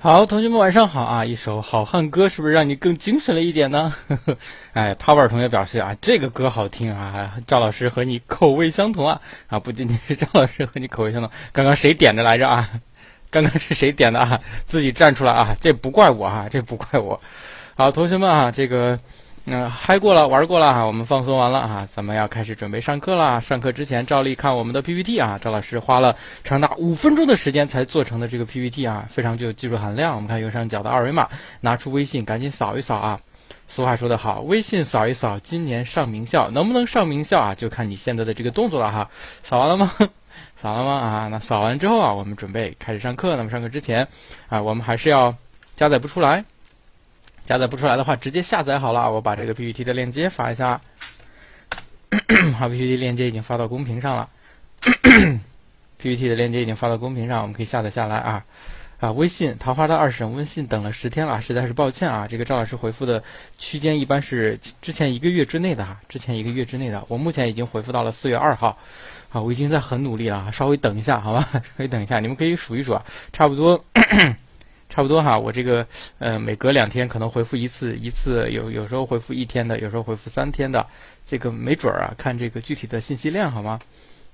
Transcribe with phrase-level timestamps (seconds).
[0.00, 1.24] 好，同学们晚上好啊！
[1.24, 3.92] 一首好汉歌是不是让你更精神了一点呢？
[4.72, 9.58] 哎，泡泡同学表示啊，这个歌好听啊，赵老师和你口味相同啊啊！
[9.58, 12.70] 不仅仅是赵老师和你口味相同， 刚刚谁点的来着啊？
[13.28, 14.40] 刚刚是谁点的啊？
[14.64, 15.56] 自己站出来啊！
[15.60, 17.20] 这不怪我啊，这不怪我。
[17.74, 19.00] 好，同学们啊，这个。
[19.50, 23.40] 那，嗨过了，玩过了哈，我们放松完了啊，咱们要开始准备上课了。
[23.40, 30.14] 上课之前照例看我们的 PPT 啊，赵老师花了长达五分钟的时间才做成的这个 PPT 啊，非常具有技术含量。
[30.14, 31.26] 我们看右上角的二维码，
[31.62, 33.18] 拿出微信赶紧扫一扫啊。
[33.66, 39.08] 俗话说得好，微信扫一扫，今年上名校，能不能上名校啊，就看你现在的这个动作了哈。
[39.42, 39.90] 扫完了吗？
[40.60, 40.92] 扫了吗？
[40.92, 43.34] 啊，那扫完之后啊，我们准备开始上课。
[43.34, 44.06] 那么上课之前
[44.50, 45.34] 啊，我们还是要
[45.74, 46.44] 加载不出来。
[47.48, 49.10] 下载不出来的话，直接下载好了。
[49.10, 50.78] 我把这个 PPT 的链接发一下。
[52.58, 54.28] 好，PPT 链接已经发到公屏上了。
[55.96, 58.44] PPT 的链接已经发到公屏上，我们可以下载下来啊。
[59.00, 62.28] 啊，微信桃花的二审微信等了十天了，实在是抱歉啊。
[62.28, 63.24] 这个赵老师回复的
[63.56, 67.02] 区间一般是之前一个月之内的哈，之前一个月之内的。
[67.08, 68.76] 我目前已经回复到了四月二号。
[69.32, 73.02] 啊，我已经在很努力了，稍微等一下好吧，稍微等一下，你们可以数一数啊，
[73.32, 73.82] 差不多。
[74.88, 75.86] 差不多哈，我这个
[76.18, 80.86] 呃每隔两天可能回复一次，一次有有时候回复一天的，有时候回复三天的，
[81.26, 83.78] 这个没准儿啊，看这个具体的信息量好吗？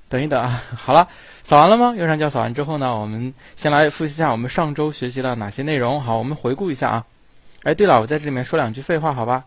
[0.08, 1.08] 等一等啊， 好了，
[1.42, 1.94] 扫完了吗？
[1.96, 6.00] 右上角扫完之后呢，我们先来复习一下我们上周学习了哪些内容。
[6.00, 7.06] 好，我们回顾一下啊。
[7.64, 9.44] 哎，对了，我在这里面说两句废话，好吧？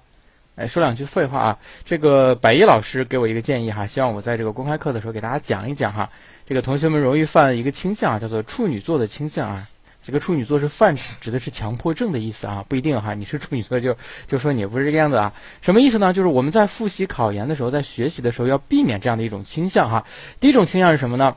[0.56, 1.60] 哎，说两句废话啊。
[1.86, 6.10] 这个百一老师给我一个建议哈，希望我在这个公开课的时候给大家讲一讲哈。
[6.46, 9.68] 这个同学们容易犯一个倾向啊，叫做处女座的倾向啊。
[10.08, 13.14] 这个处女座是泛指，指的是强迫症的意思啊，不一定哈。
[13.14, 15.34] 你是处女座就就说你不是这个样子啊？
[15.62, 16.14] 什么意思呢？
[16.14, 20.06] 就是我们在复习考研的时候，在学习的时候要避免这样的一种倾向哈。
[20.40, 21.36] 第一种倾向是什么呢？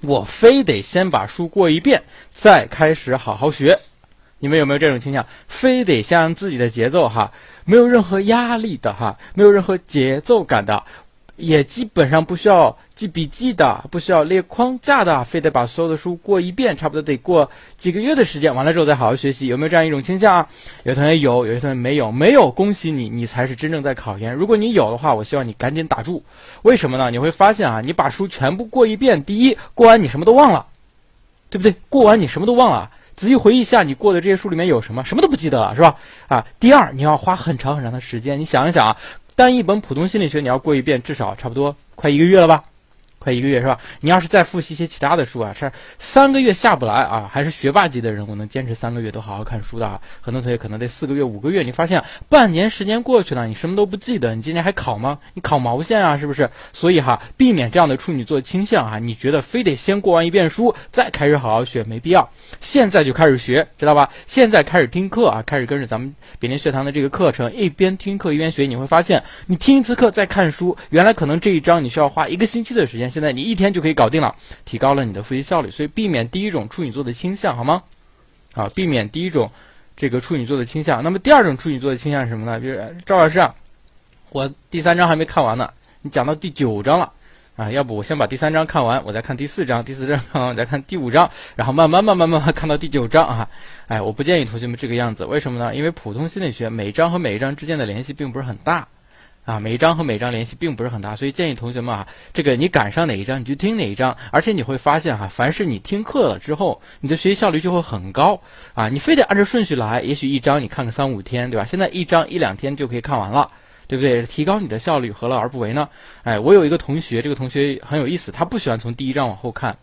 [0.00, 3.78] 我非得先把书过一遍，再开始好好学。
[4.38, 5.26] 你们有没有这种倾向？
[5.46, 7.30] 非得先按自己的节奏哈，
[7.66, 10.82] 没有任何压力的哈，没有任何节奏感的。
[11.36, 20.48] 也基本上不需要记笔记的，不需要列框架的，非得把所有的书过一遍，差不多得过几个月的时间，完了之后再好好学习，有没有这样一种倾向啊？
[20.84, 24.32] 有同学有，有些同学没有，没有，恭喜你，你才是真正在考研。
[24.32, 26.22] 如果你有的话，我希望你赶紧打住。
[26.62, 27.10] 为什么呢？
[27.10, 30.66] 你会发现啊，你把书全部过一遍，第一，过完你什么都忘了，
[31.50, 31.74] 对不对？
[31.88, 35.96] 过完你什么都忘了，仔细回忆一下，你过的这些书里面有什么，什么都不记得了，是吧？
[36.28, 38.96] 啊，第二，你要花很长很长的时间，你想一想啊。
[39.34, 42.62] 单一本普通心理学你要过一遍，至少差不多快一个月了吧。
[43.22, 43.78] 快一个月是吧？
[44.00, 47.30] 你要是再复习一些其他的书啊，是三个月下不来啊。
[47.32, 50.00] 还是学霸级的人，我能坚持三个月都好好看书的啊。
[50.20, 51.62] 很多同学可能得四个月、五个月。
[51.62, 55.20] 你发现半年时间过去了，你什么都不记得，你今年还考吗？
[55.34, 56.16] 你考毛线啊？
[56.16, 56.50] 是不是？
[56.72, 58.98] 所以哈，避免这样的处女座倾向哈。
[58.98, 62.28] 你觉得非得先过完一遍书再开始好好学，没必要。
[62.60, 64.10] 现在就开始学，知道吧？
[64.26, 68.66] 现在开始听课啊，开始跟着咱们比邻学堂的这个课程，一边听课一边学。
[68.66, 73.11] 你会发现，你听一次课再看书，原来可能这一章你需要花一个星期的时间。
[73.12, 74.34] 现在你一天就可以搞定了，
[74.64, 75.70] 提高了你的复习效率。
[75.70, 77.84] 所以避免第一种处女座的倾向，好吗？
[78.54, 79.50] 啊，避免第一种
[79.96, 81.02] 这个处女座的倾向。
[81.04, 82.58] 那么第二种处女座的倾向是什么呢？
[82.58, 83.54] 比如赵老师啊，
[84.30, 85.72] 我第三章还没看完呢，
[86.02, 87.12] 你讲到第九章了
[87.56, 93.48] 啊，要不我先把第三章看完，我再看第四章，第四章看完再看第五章，然后慢慢慢慢慢慢看到第九章啊。
[93.86, 95.74] 哎，我不建议同学们这个样子，为什么呢？
[95.74, 98.88] 因为普通心理学每一章和每一章之间的联系并不是很大。
[99.44, 108.40] 啊，每一章和每一章联系并不是很大，所以建议同学们啊，这个你赶上哪一章你就听哪一章，而且你会发现哈，凡是你听课了之后，你的学习效率就会很高
[108.74, 108.88] 啊。
[108.88, 111.64] 你非得按照顺序来，也许一章你看个三五天，对吧？
[111.64, 113.50] 现在一章一两天就可以看完了，
[113.88, 114.22] 对不对？
[114.22, 115.88] 提高你的效率，何乐而不为呢？
[116.22, 119.76] 哎，我有一个同学，这个同学很有意思，他不喜欢从第一章往后看，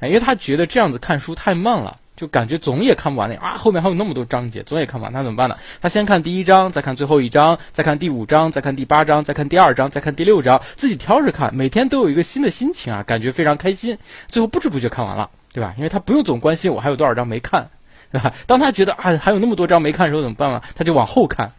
[0.00, 1.96] 哎，因为他觉得这样子看书太慢了。
[2.16, 3.56] 就感觉总也看不完了啊！
[3.58, 5.56] 后面还有那么多章节，总也看不完，那怎么办呢？
[5.82, 13.98] 他先看第一章，再看最后一章，再看第五章，再看第八章，再看第二章，再看第六章，自己挑着看，每天都有一个新的心情啊，感觉非常开心。
[14.28, 15.74] 最后不知不觉看完了，对吧？
[15.76, 17.68] 因为他不用总关心我还有多少章没看，
[18.10, 18.32] 对吧？
[18.46, 20.62] 当他觉得啊还有那么多章没看的时候怎么办呢？
[20.74, 21.52] 他就往后看，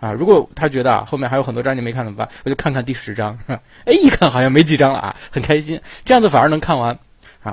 [0.00, 2.26] 啊，如果他觉得啊后面还有很多章节没看怎么办？
[2.44, 3.38] 我就看看第十章，
[3.84, 6.98] 哎，一看好像没几章了啊，很开心，这样子反而能看完。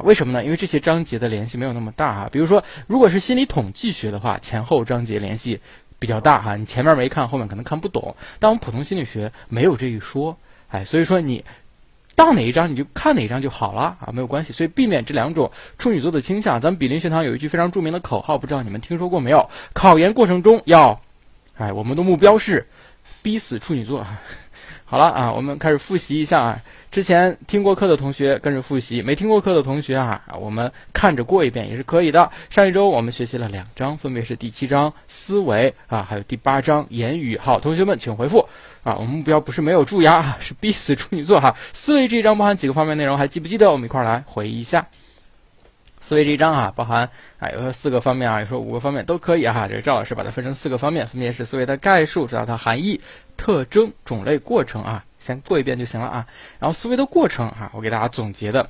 [0.03, 0.43] 为什么呢？
[0.43, 2.29] 因为这些章节的联系没有那么大啊。
[2.31, 5.59] 比如说，如果是心理统计学的话，前后章节联系
[5.99, 6.55] 比较大哈。
[6.55, 8.15] 你前面没看，后面可能看不懂。
[8.39, 10.37] 但我们普通心理学没有这一说，
[10.69, 11.45] 哎，所以说你
[12.15, 14.53] 到哪一章你就看哪一章就好了啊，没有关系。
[14.53, 16.61] 所以避免这两种处女座的倾向。
[16.61, 19.49] 咱们比邻学堂有一句非常著名的口号，不知道你们听说过没有？
[19.73, 21.01] 考研过程中要，
[21.57, 22.67] 哎，我们的目标是
[23.21, 24.05] 逼死处女座。
[24.95, 26.61] 好了啊，我们开始复习一下啊。
[26.89, 32.31] 之前听过课的同学跟着复习，没听过课的同学啊，我们看着过一遍也是可以的。
[32.49, 37.37] 上一周我们学习了两章，分别是第七章思维啊，还有第八章言语。
[37.37, 38.47] 好，同学们请回复
[38.83, 38.95] 啊。
[38.95, 41.53] 我们目标不是没有蛀牙，是逼死处女座哈。
[41.73, 43.69] 思维这一章包含几个方面内容，还记不记得？
[43.69, 44.87] 我们一块儿来回忆一下。
[46.07, 47.09] 思维这一章啊，包含
[47.39, 49.67] 啊，有说四个方面啊，有说五个方面都可以啊。
[49.67, 53.01] 这个赵老师把它分成四个方面，分别是思维的概述，知道它含义、
[53.37, 56.27] 特征、种类、过程啊，先过一遍就行了啊。
[56.59, 58.69] 然后思维的过程啊，我给大家总结的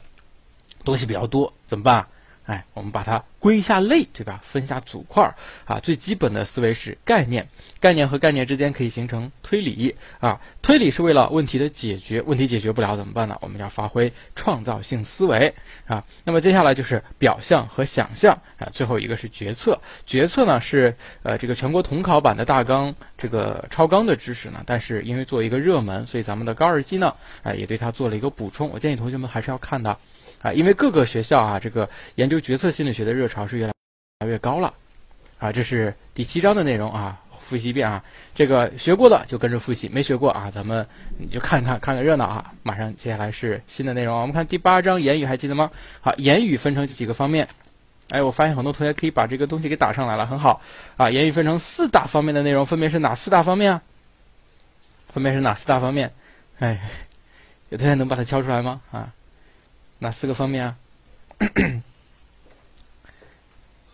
[0.85, 2.07] 东西比较多，怎么办？
[2.45, 4.41] 哎，我们把它归一下类，对吧？
[4.43, 5.79] 分一下组块儿啊。
[5.79, 7.47] 最基本的思维是概念，
[7.79, 10.39] 概念和概念之间可以形成推理啊。
[10.61, 13.37] 推理是为了问题的解决，问题解决不了怎么办呢？
[13.41, 15.55] 我们要发挥创造性思维
[15.87, 16.05] 啊。
[16.23, 18.69] 那么接下来就是表象和想象啊。
[18.73, 28.69] 最后一个是决策，决策呢是呃这个全国统考版的大纲这个超纲的知识呢，但是因为做一个热门，所以咱们的高二期呢啊也对它做了一个补充。
[28.69, 29.97] 我建议同学们还是要看的。
[30.41, 33.73] 啊，因为各个学校啊，这个研究决策心理学的热潮是越来
[34.27, 34.73] 越高了，
[35.39, 38.03] 啊，这是第七章的内容啊，复习一遍啊，
[38.33, 40.85] 这个学过的就跟着复习，没学过啊，咱们
[41.17, 42.53] 你就看看看个热闹啊。
[42.63, 45.71] 马上接下来是新的内容，我们看第八章言语，还记得吗？
[46.01, 47.47] 好，言语分成几个方面，
[48.09, 50.61] 哎，我发现很多同学可以把这个东西给打上来了，很好
[50.97, 51.09] 啊。
[51.09, 53.81] 言语分成四大方面的内容，分别是哪四大方面啊？
[55.09, 56.11] 分别是哪四大方面？
[56.59, 56.79] 哎，
[57.69, 58.81] 有同学能把它敲出来吗？
[58.91, 59.13] 啊？
[59.99, 60.75] 哪四个方面啊？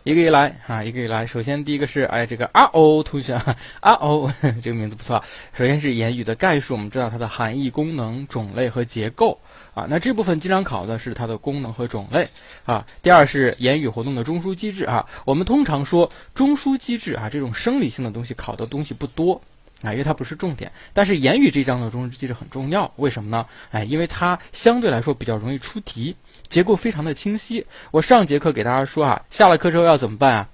[0.04, 1.26] 一个一来啊，一个一来。
[1.26, 3.34] 首先第一个是哎，这个啊哦同学
[3.78, 5.22] 啊哦，这个名字不错。
[5.52, 9.38] 首先是言语的概述，我们知道它的含义、功能、种类和结构
[9.74, 9.86] 啊。
[9.88, 12.28] 那这部分经常考的是它的功能和种类
[12.64, 12.84] 啊。
[13.00, 15.08] 第二是言语活动的中枢机制啊。
[15.24, 19.40] 我们通常说中枢机制啊，这种生理性的东西考的东西不多。
[19.82, 23.46] 啊，因为它不是重点，但是言语这一章的中枢机制很重要，为什么呢？
[23.72, 26.14] 哎，因为它相对来说比较容易出题，
[26.48, 27.66] 结构非常的清晰。
[27.90, 30.48] 我上节课给大家说啊，下了课之后要怎么办啊？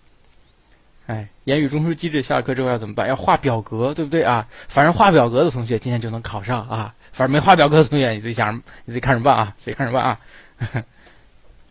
[1.09, 3.07] 哎，言语中枢机制下了课之后要怎么办？
[3.07, 4.49] 要画表格，对不对啊？
[4.69, 10.19] 反正画表格的同学今天就能考上啊，反正没画表格的同学你自己想，你自己看着办啊，自己看着办啊。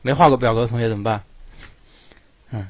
[0.04, 1.24] 没画过表格的同学怎么办？
[2.51, 2.69] 嗯，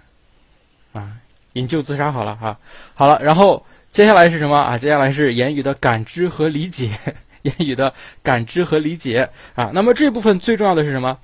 [0.94, 1.18] 啊，
[1.54, 2.57] 引咎自杀好了哈，
[2.94, 3.66] 好了，然后。
[3.89, 4.78] 接下来是什么啊？
[4.78, 6.92] 接下来是言语的感知和理解，
[7.42, 9.72] 言语的感知和理解啊。
[9.74, 11.18] 那么这部分最重要的是什么？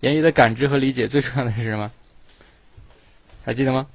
[0.00, 1.90] 言语的感知和理解最重要的是什么？
[3.44, 3.86] 还记得吗？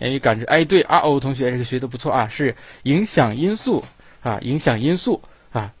[0.00, 3.82] 言语感知，哎，对啊，哦，同学这个学的不错啊，是影响因素
[4.22, 5.22] 啊，影响因素
[5.52, 5.72] 啊。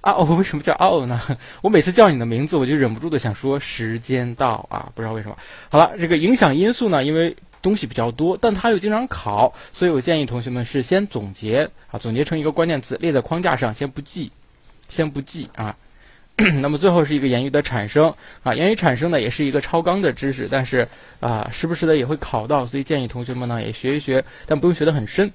[0.00, 1.20] 啊哦，为什么叫啊哦呢？
[1.62, 5.36] 我每次叫你的名字，我就忍不住的想说时间到啊，不知道为什么。
[5.68, 7.36] 好了，这个影响因素呢，因为。
[7.62, 14.30] 东西比较多，但它又经常考，所以我建议同学们是先总结啊，总结成一个关键词列在框架上，先不记，
[14.88, 15.76] 先不记啊。
[16.60, 20.86] 那么最后是一个言语的产生啊，言语产生呢也是一个超纲的知识，但是
[21.20, 25.32] 啊时不时的也会考到，所以建议同学们呢也学一学，但不用学得很深，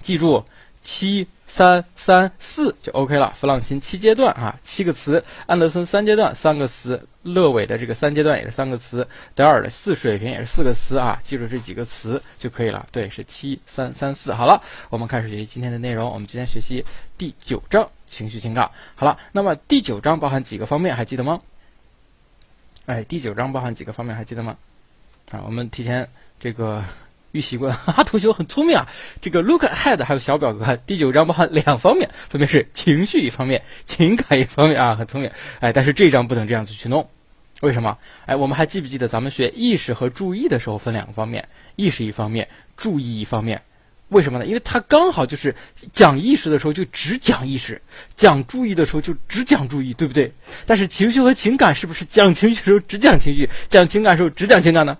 [0.00, 0.44] 记住
[0.82, 1.26] 七。
[1.52, 9.02] 三三四就 OK 了，弗朗钦七阶段啊，七个词；安德森三阶段，三个词；勒韦的这个三阶段也是三个词；
[9.34, 12.86] 德尔的四水平也是四个词啊，记住这几个词就可以了。
[12.92, 14.32] 对，是七三三四。
[14.32, 16.08] 好了，我们开始学习今天的内容。
[16.08, 16.84] 我们今天学习
[17.18, 18.70] 第九章情绪情感。
[18.94, 21.40] 好了，那么第九章包含几个方面，还记得吗？
[22.86, 24.56] 哎，第九章包含几个方面，还记得吗？
[25.32, 26.08] 啊，我们提前
[26.38, 26.84] 这个。
[27.32, 28.88] 预习过，哈 哈，同学很聪明啊！
[29.20, 35.30] 这个 look ahead 还有小表格，第九章包含两方面，分别是情绪一方面，情感一方面啊，很聪明。
[35.60, 37.08] 哎，但是这章不能这样子去弄，
[37.60, 37.96] 为什么？
[38.26, 43.62] 哎，我们还记不记得咱们学意识和注意的时候分两个方面，意识一方面，注意一方面？
[44.08, 44.46] 为什么呢？
[44.46, 45.54] 因为它刚好就是
[45.92, 47.80] 讲意识的时候就只讲意识，
[48.16, 50.32] 讲注意的时候就只讲注意，对不对？
[50.66, 54.98] 但是情绪和情感是不是讲情绪的时候只讲情绪，讲情感的时候只讲情感呢？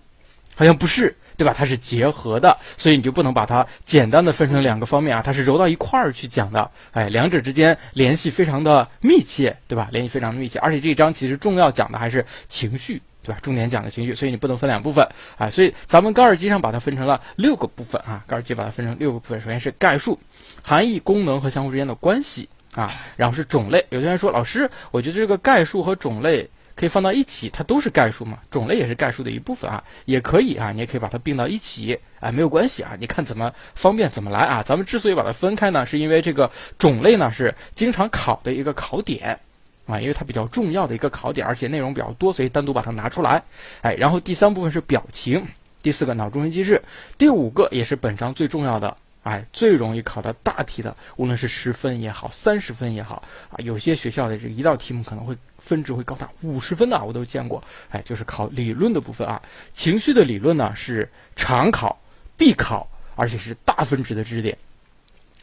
[0.54, 1.16] 好像不是。
[1.40, 1.54] 对吧？
[1.56, 6.70] 它是结合的，所以你就不能把它简单的分成两个方面啊，它是揉到一块儿去讲的。
[6.90, 9.88] 哎，两者之间联系非常的密切，对吧？
[9.90, 13.38] 联系非常的密切，而且这一章其实重要讲的还是情绪，对吧？
[13.40, 15.48] 重点讲的情绪，所以你不能分两部分啊。
[15.48, 19.40] 所以咱们高尔基上把它分成了六个部分啊，高尔基把它分成六个部分。
[19.40, 20.20] 首先是概述，
[20.62, 23.82] 含义、功能和相互之间的关系啊，然后是种类。
[23.88, 26.46] 有些人说，老师，我觉得这个概述和种类。
[26.80, 34.62] 可以放到一起，它都是概述嘛，种类也是概述的一部分啊，也可以啊，你也可以把它并到一起，哎，没有关系啊，你看怎么方便怎么来啊。
[34.62, 39.38] 咱们之所以把它分开呢，是因为这个种类呢是经常考的一个考点
[39.84, 43.42] 啊，因为它比较重要的一个考点，而且内容比较多，所以单独把它拿出来。
[43.82, 45.46] 哎，然后第三部分是表情，
[45.82, 46.80] 第四个脑中枢机制，
[47.18, 57.62] 第五个也是本章最重要的哎，最容易考到大题的，无论是十分也好，三十分也好啊，有些学校的这一道题目可能会分值会高达五十分的，我都见过。
[57.90, 62.00] 哎，就是考理论的部分啊，情绪的理论呢是常考、
[62.36, 64.58] 必考，而且是大分值的知识点，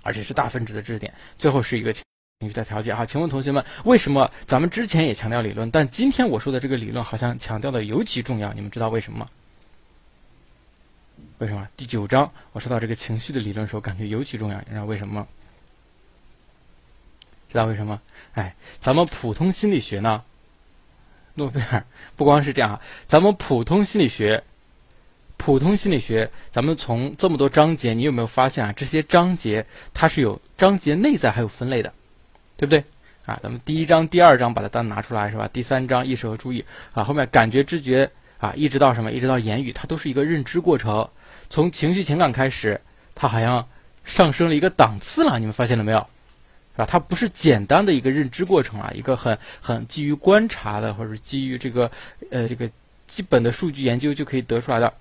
[0.01, 1.13] 而且是大分值的知识点。
[1.37, 2.03] 最后是一个情
[2.41, 8.53] 绪的调节啊，请问同学们，为什么咱们之前也强调理论，但今天我说的这个理论好像强调的尤其重要？
[8.53, 9.27] 你们知道为什么吗？
[11.39, 14.59] 为什么第九章我说到这个情绪的理论的时候，感觉尤其重要？
[14.61, 15.27] 你知道为什么吗？
[17.49, 18.01] 知道为什么？
[18.33, 20.23] 哎，咱们普通心理学呢，
[21.35, 21.85] 诺贝尔
[22.15, 24.43] 不光是这样，咱们普通心理学，
[25.37, 28.73] 普通心理学，咱们从这么多章节，你有没有发现啊？
[28.73, 31.93] 这些章节它是有章节内在还有分类的，
[32.57, 32.83] 对不对？
[33.25, 35.49] 啊，咱们第一章、第二章把它单拿出来是吧？
[35.51, 39.11] 第三章意识和注意啊，后面感觉、知觉啊，一直到什么？
[39.11, 41.09] 一直到言语，它都是一个认知过程。
[41.49, 42.81] 从情绪情感开始，
[43.15, 43.67] 它好像
[44.05, 46.07] 上升了一个档次了，你们发现了没有？
[46.77, 46.85] 啊？
[46.85, 51.91] 它不是简单的一个认知过程啊，一个很很基于观察的，或者基于这个
[52.31, 52.69] 呃这个
[53.07, 54.93] 基本的数据研究就可以得出来的，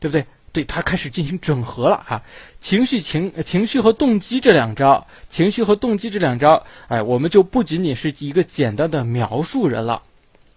[0.00, 0.24] 对不对？
[0.50, 2.22] 对，它开始进行整合了哈。
[2.58, 10.02] 情绪情情绪和动机这两招，情绪和动机这两招，哎，我们就不仅仅是一个简单的描述人了，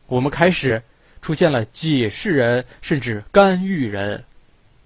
[0.07, 0.81] 我们开始
[1.21, 4.23] 出现了解释人，甚至干预人。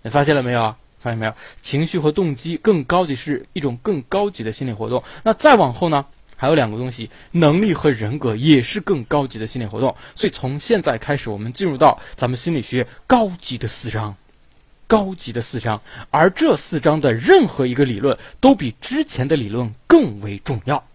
[0.01, 0.75] 你发现了没有？
[1.05, 1.33] 发现没有？
[1.61, 5.03] 情绪和动机更高级，是一种更高级的心理活动。
[5.23, 6.07] 那再往后呢？
[6.37, 9.95] 还有两个东西，能力和人格也是更高级的心理活动。
[10.15, 14.17] 所以从现在开始，我们进入到咱们心理学高级的四章，
[14.85, 15.81] 高级的四章。
[16.09, 20.85] 而这四章的任何一个理论，都比之前的理论更为重要，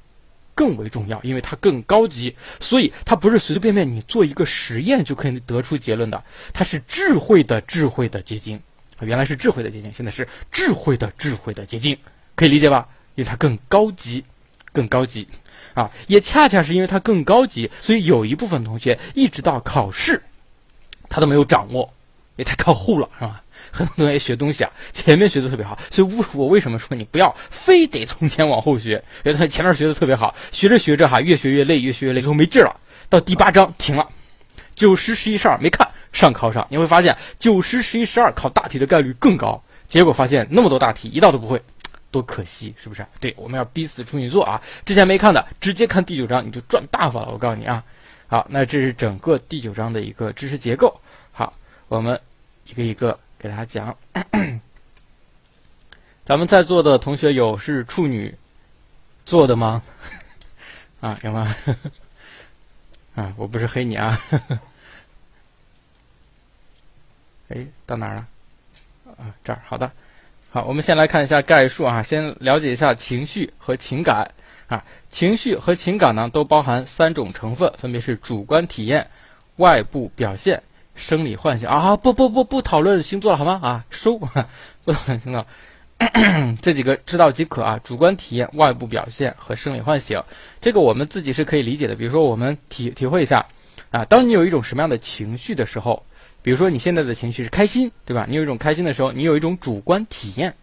[0.54, 2.36] 更为重要，因为它更高级。
[2.60, 8.60] 所以它不是随随便便你做一个实验就可以得出结论的，它是智慧的智慧的结晶。
[9.06, 11.96] 原来是智慧的结晶，现在是智慧的智慧的结晶，
[12.34, 12.88] 可以理解吧？
[13.14, 14.24] 因为它更高级，
[14.72, 15.26] 更高级，
[15.74, 20.22] 啊，也恰恰是因为它更高级，所以有一部分同学一直到考试，
[21.08, 21.92] 他都没有掌握，
[22.36, 23.42] 也太靠后了，是吧？
[23.72, 29.02] 很多同学学东西啊，前面学的特别好，所以我我为什么说你不要非得从前往后学？
[29.24, 32.74] 因为他前面学的特别好，学着学着哈，越学越累，越学越累，最后没劲了，
[33.08, 34.08] 到第八章停了，
[34.74, 35.86] 九十十一十二没看。
[36.12, 39.62] 上考场，你会发现九十十一十二考大题的概率更高。
[39.88, 41.60] 结果发现那么多大题一道都不会，
[42.12, 43.04] 多可惜，是不是？
[43.20, 44.62] 对，我们要逼死处女座啊！
[44.84, 47.30] 之前没看的，直接看第九章你就赚大发了。
[47.32, 47.82] 我告诉你啊，
[48.28, 51.00] 好，那这是整个第九章的一个知识结构。
[51.32, 51.54] 好，
[51.88, 52.20] 我们
[52.66, 53.96] 一个一个给大家讲。
[56.24, 58.32] 咱们在座的同学有是处女
[59.26, 59.82] 座的吗？
[61.00, 61.56] 啊，有吗？
[63.16, 64.20] 啊，我不是黑你啊。
[67.50, 68.26] 哎，到哪儿了？
[69.18, 69.90] 啊，这儿好的，
[70.50, 74.30] 好，我们先来看一下概述啊，先了解一下情绪和情感
[74.68, 74.84] 啊。
[75.08, 79.08] 情绪和情感呢，都包含三种成分，分别是主观体验、
[79.56, 80.62] 外部表现、
[80.94, 81.96] 生理唤醒啊。
[81.96, 83.58] 不不不不讨论星座了好吗？
[83.60, 85.44] 啊，收，不讨论星座，
[86.62, 87.80] 这几个知道即可啊。
[87.82, 90.22] 主观体验、外部表现和生理唤醒，
[90.60, 91.96] 这个我们自己是可以理解的。
[91.96, 93.46] 比如说，我们体体会一下
[93.90, 96.04] 啊，当你有一种什么样的情绪的时候。
[96.42, 98.26] 比如说你现在的情绪是开心，对吧？
[98.28, 100.54] 你有一种开心的时候，你有一种主观体验，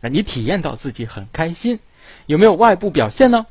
[0.00, 1.78] 啊，你体验到自己很开心，
[2.26, 3.46] 有没有外部表现呢？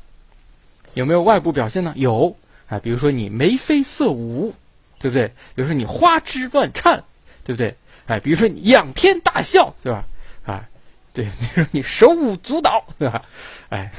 [0.94, 1.92] 有没有外部表现呢？
[1.96, 2.36] 有
[2.68, 4.54] 啊，比如说你眉飞色舞，
[4.98, 5.28] 对不对？
[5.54, 7.04] 比如说你花枝乱颤，
[7.44, 7.74] 对不对？
[8.06, 10.04] 哎，比如说你仰天大笑，对吧？
[10.44, 10.68] 啊，
[11.12, 13.24] 对，比如说你手舞足蹈，对吧？
[13.70, 13.90] 哎。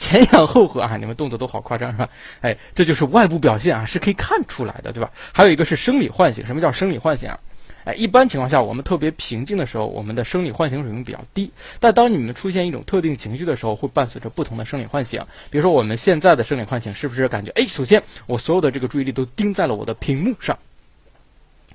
[0.00, 2.08] 前仰后合啊，你们动作都好夸张是吧？
[2.40, 5.12] 哎，这就是外部表现啊，是可以看出来的，对吧？
[5.30, 7.38] 还有一个是生理唤醒，什么叫生理唤醒啊？
[7.84, 11.50] 哎，一般情况下，我们特别平静的时候，我们的生理唤醒水平比较低。
[11.80, 15.22] 但当你们出现一种特定情绪的时候，会伴随着不同的生理唤醒。
[15.50, 20.58] 比如说我们现在的生理唤醒，是不是感觉哎，首先我所有的这个注意力都盯在了我的屏幕上，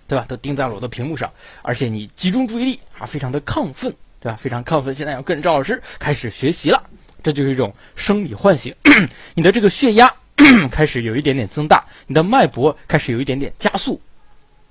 [0.08, 0.26] 对吧？
[0.28, 4.38] 都盯在了我的屏幕上，而且你集中注意力啊，非常的亢奋，对吧？
[4.40, 6.84] 非常亢奋，现在要跟着赵老师开始学习了。
[7.26, 8.76] 这就是一种生理唤醒，
[9.34, 10.14] 你的这个血压
[10.70, 14.00] 开始有一点点增大，你的脉搏开始有一点点加速，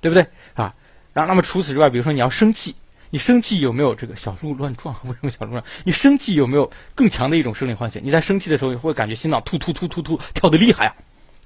[0.00, 0.73] 对不对啊？
[1.12, 2.76] 然后，那么除此之外，比如说你要生气，
[3.11, 4.94] 你生气有没有这个小鹿乱撞？
[5.02, 5.64] 为什么小鹿乱？
[5.82, 8.00] 你生气有没有更强的一种生理唤醒？
[8.04, 10.94] 你在生气的时候会感觉心脏突突突突突跳得厉害啊！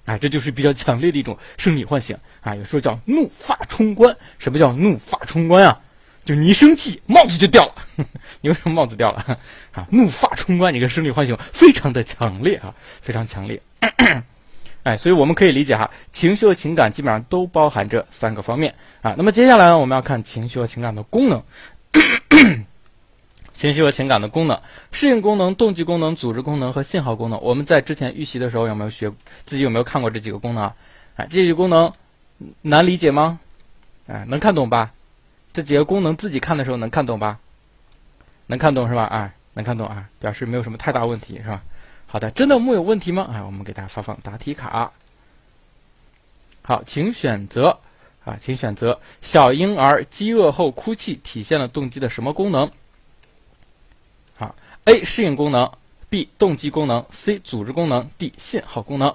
[0.05, 2.55] 哎，这就是比较强烈的一种生理唤醒啊。
[2.55, 4.15] 有时候叫怒发冲冠。
[4.39, 5.81] 什么叫怒发冲冠啊？
[6.27, 7.75] 就你一生气，帽子就掉了。
[8.41, 9.39] 你为什么帽子掉了？
[9.73, 13.61] 啊，怒发冲冠，你个生理唤醒非常的强烈啊，非常强烈。
[14.85, 19.15] 哎，所以我们可以理解哈，情绪和情感基本上都包含这三个方面啊。
[19.19, 21.43] 那么接下来呢，我们要看情绪和情感的功能。
[23.55, 24.61] 情绪和情感的功能、
[24.93, 27.43] 适应功能、动机功能、组织功能和信号功能。
[27.43, 29.13] 我们在之前预习的时候有没有学？
[29.47, 30.75] 自己有没有看过这几个功能啊？
[31.17, 31.93] 哎，这几个功能
[32.63, 33.41] 难理解吗？
[34.07, 34.93] 哎，能看懂吧？
[35.53, 37.41] 这几个功能自己看的时候能看懂吧？
[38.49, 39.05] 能看懂是吧？
[39.05, 41.63] 哎，能看懂啊，表示没有什么太大问题是吧？
[42.07, 43.29] 好的，真的木有问题吗？
[43.33, 44.93] 哎，我们给大家发放答题卡。
[46.63, 47.79] 好，请选择
[48.25, 52.71] 啊，请选择小婴儿饥饿后哭泣体现了动机的什么功能
[54.37, 55.71] 好？A 适应功能
[56.09, 59.15] ，B 动机功能，C 组织功能，D 信号功能。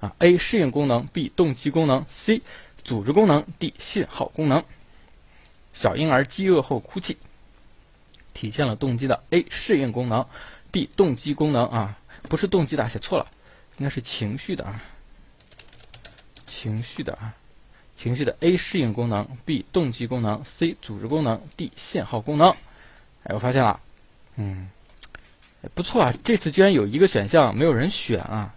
[0.00, 2.42] 啊，A 适应功能，B 动机功能，C
[2.82, 4.64] 组织功能，D 信号功能。
[5.72, 7.16] 小婴儿饥饿后哭泣，
[8.34, 10.26] 体现了动机的 A 适应功能
[10.70, 11.98] ，B 动机功能啊，
[12.28, 13.26] 不是动机的，写错了，
[13.78, 14.82] 应该是情绪的啊，
[16.44, 17.34] 情绪的啊，
[17.96, 22.50] 情绪的 A 适应功能，B 动机功能，C 组织功能，D 信号功能。
[23.22, 23.80] 哎，我发现了，
[24.36, 24.68] 嗯。
[25.74, 28.54] 不错啊，这次居然有一个选项没有人选啊，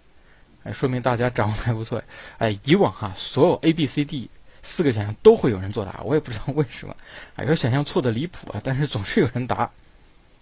[0.62, 2.02] 哎，说明大家掌握的还不错。
[2.36, 4.28] 哎，以往哈，所有 A、B、C、D
[4.68, 6.94] 四个选项都会有人作答，我也不知道为什么。
[7.34, 9.70] 啊，有选项错的离谱啊，但是总是有人答。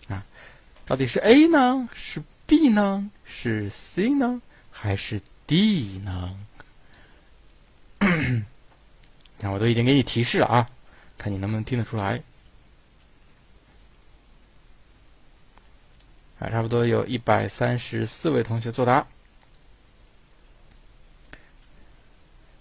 [0.08, 0.26] 啊，
[0.84, 1.88] 到底是 A 呢？
[1.94, 3.10] 是 B 呢？
[3.24, 4.42] 是 C 呢？
[4.70, 6.36] 还是 D 呢？
[9.38, 10.68] 那我都已经给你提示了啊，
[11.16, 12.22] 看你能不能听得出来。
[16.38, 19.06] 啊，差不多有一百三十四位同学作答。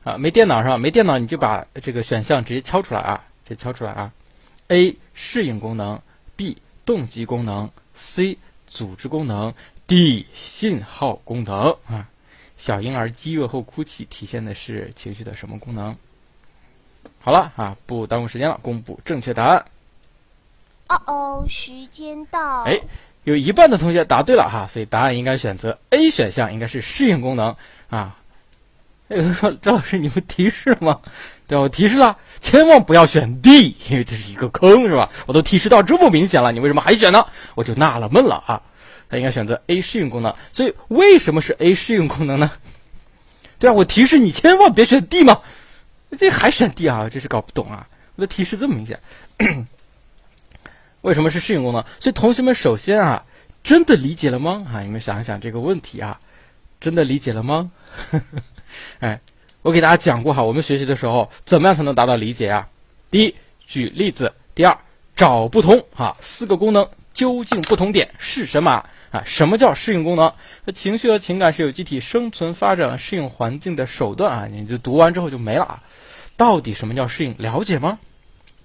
[0.06, 0.78] 啊，没电脑是吧？
[0.78, 4.14] 没电脑你就把这个选项直接敲出来啊，直接敲出来啊。
[4.70, 6.00] A 适应功能
[6.36, 9.54] ，B 动机功能，C 组织功能
[9.88, 12.08] ，D 信号功能啊。
[12.56, 15.98] 小婴儿饥饿后哭泣体现的是情绪的什么功能？
[17.20, 19.66] 好了啊，不耽误时间了，公布正确答案。
[20.88, 22.64] 哦哦，时间到。
[22.64, 22.80] 哎。
[23.24, 27.56] 有一半的同学答对了哈，所以答案应该选择 A 选项，应该是适应功能
[27.90, 28.20] 啊。
[29.08, 31.00] 有人说赵老师，你们提示吗？
[31.48, 35.10] 对我提示了，千万不要选 D，因为这是一个坑，是吧？
[35.28, 37.26] 我都提示到这么明显了，你为什么还选呢？
[37.54, 38.62] 我就纳了闷了啊。
[39.08, 42.52] 他应该选择 A 适应功能，所以为什么是 A 适应功能呢？
[43.60, 45.42] 对啊，我提示你千万别选 D 嘛，
[46.18, 47.08] 这还选 D 啊？
[47.08, 47.88] 真是搞不懂啊！
[48.16, 49.00] 我的提示这么明显。
[51.02, 51.86] 为什么是适应功能？
[52.00, 53.24] 所以同学们首先啊，
[53.62, 54.66] 真的理解了吗？
[54.74, 56.20] 啊，你们想一想这个问题啊，
[56.80, 57.70] 真的理解了吗？
[58.10, 58.42] 呵呵
[59.00, 59.20] 哎，
[59.62, 62.68] 我给大家讲过哈，我们学习的时候怎么样才能达到理解啊？
[63.10, 63.36] 第一，
[63.66, 64.78] 举例子；第二，
[65.16, 69.24] 找不同啊，四个功能究竟不同点是什么啊？
[69.26, 70.34] 什么叫适应功能？
[70.66, 74.48] 那情绪和情感是有机体生存发展适应环境的手段啊！
[74.52, 75.84] 你就读完之后就没了啊？
[76.38, 77.36] 到底什么叫适应？
[77.38, 78.00] 了解吗？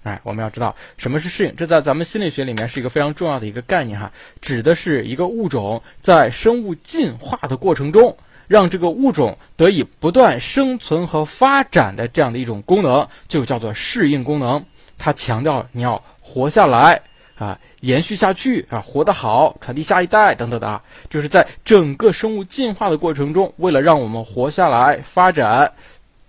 [0.03, 8.17] 哎，我们要知道什么是适应，这在咱们心理学里面是一个非常重要的一个概念哈，指的是一个物种在生物进化的过程中，
[8.51, 14.65] 让这个物种得以不断生存和发展的这样的一种功能，就叫做适应功能。
[14.99, 17.01] 它强调你要活下来
[17.39, 25.73] 啊，延续下去啊，活得好，传递下一代等等的啊，就是在整个生物进化的过程中，为了让我们活下来发展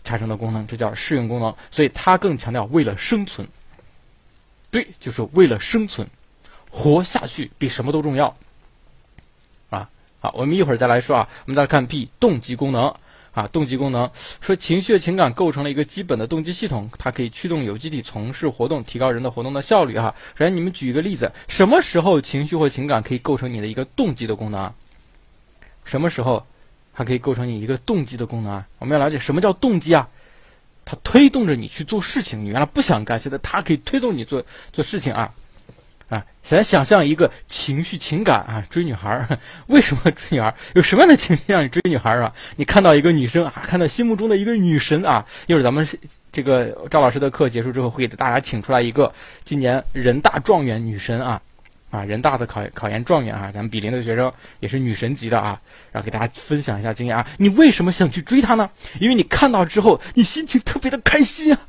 [0.04, 1.52] 产生的功能，这叫适应功能。
[1.72, 3.48] 所以它更强调为了生存。
[4.70, 6.08] 对，就是为了生存，
[6.70, 8.38] 活下去比什么都重要，
[10.24, 12.94] 好，我们一会儿再来说啊，我们再来看 B 动机功能
[13.34, 20.14] 啊，动机功能说情绪情感构成了一个基本的动机系统，它可以驱动有机体从事活动，提高人的活动的效率啊。
[20.38, 24.72] 首先，你们举一个例子，什么时候情绪或情感可以构成你的一个动机的功能？
[25.86, 26.46] 什么时候
[26.94, 28.68] 它可以构成你一个动机的功能啊？
[28.78, 30.08] 我们要了解什么叫动机啊？
[30.86, 35.34] 它推动着你去做事情，你原来不想干，现在它可以推动你做做事情啊，
[36.12, 36.26] 啊！
[36.44, 40.56] 先想象一个情绪情感啊，追女孩儿，为什么追女孩儿？
[40.76, 42.34] 有什么样的情绪让你追女孩儿啊？
[42.58, 45.88] 你看到一个女生啊，看到心目中的一个女神啊，一会儿咱们
[46.30, 49.14] 这个赵老师的课结束之后，会给大家请出来一个
[49.46, 51.42] 今年人大状元女神啊。
[51.92, 55.60] 啊，人大的考考研状元啊，咱们比邻的学生也是女神级的啊，
[55.92, 57.28] 然后给大家分享一下经验啊。
[57.38, 58.70] 你为什么想去追她呢？
[59.02, 61.60] 因为你看到之后，你心情特别的开心啊，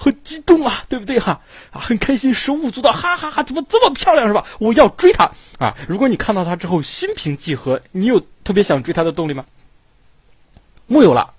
[0.00, 1.40] 很激动啊，对不对哈？
[1.72, 3.42] 啊，很开心，手舞足蹈，哈哈哈！
[3.42, 4.46] 怎么这么漂亮是吧？
[4.60, 5.76] 我要追她啊！
[5.88, 9.44] 如果你看到她之后心平气和，你有特别想追她的动力吗？
[10.86, 11.34] 木有了，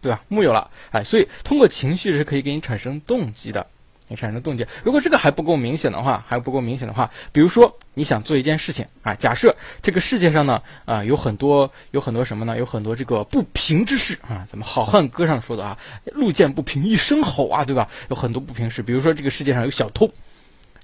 [0.00, 0.22] 对吧？
[0.28, 3.66] 木有了，哎，所以通过情绪是可以给你产生动机的。
[4.08, 12.58] 你产生的动机，如果这个还不够明显的话，还不够明显的话，比如说你想做一件事情啊，假设这个世界上呢啊有很多有很多什么呢？
[12.58, 17.88] 有很多这个不平之事啊，咱们好汉歌上说的啊，路见不平一声吼啊，对吧？
[18.08, 20.10] 有很多不平事，比如说这个世界上有小偷，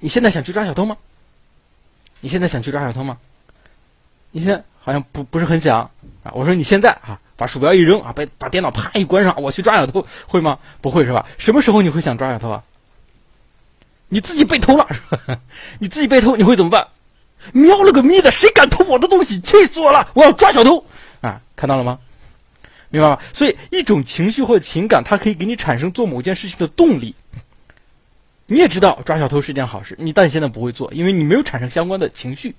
[0.01, 0.97] 你现在想去抓小偷吗？
[2.21, 3.19] 你现在想去抓小偷吗？
[4.33, 5.91] 你现在好像不不是很想
[6.25, 6.33] 啊。
[6.35, 10.59] 我说你现在啊，把鼠标一扔啊，把把电脑啪一关上，我去抓小偷，会吗？
[10.83, 11.25] 不会是吧？
[11.39, 12.65] 什么时候你会想抓小偷啊？
[14.09, 14.87] 你自己被偷了？
[15.79, 16.87] 你自己被偷你会怎么办？
[17.53, 19.41] 喵了个咪的，谁敢偷我的东西？
[19.41, 20.09] 气死我了！
[20.15, 20.85] 我要抓小偷
[21.21, 21.41] 啊！
[21.57, 21.99] 看到了吗？
[22.89, 23.19] 明白吗？
[23.33, 27.15] 所以一种情绪或情感，它可以给你产生做某件事情的动力。
[28.47, 32.55] 你也知道抓小偷是件好事，你但现在不会做，因为你没有产生相关的情绪，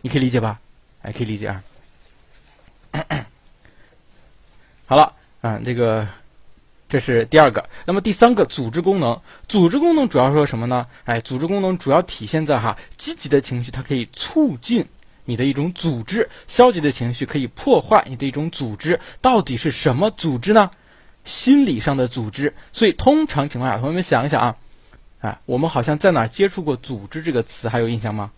[0.00, 0.58] 你可以理解吧？
[1.02, 1.62] 哎，可以理解啊。
[4.86, 6.06] 好了啊，这个
[6.94, 7.68] 这是第二个。
[7.86, 10.86] 那么第三个组织功能，组织功能主要说什么呢？
[11.02, 14.86] 哎，组织功能主要体现在哈，积极的情绪它可以促进
[15.24, 19.00] 你的一种组织，消极的情绪可以破坏你的一种组织。
[19.20, 20.70] 到底是什么组织呢？
[21.24, 22.54] 心理上的组织。
[22.72, 24.56] 所以通常情况下，同学们想一想啊。
[25.18, 28.30] 哎，我们好像在哪接触过“组织”这个词，还有印象吗？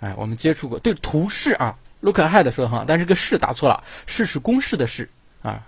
[0.00, 0.78] 哎，我们接触过。
[0.78, 5.10] 对，图示啊，look ahead 说的很好，但是个“式”打错了，“式”是公式的“式”
[5.42, 5.66] 啊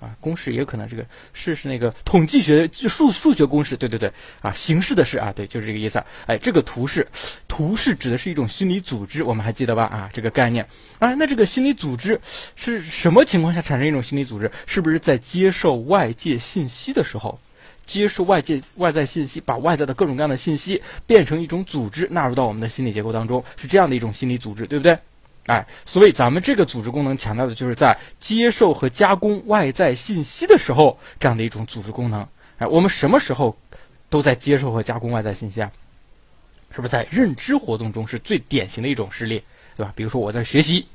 [0.00, 4.10] 啊，公式也有可能这个“式”是那个统计学数数学公式，对对对
[4.40, 6.02] 啊，形式的“式”啊，对，就是这个意思。
[6.26, 7.06] 哎，这个图示，
[7.46, 9.84] 图示指的是一种心理组织，我们还记得吧？
[9.84, 10.66] 啊，这个概念。
[10.98, 12.20] 啊，那这个心理组织
[12.56, 14.50] 是什么情况下产生一种心理组织？
[14.66, 17.38] 是不是在接受外界信息的时候？
[17.86, 24.96] 接受外界外在信息，把外在的各种各样的信息变成一种组织，纳入到我们的心理结构当中，是这样的一种心理组织，对不对？
[25.50, 32.24] 哎，所以咱们这个组织功能强调的就是在接受和加工外在信息的时候，这样的一种组织功能。
[32.58, 33.58] 哎，我们什么时候
[34.08, 35.72] 都在接受和加工外在信息啊？
[36.70, 39.42] 是不是在认知活动中是最典型的一种事例，
[39.76, 39.92] 对吧？
[39.96, 40.86] 比如说我在学习。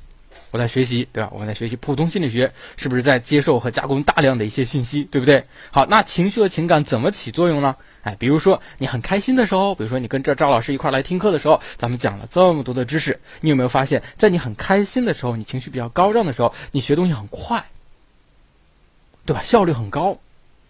[0.50, 1.30] 我在学习，对吧？
[1.32, 5.44] 我们在学习普通心理学，是不是在接受和加工大量的一些信息，对不对？
[5.70, 7.74] 好，那情绪和情感怎么起作用呢？
[8.06, 17.66] 哎，比如说你很开心的时候，比如说你跟这赵老师一块来听课的时候，咱们讲了这么多的知识，你有没有发现，在你很开心的时候，你情绪比较高涨的时候，你学东西很快，
[19.24, 19.42] 对吧？
[19.42, 20.20] 效率很高，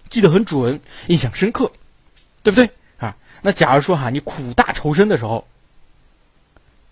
[0.08, 1.70] 记得很准，印象深刻，
[2.42, 2.70] 对不对？
[2.96, 5.46] 啊，那假如说哈，你苦大仇深的时候，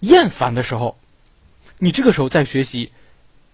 [0.00, 0.98] 厌烦的时候。
[1.78, 2.92] 你这个时候在学习，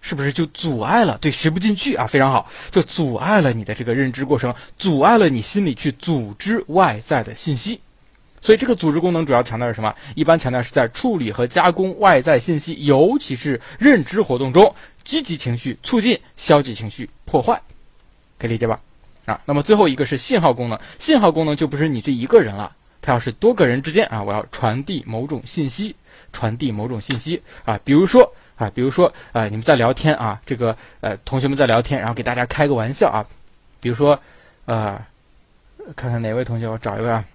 [0.01, 1.17] 是不是就阻碍了？
[1.21, 7.79] 对，学不进去啊，非常好，就阻碍了你的这个认知过程，阻碍了你心里去组织外在的信息。
[8.41, 9.93] 所以这个组织功能主要强调是什么？
[10.15, 17.61] 一般强调是在处理和加工外在信息，尤其是认知活动中，积极情绪促进，消极情绪破坏，
[18.39, 18.79] 可以理解吧？
[19.25, 25.95] 啊，那么最后一个是信号功能，信号功能就不是你这一个人了，它要是多个人之间啊，我要传递某种信息。
[26.33, 33.25] 传递某种信息啊，比如说啊，比如说啊，你们在聊天啊，这个呃，同学们在聊天，然后给大家开个玩笑啊，
[33.79, 34.19] 比如说
[34.65, 35.01] 呃，
[35.95, 37.25] 看看哪位同学，我找一位啊，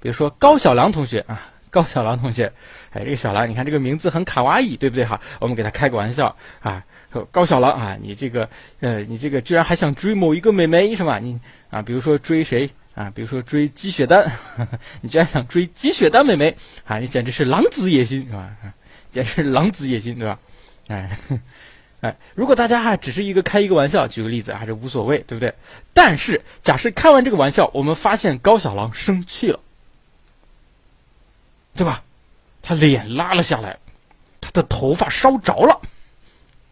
[0.00, 2.52] 比如说高小狼同学啊，高小狼同学，
[2.92, 5.20] 哎，这个小狼，你看这个名字很卡哇伊，对不对哈？
[5.40, 6.84] 我们给他开个玩笑啊，
[7.32, 11.18] 高小狼啊，你这个呃，你这个居然还想追某一个美眉是吧？
[11.18, 12.70] 你啊，比如说追谁？
[12.94, 14.32] 啊，比如说追鸡血丹，
[15.02, 16.98] 你居然想追鸡血丹妹妹啊！
[16.98, 18.50] 你简直是狼子野心是吧？
[19.12, 20.38] 简直是狼子野心对吧？
[20.88, 21.18] 哎，
[22.00, 25.54] 哎，如果大家还只是一个开一个玩笑，举个例子还是无所谓，对不对？
[25.92, 29.60] 但是假设开完这个玩笑，我们发现高小狼生气了，
[31.74, 32.02] 对吧？
[32.62, 33.78] 他脸拉了下来，
[34.40, 35.80] 他的头发烧着了，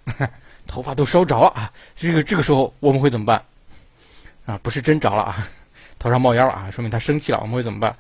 [0.67, 1.73] 头发都烧着了啊！
[1.97, 3.45] 这个这个时候我们会怎么办？
[4.45, 5.49] 啊，不是真着了啊！
[5.99, 7.39] 头上冒烟了啊，说明他生气了。
[7.41, 7.97] 我们会怎么办？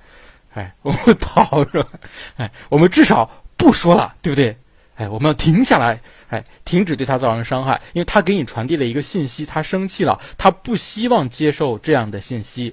[0.55, 1.88] 哎，我们会跑是吧？
[2.37, 4.57] 哎，我们至少不说了，对不对？
[4.97, 12.73] 哎，我们要停下来，哎，停止对他造成伤害，因为他给你传递了一个信息，他生气了，他不希望接受这样的信息，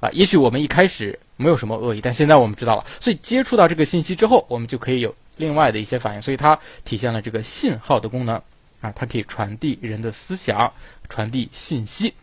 [0.00, 8.34] 啊，也许我们一开始没有什么恶意，但现在我们知道了，所以接触到这个信息之后，我们就可以有另外的一些反应，所以它体现了这个信号的功能，
[8.80, 10.72] 啊，它可以传递人的思想，
[11.08, 12.14] 传递信息，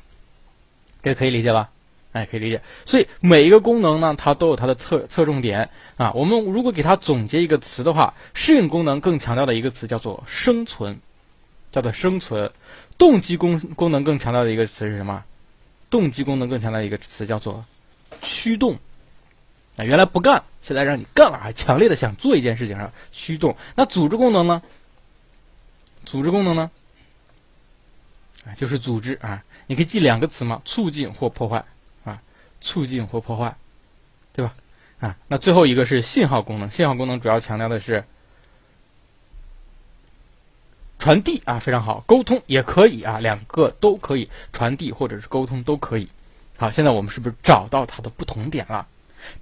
[1.01, 1.69] 这可以理解吧？
[2.17, 2.59] 哎，可以理解。
[2.85, 6.11] 所以每一个功能呢，它都有它的侧侧重点啊。
[6.13, 10.99] 我们如果给它总结一个词的话，适应功能更强调的一个词叫做生存，
[11.71, 12.51] 叫做生存。
[12.97, 15.23] 动机功功能更强调的一个词是什么？
[15.91, 17.63] 动机功能更强调一个词叫做
[18.21, 18.79] 驱动。
[19.77, 23.55] 啊，原来不干，现在让你干了，还强烈的想做一件事情上驱动。
[23.75, 24.63] 那组织功能呢？
[26.03, 26.71] 组织功能呢？
[28.47, 29.43] 啊，就是组织啊。
[29.67, 31.63] 你可以记两个词嘛，促进或破坏。
[32.61, 33.55] 促进或破坏，
[34.33, 34.53] 对吧？
[34.99, 36.69] 啊，那最后一个是信号功能。
[36.69, 38.03] 信号功能主要强调的是
[40.97, 46.09] 传递啊，非常好，沟通也可以啊，两个都可以传递或者是沟通都可以。
[46.57, 48.87] 好，现在我们是不是找到它的不同点了？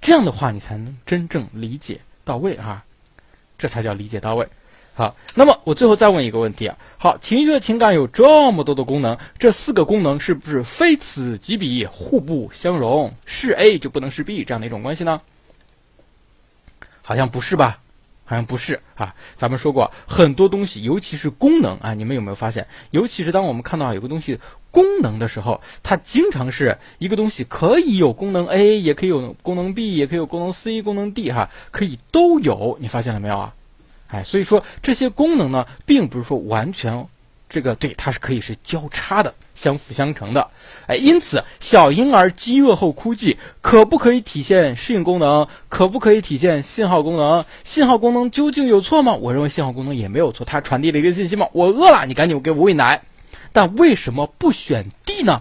[0.00, 2.84] 这样的话，你才能真正理解到位啊。
[3.58, 4.46] 这才叫理解到位。
[4.98, 13.12] 好，那么我最后再问一个问题啊，好，情绪的情感有这么多的功能，这四个功能是不是非此即彼，互不相容？
[13.26, 15.20] 是 A 就不能是 B 这样的一种关系呢？
[17.02, 17.78] 好像不是吧？
[18.24, 19.14] 好像不是啊。
[19.36, 22.66] 咱们说过很多东西，尤其是功能啊，你们有没有发现？
[22.90, 32.78] 尤其是当我们看到有个东西功能的时候，它经常是一个东西可以有功能 A，也可以有功能 B，也可以有功能 C、功能 D 哈，可以都有。
[32.80, 33.52] 你发现了没有啊？
[34.08, 37.06] 哎，所以说这些功能呢，并不是说完全
[37.48, 39.34] 这个对，它是可以是交叉的。
[39.56, 40.50] 相辅相成的，
[40.86, 45.48] 哎，因此小婴儿饥饿后哭泣，可不可以体现适应功能？
[45.70, 47.46] 可不可以体现信号功能？
[47.64, 49.14] 信号功能究竟有错吗？
[49.14, 53.00] 我认为信号功能也没有错，它传递了一个信息嘛，我饿了，你赶紧给我喂奶。
[53.54, 55.40] 但为什么不选 D 呢？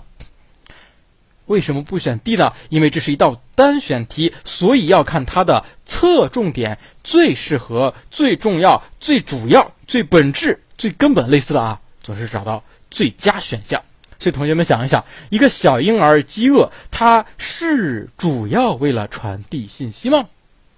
[1.45, 2.51] 为什么不选 D 呢？
[2.69, 13.81] 因为这是一道单选题，所以要看它的侧重点，最适合、最重要、最主要、最本质、最根本类似的啊，总是找到最佳选项。
[14.17, 20.25] 所以，同学们想一想，一个小婴儿饥饿，它是主要为了传递信息吗？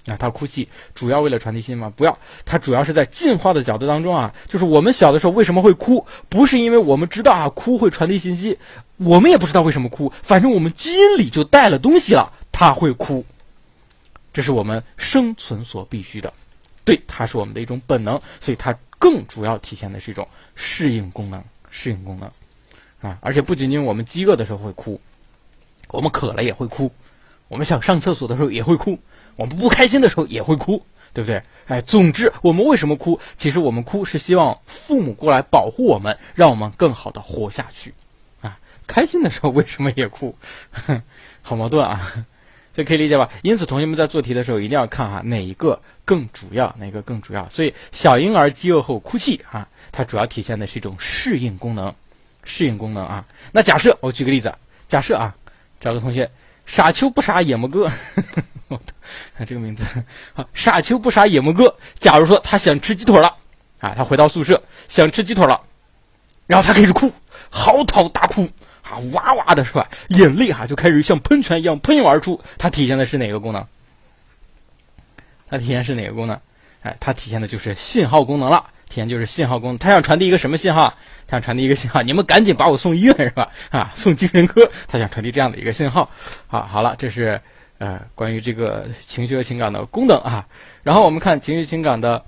[0.08, 1.94] 啊，他哭泣主要为了传递信息吗？
[1.96, 6.08] 不要，他主要是在进化的角度当中啊，就是我们小的时候为什么会哭？
[6.30, 8.58] 不是因为我们知道啊，哭会传递信息，
[8.96, 13.26] 我们也不知道为什么哭，反正我们基因里就带了东西了，他会哭，
[14.34, 16.34] 这是我们生存所必须的，
[16.84, 22.32] 对，它是我们的一种本能，所以它更主要体现的是一种适应功能，适应功能。
[23.00, 25.00] 啊，而且不仅仅我们饥饿的时候会哭，
[25.90, 26.92] 我们渴了也会哭，
[27.48, 28.98] 我们想上厕所的时候也会哭，
[29.38, 31.42] 我们不开心的时候也会哭，对不对？
[31.68, 33.18] 哎，总之我们为什么哭？
[33.38, 37.94] 其实我们哭是希望父母过来保护我们，让我们更好的活下去。
[38.42, 40.36] 啊，开心的时候为什么也哭？
[41.42, 42.26] 好矛盾啊！
[42.74, 43.30] 这可以理解吧？
[43.42, 47.50] 因此，同学们在做题的时候一定要看哈，哪一个更主要，哪个更主要。
[47.50, 51.94] 所以，小婴儿饥饿后哭泣啊，它主要体现的是一种适应功能。
[52.44, 54.56] 适应功能啊，那假设我举个例子，
[54.88, 55.36] 假设啊，
[55.82, 56.30] 找个同学，
[56.66, 57.92] 傻秋不傻野么哥，
[59.38, 59.84] 看 这个名字，
[60.34, 61.74] 好，傻秋不傻野么哥。
[61.96, 63.34] 假如说他想吃鸡腿了，
[63.80, 65.62] 啊，他回到宿舍想吃鸡腿了，
[66.46, 67.12] 然后他开始哭，
[67.50, 68.50] 嚎啕大哭，
[68.84, 69.88] 啊，哇哇的是吧？
[70.10, 72.42] 眼泪哈就开始像喷泉一样喷涌而出。
[72.58, 73.66] 它体现的是哪个功能？
[75.50, 76.40] 它体现是哪个功能？
[76.82, 78.66] 哎，它体现的就是信号功能了。
[78.90, 80.94] 体现就是信号功能，他想传递一个什么信号？
[81.28, 83.50] 他想传递一个信号，你们赶紧把我送医院是吧？
[83.70, 84.70] 啊，送精神科。
[84.88, 86.10] 他想传递这样的一个信号。
[86.48, 87.40] 好，好了，这是
[87.78, 90.48] 呃关于这个情绪和情感的功能啊。
[90.84, 92.24] 然后我们看情绪情感的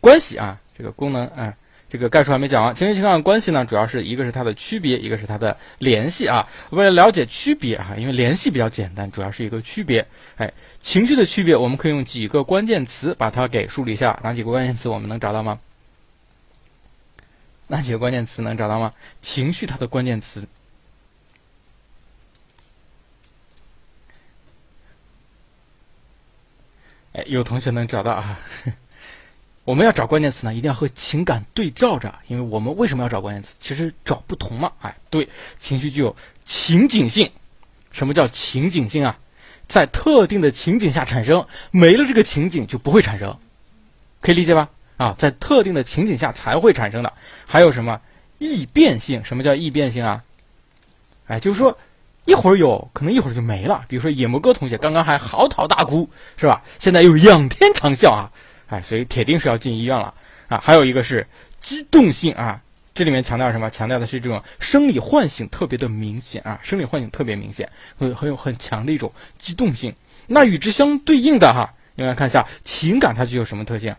[0.00, 1.54] 关系啊，这个功能啊，
[1.88, 2.74] 这个概述还没讲完。
[2.74, 6.48] 情绪情感关系呢，主要是一个是它的区别，一个是它的联系啊。
[6.70, 10.06] 为了了解区别啊，因为联系比较简单，主要是一个区别。
[10.36, 14.18] 哎，情绪的区别，我们可以用几个关键词把它给梳理一下。
[14.22, 15.58] 哪几个关键词我们能找到吗？
[17.66, 18.92] 哪几个关键词能找到吗？
[19.22, 20.46] 情绪它的关键词，
[27.14, 28.38] 哎，有同学能找到啊？
[29.64, 33.54] 我们要找关键词呢，一定要和情感对照着，因为我们为什么要找关键词？
[33.58, 34.72] 其实找不同嘛。
[34.80, 37.30] 哎，对，情绪具有情景性。
[37.92, 39.16] 什么叫情景性啊？
[39.66, 43.38] 在特定的情景下产生，没了这个情景就不会产生，
[44.20, 44.68] 可以理解吧？
[44.96, 47.12] 啊，在特定的情景下才会产生的，
[47.46, 48.00] 还有什么
[48.38, 49.24] 易变性？
[49.24, 50.24] 什么叫易变性啊？
[51.28, 51.78] 哎，就是说
[52.24, 53.84] 一会儿有可能一会儿就没了。
[53.88, 56.62] 比如说野魔哥同学刚刚还嚎啕大哭，是吧？
[56.78, 58.30] 现在又仰天长啸啊！
[58.68, 60.14] 哎，所以铁定是要进医院了
[60.48, 60.58] 啊！
[60.58, 61.26] 还有一个是
[61.60, 62.62] 激动性啊，
[62.94, 63.68] 这里面强调什么？
[63.68, 69.94] 强调的是这种生理唤醒特别的明显啊，生理唤醒特别明显，很很有很强的一种激动性。
[70.26, 73.94] 那与之相对应的哈，我们来看一下情感它具有什么特性？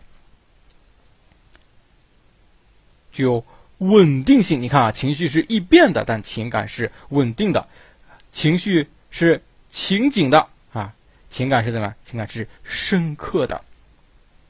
[3.12, 3.44] 具有
[3.78, 7.68] 稳定性，你看啊，情绪是易变的，但情感是稳定的，
[8.36, 10.92] 情绪是情景的啊，
[11.30, 11.94] 情感是怎么？
[12.04, 13.58] 情感是深刻的，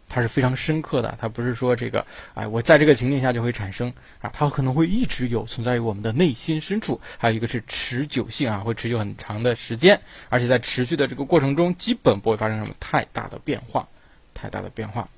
[0.08, 7.00] 它是非常深刻的，它不是说这个，哎，我在这个情境下就会产生啊，它可能会一直有存在于我们的内心深处。
[7.16, 13.86] 还有一个是持久性啊，会持续很长的时间，而且在持续的这个过程中，基本不会发生什么太大的变化，
[14.34, 15.08] 太大的变化，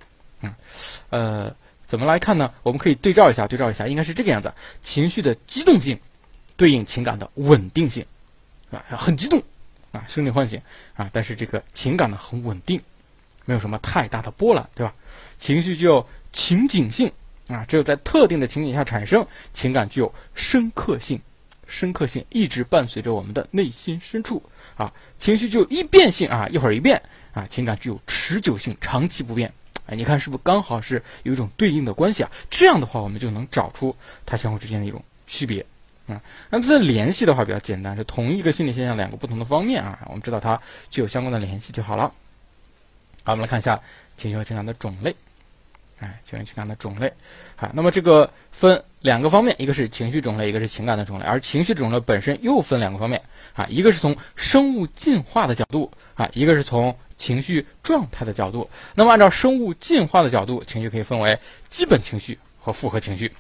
[0.42, 0.54] 嗯，
[1.08, 1.56] 呃。
[1.86, 2.52] 怎么来看呢？
[2.62, 4.52] 我们可以对照一下，对照一下，应该是这个样子：
[4.82, 5.98] 情绪的激动性
[6.54, 8.04] 对应情感的稳定性，
[8.70, 9.42] 啊，很激动，
[9.92, 10.60] 啊，生理唤醒，
[10.96, 12.80] 啊，但是这个情感呢很稳定，
[13.44, 14.94] 没有什么太大的波澜，对吧？
[15.38, 17.10] 情绪具有情景性，
[17.48, 21.20] 啊，只有在特定的情景下产生，情感具有深刻性，
[21.66, 24.42] 深刻性一直伴随着我们的内心深处，
[24.76, 27.00] 啊，情绪具有易变性，啊，一会儿一变，
[27.32, 29.52] 啊，情感具有持久性，长期不变。
[29.86, 32.30] 哎，你看是不是刚好是有一种对应的关系啊？
[32.50, 35.64] 这样的话，我们就能找出它相互之间的一种区别
[36.08, 36.22] 啊。
[36.50, 42.12] 那这联系的话比较简单，是同一个心理现象两个不同的方面啊，我们知道它具有相关的联系就好了。
[43.24, 43.80] 好，我们来看一下
[44.16, 45.14] 情绪和情感的种类。
[46.00, 47.12] 哎，情绪情感的种类，
[47.56, 53.20] 好，那么这个分两个方面，一个是情绪种类，一个是情感的种类，而情绪种类本身又分两个方面
[53.56, 58.70] 啊，一个是从生物进化的角度啊，一个是从情绪状态的角度。
[58.94, 63.32] 那么按照生物进化的角度，情绪可以分为基本情绪和复合情绪。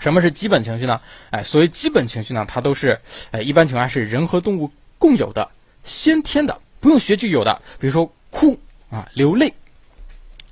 [0.00, 1.00] 什么是基本情绪呢？
[1.30, 5.50] 哎，所谓基本情绪呢，它都是哎一般情况下是人和动物共有的、
[5.84, 8.58] 先天的，不用学就有的，比如说哭
[8.90, 9.52] 啊、流泪。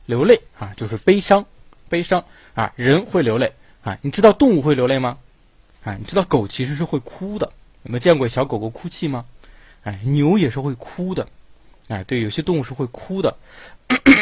[0.06, 1.44] 流泪啊，就是悲伤，
[1.88, 3.98] 悲伤啊，人会流泪啊。
[4.02, 5.18] 你知道动物会流泪吗？
[5.82, 7.52] 啊，你知道狗其实是会哭的。
[7.82, 9.24] 有没有见过小狗狗哭泣吗？
[9.82, 11.26] 哎，牛也是会哭的。
[11.88, 13.36] 哎，对，有些动物是会哭的。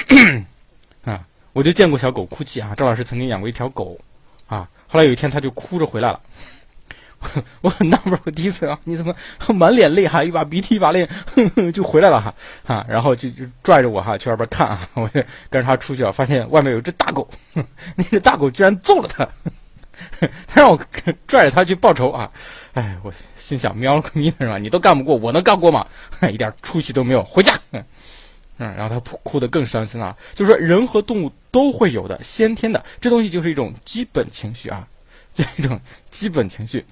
[1.05, 2.75] 啊，我就见过小狗哭泣啊。
[2.75, 4.01] 赵老师曾经养过一条狗，
[4.47, 6.21] 啊，后来有一天他就哭着回来了。
[7.63, 9.15] 我很纳闷，我第一次啊，你怎么
[9.55, 12.35] 满脸泪哈，一把鼻涕一把泪，哼 哼就回来了哈
[12.67, 17.27] 啊，然后就就拽着我哈去外边看啊，我就跟着他出去啊，发现外面有只大狗，
[17.97, 19.27] 那只大狗居然揍了他，
[20.47, 20.79] 他让我
[21.27, 22.31] 拽着他去报仇啊，
[22.75, 24.59] 哎，我心想喵了个咪的是吧？
[24.59, 25.87] 你都干不过，我能干过吗？
[26.31, 27.55] 一点出息都没有，回家。
[28.59, 34.87] 嗯，然后他哭得更伤心了，就是说人和动物都会有的先天的这东西，就是一种基本情绪啊，
[35.35, 36.85] 就一种基本情绪。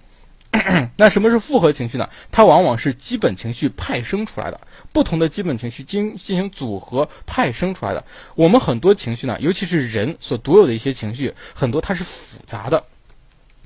[0.98, 2.06] 那什么是复合情绪呢？
[2.30, 4.60] 它往往是基本情绪派生出来的，
[4.92, 8.04] 不同的基本情绪经进行组合派生出来的。
[8.34, 12.84] 我们很多情绪呢，尤其是人所独有的一些情绪，很多它是复杂的，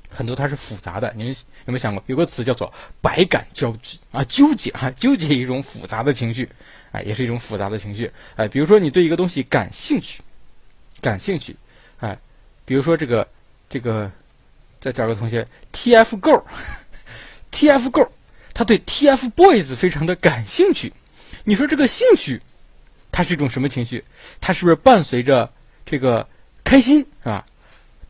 [0.09, 1.11] 很多它是复杂的。
[1.17, 4.23] 你们有没有想过，有个词叫做百感交集啊？
[4.23, 6.47] 纠结啊，纠结一种复杂的情绪，
[7.03, 8.11] 也是一种复杂的情绪。
[8.35, 10.21] 哎，比如说你对一个东西感兴趣，
[11.01, 11.55] 感兴趣，
[11.99, 12.17] 哎，
[12.65, 13.27] 比如说这个
[13.69, 14.11] 这个。
[14.79, 18.09] 再找个同学，TFGO，TFGO，
[18.53, 20.93] 他对 TFBOYS 非常的感兴趣。
[21.45, 22.39] 你说这个兴趣，
[23.11, 24.03] 它是一种什么情绪？
[24.39, 25.51] 它是不是伴随着
[25.83, 26.29] 这个
[26.63, 27.47] 开心是吧？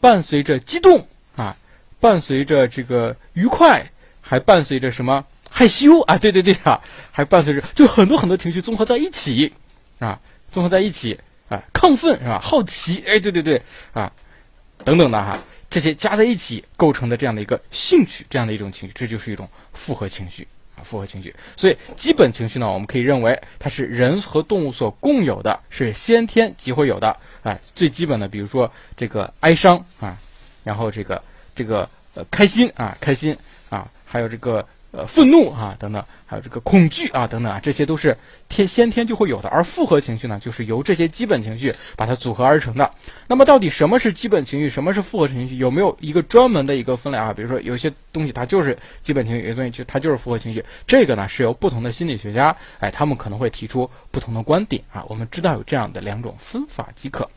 [0.02, 1.56] 伴随着激动啊？
[2.02, 5.26] 伴随着这个愉快，还伴随着什么
[5.58, 6.16] 害羞啊？
[6.20, 6.80] 对对对啊，
[7.12, 9.52] 还伴随着就很多很多情绪综合在一起
[9.98, 10.20] 啊，
[10.52, 12.40] 综合在一起啊，亢奋是吧？
[12.40, 13.60] 好奇，哎，对对对
[13.92, 14.14] 啊，
[14.86, 15.40] 等等的哈。
[15.68, 21.34] 这些加在一起构成的这样的一个兴趣，这样的一种情绪，这就是一种复合情绪啊，复合情绪。
[21.56, 27.18] 所以基本情绪呢，我们可以认为它是人和动物所共有的，是先天即会有的。
[27.42, 30.16] 哎，最基本的，比如说这个哀伤啊，
[30.64, 31.20] 然后这个
[31.56, 33.36] 这个呃开心啊，开心
[33.70, 34.64] 啊，还有这个。
[34.92, 39.50] 呃，愤怒啊，等等，还有这个恐惧啊，等等啊，这些都是天先天就会有的。
[39.50, 42.90] 而复合情绪呢，就是由这些基本情绪把它组合而成的。
[43.28, 45.58] 那么，到底什么是基本情绪，什么是复合情绪？
[45.58, 47.34] 有没有一个专门的一个分类啊？
[47.34, 50.64] 比如说，有些东西它就是基本情绪，有些东西就它就是复合情绪。
[50.88, 55.04] 这个呢，是由不同的心理学家，哎，他们可能会提出不同的观点啊。
[55.10, 57.30] 我们知道有这样的两种分法即可。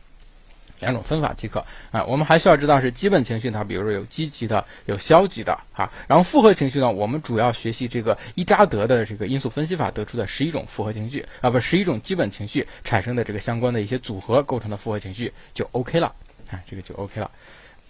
[0.81, 5.89] 两种分法即可啊，我们还需要知道是基本情绪它比如说有积极的，有消极的啊。
[6.07, 16.13] 然后复合情绪呢，我们主要学习这个伊扎德的这个因素分析法得出的十一种复合情绪啊，不十一种基本情绪产生的这个相关的一些组合构成的复合情绪就 OK 了
[16.49, 17.31] 啊，这个就 OK 了。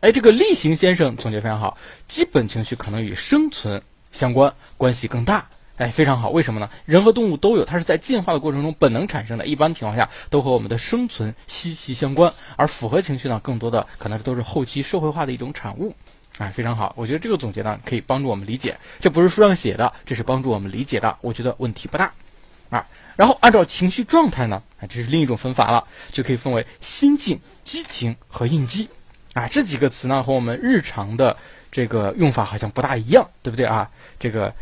[0.00, 5.44] 哎，这个例行先生总结非常好，基本情绪可能与生存相关，关系更大。
[5.78, 6.68] 哎，非常好，为什么呢？
[6.86, 12.34] 人和动物都有，它是在进化的过程中本能产生的，一般情况下都和我们的生存息息相关。
[12.56, 15.94] 而复合情绪呢，更多的可能都是后期社会化的一种产物。
[16.38, 22.12] 哎，非常好，我觉得这个总结呢可以帮助我们理解，这不是书上写的，这是帮助我们理解的，我觉得问题不大。
[22.70, 28.88] 啊，然后按照情绪状态呢，啊，这是另一种分法了，就可以分为心境、激情和应激。
[29.32, 31.36] 啊，这几个词呢和我们日常的
[31.70, 33.88] 这个用法好像不大一样，对不对啊？
[34.18, 34.52] 这个。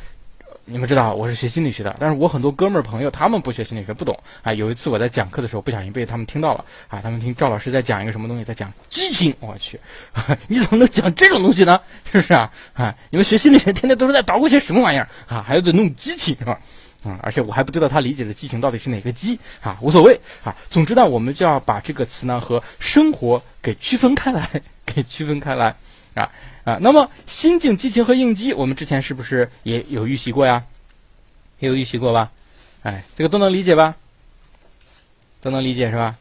[0.69, 4.53] 你们知道我是学心理学的，但是我很多哥们儿朋友他们不学心理学，不懂啊。
[4.53, 7.01] 有一次我在讲课的时候，不小心被他们听到了啊。
[7.01, 9.33] 他们听赵老师在讲一个什么东西，在讲激情。
[9.39, 9.79] 我去，
[10.49, 11.81] 你怎么能讲这种东西呢？
[12.11, 12.51] 是不是啊？
[12.75, 15.41] 啊，你们学心理学天天都是在捣鼓些什么玩意儿啊？
[15.47, 16.59] 还要得弄激情是吧？
[17.05, 19.79] 啊，而且我还不知道他理解的激情到底是哪个激啊？
[19.81, 20.53] 无所谓啊。
[20.69, 24.51] 总之呢，我们就要把这个词呢和生活给区分开来，
[24.85, 25.77] 给区分开来
[26.15, 26.29] 啊。
[26.67, 30.65] 啊，那么心境、激情和应激，我们之前是不是也有预习过呀？
[31.61, 32.33] 也有预习过吧？
[32.83, 33.95] 哎，这个都能理解吧？
[35.41, 36.19] 都能理解是吧？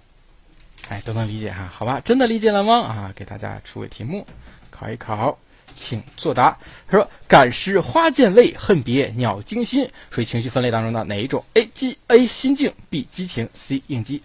[0.87, 1.67] 哎，都能理解哈？
[1.73, 2.81] 好吧，真的理解了吗？
[2.81, 4.27] 啊，给大家出个题目，
[4.69, 5.35] 考一考，
[5.75, 6.55] 请作答。
[6.87, 14.21] 他说：“感时花溅泪，恨别鸟惊心。”属于情绪分类当中的哪一种？A 激 A 心境，B 激情，C 应激。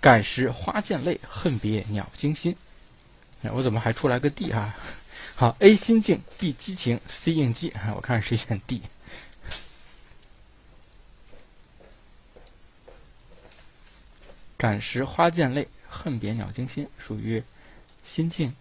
[0.00, 2.54] 感时花溅泪，恨别鸟惊心。
[3.42, 4.76] 哎，我怎么还出来个 D 啊？
[5.36, 7.72] 好，A 心境，B 激情，C 应激。
[7.96, 8.82] 我看谁选 D。
[14.56, 17.42] 感时花溅泪，恨别鸟惊心，属于
[18.04, 18.54] 心境、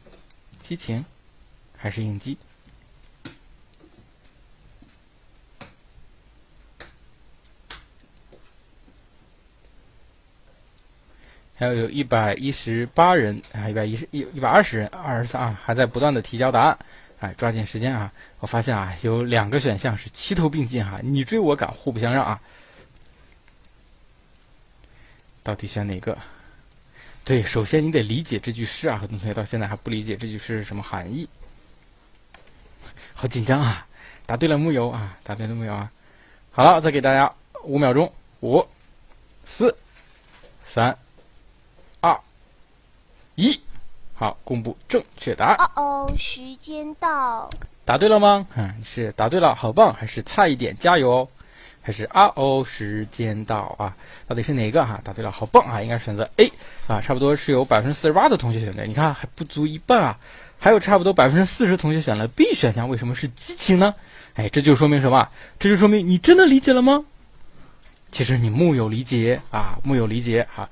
[0.62, 1.06] 激情
[1.78, 2.38] 还是应激？
[11.56, 16.78] 还有有一百一十八人啊，一百一十一一百二十人，二十三啊，还在不断的提交答案，
[17.20, 18.12] 哎，抓紧时间啊！
[18.40, 22.42] 我发现啊，有两个选项是齐头并进哈，你追我赶，互不相让啊！
[25.44, 26.18] 到底选哪个？
[27.24, 31.30] 对，首先你得理解这句诗啊，很多同学到现在还不理解这句诗是什么含义，
[33.14, 33.86] 好紧张啊！
[34.26, 35.18] 答对了木有啊？
[35.24, 35.92] 答对了木有啊？
[36.52, 37.32] 好了，再给大家
[37.64, 38.68] 五秒钟，五、
[39.46, 39.78] 四、
[40.66, 40.98] 三。
[43.36, 43.60] 二一，
[44.14, 45.58] 好，公布正确答案。
[45.76, 47.50] 哦哦，时间到。
[47.86, 48.48] 答对了吗？
[48.56, 49.94] 嗯，是答对了，好棒！
[49.94, 51.28] 还是差一点，加油哦！
[51.82, 53.94] 还是啊哦，时间到啊？
[54.28, 55.02] 到底是哪个哈？
[55.04, 55.82] 答对了，好棒啊！
[55.82, 56.52] 应该选择 A
[56.88, 60.18] 啊，差不多是有百分之四十八的同学选对，你看还不足一半啊，
[60.60, 63.94] 还有差不多百分之四十同学选了 B 选项，为什么是激情呢？
[64.36, 65.28] 哎，这就说明什么？
[65.60, 67.04] 这就说明你真的理解了吗？
[68.14, 70.70] 其实你木有理解啊，木有理解哈。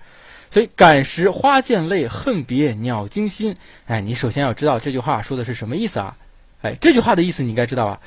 [0.52, 3.56] 所以，感时花溅泪，恨别鸟惊心。
[3.86, 6.18] 哎，你首先要知道这句话说的是什么意思啊？
[6.62, 8.02] 哎，这句话的意思你应该知道啊。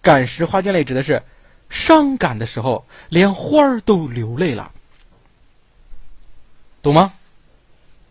[0.00, 1.22] 感时花溅泪指的是
[1.68, 4.72] 伤感的时候，连花儿都流泪了，
[6.82, 7.12] 懂吗？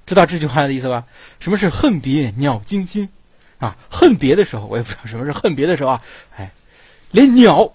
[0.05, 1.05] 知道这句话的意思吧？
[1.39, 3.09] 什么是恨别鸟惊心？
[3.57, 6.03] 啊，恨别的时候，我也不知道什么是恨别的时候啊。
[6.37, 6.51] 哎，
[7.11, 7.73] 连鸟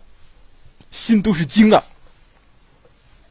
[0.90, 1.82] 心都是惊的。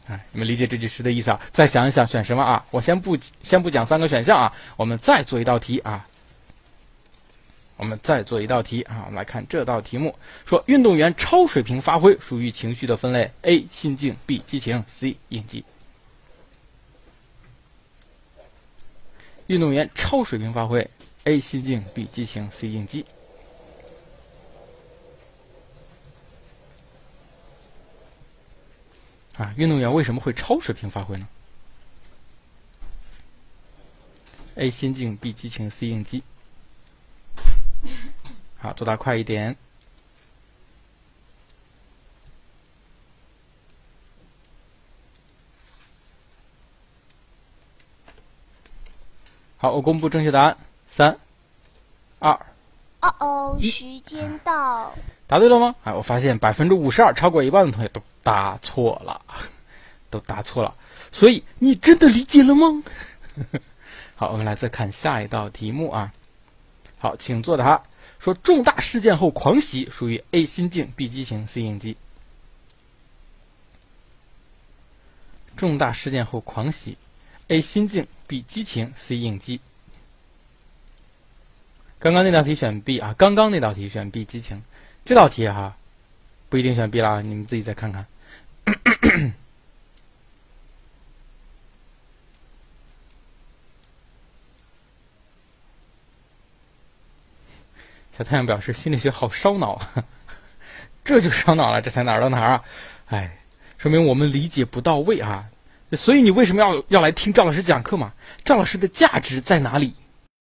[0.07, 1.39] 哎，你们理解这句诗的意思啊？
[1.51, 2.63] 再想一想选什么啊？
[2.71, 6.07] 我先不先不讲三个选项啊，我们再做一道题啊。
[7.77, 13.67] 我们再做一道题啊，我们来看这道题目，说运动员超水平发挥属于情绪的分类：A.
[13.69, 14.41] 心境，B.
[14.47, 15.17] 激情，C.
[15.27, 15.65] 应激。
[19.47, 20.89] 运动员超水平发挥
[21.25, 21.37] ：A.
[21.37, 22.05] 心境，B.
[22.05, 22.69] 激情，C.
[22.69, 23.05] 应激。
[29.37, 31.27] 啊，运动员为什么会超水平发挥呢
[34.55, 36.23] ？A 心境，B 激情，C 应激。
[38.57, 39.57] 好，作答快一点。
[49.57, 50.57] 好，我公布正确答案，
[50.89, 51.19] 三、
[52.19, 52.31] 二。
[53.01, 54.95] 哦哦，时间到。
[55.27, 55.75] 答对了吗？
[55.83, 58.01] 哎，我发现百分之五十二，超过一半的同学都。
[58.25, 59.21] 答错了，
[60.09, 60.73] 都答错了，
[61.11, 62.81] 所以你真的理解了吗？
[64.17, 66.11] 好，我们来再看下一道题目啊。
[66.97, 67.83] 好，请作答。
[68.17, 71.97] 说重大事件后狂喜属于 A 心境，B 激情，C 应激。
[75.55, 76.97] 重大事件后狂喜
[77.49, 79.61] ，A 心境，B 激情，C 应激。
[81.99, 84.63] 刚刚那道题选 B 啊，刚刚那道题选 B 激情，
[85.05, 85.77] 这道题哈
[86.49, 88.07] 不一定选 B 了，你们自己再看看。
[98.17, 100.05] 小太阳表示心理学好烧脑啊，
[101.03, 102.63] 这就烧脑了，这才哪儿到哪儿啊？
[103.07, 103.37] 哎，
[103.77, 105.49] 说明我们理解不到位啊！
[105.91, 108.13] 所以你为什么要要来听赵老师讲课嘛？
[108.43, 109.93] 赵老师的价值在哪里？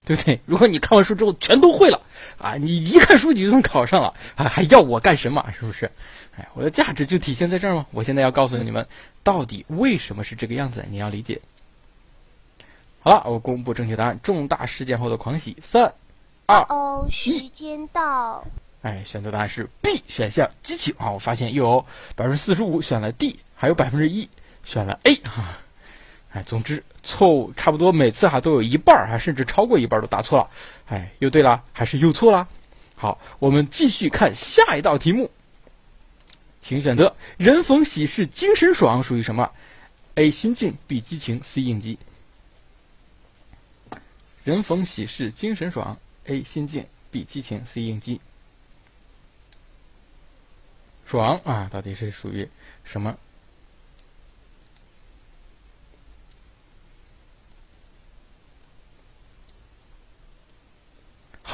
[0.07, 0.41] 对不对？
[0.47, 2.01] 如果你看完书之后全都会了
[2.39, 5.45] 啊，你一看书你就能考上了啊，还要我干什么？
[5.59, 5.91] 是不是？
[6.37, 7.87] 哎，我的价值就体现在这儿吗？
[7.93, 8.87] 我现在要告诉你们，
[9.23, 10.85] 到底为什么是这个样子？
[10.91, 11.41] 你要理解。
[13.01, 15.57] 好了，我公布正确答案：重大事件后的狂喜。
[15.61, 15.93] 三、
[16.47, 18.45] 二、哦，时间到。
[18.83, 21.11] 哎，选择答案是 B 选项，激情啊！
[21.11, 24.29] 我发现又有百分之四十五选了 D，还有百分之一
[24.63, 25.59] 选了 A 哈。
[26.33, 30.51] 哎，总之错误差不多每次哈都有一半儿哈，甚至超过一半都答错了。
[30.87, 32.49] 哎，又对了还是又错了？
[32.97, 35.31] 好，我们继续看下一道题目。
[36.61, 39.51] 请选择“人逢喜事精神爽”属于什么
[40.15, 40.31] ？A.
[40.31, 41.01] 心境 B.
[41.01, 41.61] 激情 C.
[41.61, 41.99] 应激。
[44.45, 46.43] 人逢喜事精神爽，A.
[46.43, 47.23] 心境 B.
[47.25, 47.83] 激情 C.
[47.83, 48.21] 应激。
[51.05, 52.49] 爽啊，到底是属于
[52.83, 53.19] 什么？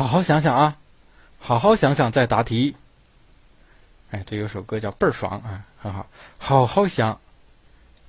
[0.01, 0.78] 好好想想啊
[1.38, 2.74] 好好想想再答题。
[4.11, 6.07] 哎这有首歌叫倍儿爽啊很好。
[6.38, 7.20] 好好想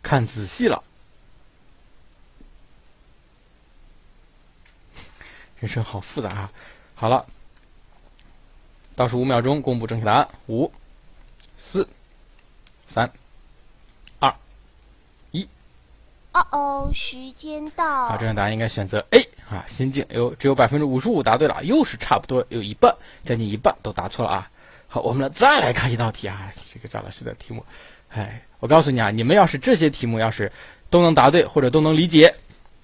[0.01, 0.81] 看仔细了。
[5.59, 6.51] 人生好复杂啊。
[6.95, 7.25] 好了
[8.95, 10.29] 倒数五秒钟公布正确答案。
[10.47, 10.71] 五
[11.57, 11.89] 四
[12.87, 13.11] 三
[16.33, 18.07] 哦哦，时间到。
[18.07, 20.05] 好，正确答案应该选择 A 啊，心境。
[20.09, 24.49] 有只有百分之五十五答对了，又是差不多有一半，将近一半都答错了啊。
[24.87, 27.65] 好，我们来再来看一道题啊，这个赵老师的题目。
[28.09, 30.51] 哎，我告诉你啊，你们要是这些题目要是
[30.89, 32.35] 都能答对或者都能理解。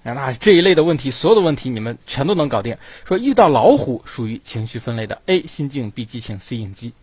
[0.02, 2.78] 那这一类的问题，所有的问题你们全都能搞定。
[3.04, 6.94] 说遇到老虎属于情绪分类的，A 心境，B 激情，C 应激。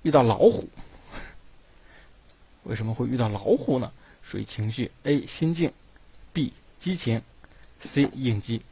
[0.00, 0.68] 遇到老虎，
[2.64, 3.92] 为什么会遇到老虎呢？
[4.22, 5.72] 属于情绪，A 心境
[6.32, 7.22] ，B 激情
[7.78, 8.62] ，C 应激。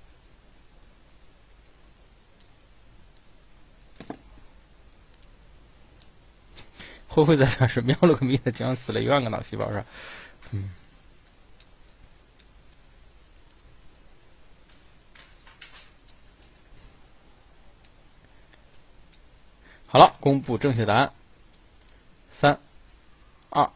[7.07, 9.87] 会不会在这是瞄了个咪的，就像死了一万个脑细胞是吧？
[10.53, 10.71] 嗯。
[19.87, 21.13] 好了，公布正确答案。
[22.33, 22.59] 三、
[23.51, 23.71] 二、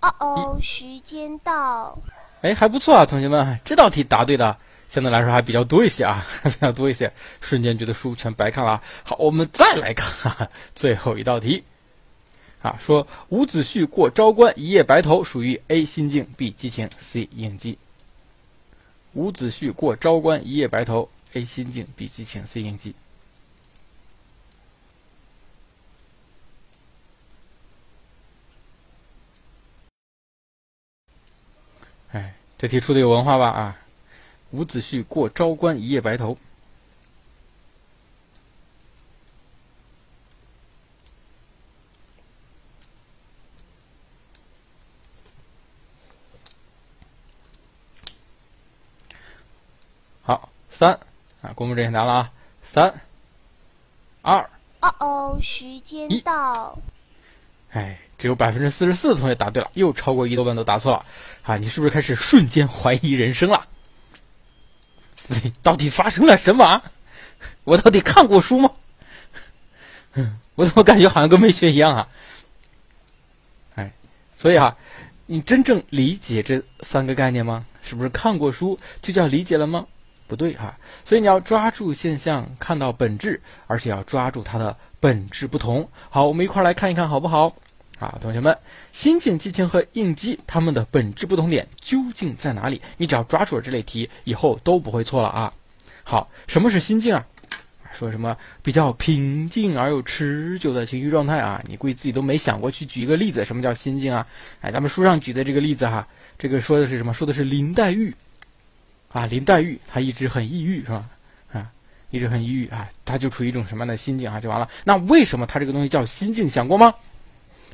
[0.00, 1.98] 哦哦，时间到。
[2.42, 4.56] 哎，还不错啊，同学们，这道题答对的
[4.88, 7.12] 相对来说还比较多一些啊， 比较多一些。
[7.40, 8.82] 瞬间觉得书全白看了。
[9.04, 11.64] 好，我们再来看最后一道题。
[12.62, 17.78] 啊，说伍子胥过昭关一夜白头，属于 A 心境，B 激情，C 应激。
[19.14, 22.94] 伍子胥过昭关一夜白头，A 心境，B 激情，C 应激。
[32.12, 33.48] 哎，这题出的有文化吧？
[33.48, 33.78] 啊，
[34.50, 36.36] 伍子胥过昭关一夜白头。
[50.20, 51.00] 好，三
[51.40, 52.32] 啊，公布正确答案了啊！
[52.62, 53.00] 三、
[54.20, 54.50] 二。
[54.82, 56.78] 哦哦，时间到。
[57.70, 57.98] 哎。
[58.20, 61.06] 只有百分之四十四的同学答对了，又超过一多半都答错了，
[61.42, 63.66] 啊，你是不是开始瞬间怀疑人生了？
[65.62, 66.82] 到底发生了什么？
[67.64, 68.70] 我到底看过书吗？
[70.54, 72.08] 我怎么感觉好像跟没学一样啊？
[73.76, 73.92] 哎，
[74.36, 74.76] 所以啊，
[75.24, 77.64] 你真正理解这三个概念吗？
[77.80, 79.86] 是不是看过书就叫理解了吗？
[80.26, 85.88] 不对哈，所以你要抓住现象，看到本质，而且要抓住它的本质不同。
[86.10, 87.56] 好，我们一块来看一看，好不好？
[88.00, 88.58] 啊，同学们，
[88.90, 92.80] 心境、激情和应激，它们的本质不同点究竟在哪里？
[92.96, 95.52] 你只要抓住了这类题，以后都不会错了啊。
[96.02, 97.26] 好，什么是心境啊？
[97.92, 101.62] 说什么比较平静而又持久的情绪状态啊？
[101.66, 104.26] 你估计自己都没想过去举一个例子，什么叫心境啊？
[104.62, 107.12] 哎，咱们书上举的这个例子哈，这个说的是什么？
[107.12, 108.14] 说的是林黛玉
[109.12, 111.04] 啊，林黛玉她一直很抑郁是吧？
[111.52, 111.70] 啊，
[112.10, 114.40] 一直很抑郁啊，她就处于一种什么样的心境啊？
[114.40, 114.70] 就完了。
[114.84, 116.48] 那为什么她这个东西叫心境？
[116.48, 116.94] 想过吗？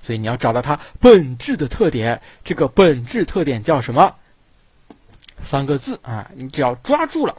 [0.06, 4.14] 所以你要找到它本质的特点，这个本质特点叫什么？
[5.42, 7.34] 三个字啊，你只要抓住了，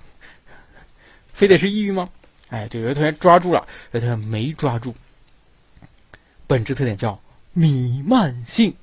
[1.32, 2.10] 非得是抑郁吗？
[2.50, 4.94] 哎，对，有的同学抓住了，有的同学没抓住。
[6.46, 7.22] 本质特点叫
[7.54, 8.76] 弥漫性，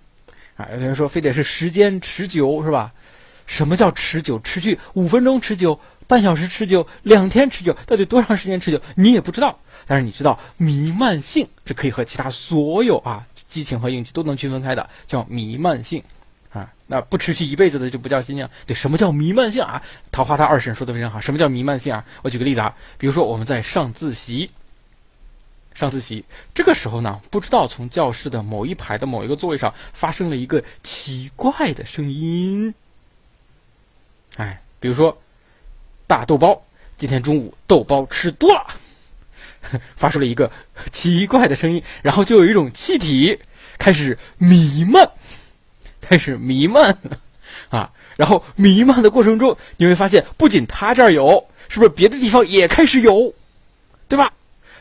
[0.57, 2.95] 啊，有的人说非得是时间持久是吧？
[3.45, 4.41] 什么叫持久？
[4.41, 8.81] 持续五分钟持久，半小时持久，两天持久，到底多长时间持久？
[8.97, 9.59] 你也不知道。
[9.87, 16.03] 但是你知道弥漫性是可以和其他所有啊激情和应激都能区分开的，叫弥漫性，
[16.53, 18.49] 啊，那不持续一辈子的就不叫心境。
[18.67, 19.81] 对，什么叫弥漫性啊？
[20.11, 21.21] 桃花他二婶说的非常好。
[21.21, 22.05] 什么叫弥漫性啊？
[22.23, 24.51] 我举个例子啊，比如说我们在上自习，
[25.73, 32.75] 上自习这个时候呢，不知道从教室的某一排的某一个座位上发生了一个奇怪的声音，
[34.37, 35.17] 哎，比如说
[36.09, 36.61] 大豆包，
[36.97, 38.81] 今天中午豆包吃多了。
[39.97, 40.51] 发出了一个
[40.91, 43.39] 奇怪的声音，然后就有一种气体
[43.79, 45.09] 开始弥漫，
[46.01, 46.97] 开始弥漫，
[47.71, 53.33] 啊，然后弥漫的过程中，你会发现，不仅他这儿有，是不是别的地方也开始有，
[54.09, 54.33] 对吧？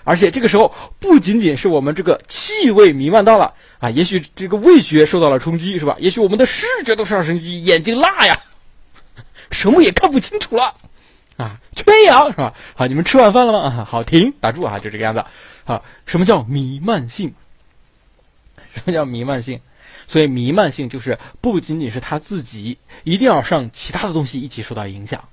[0.06, 5.96] 而且这个时候，不仅仅是我们这个气味弥漫到了啊，也许这个味觉受到了冲击，是吧？
[5.98, 8.38] 也许我们的视觉都受到冲击，眼睛辣呀，
[9.50, 10.76] 什么也看不清楚了。
[11.44, 12.54] 啊，缺氧是吧？
[12.76, 13.60] 好，你们吃晚饭了吗？
[13.60, 15.26] 啊，好，停，打住啊，就这个样子。
[15.66, 17.34] 好，什么叫弥漫性？
[18.74, 19.60] 什么叫弥漫性？
[20.08, 25.24] 所以弥漫性就是不仅仅是他自己，一定要让其他的东西一起受到影响，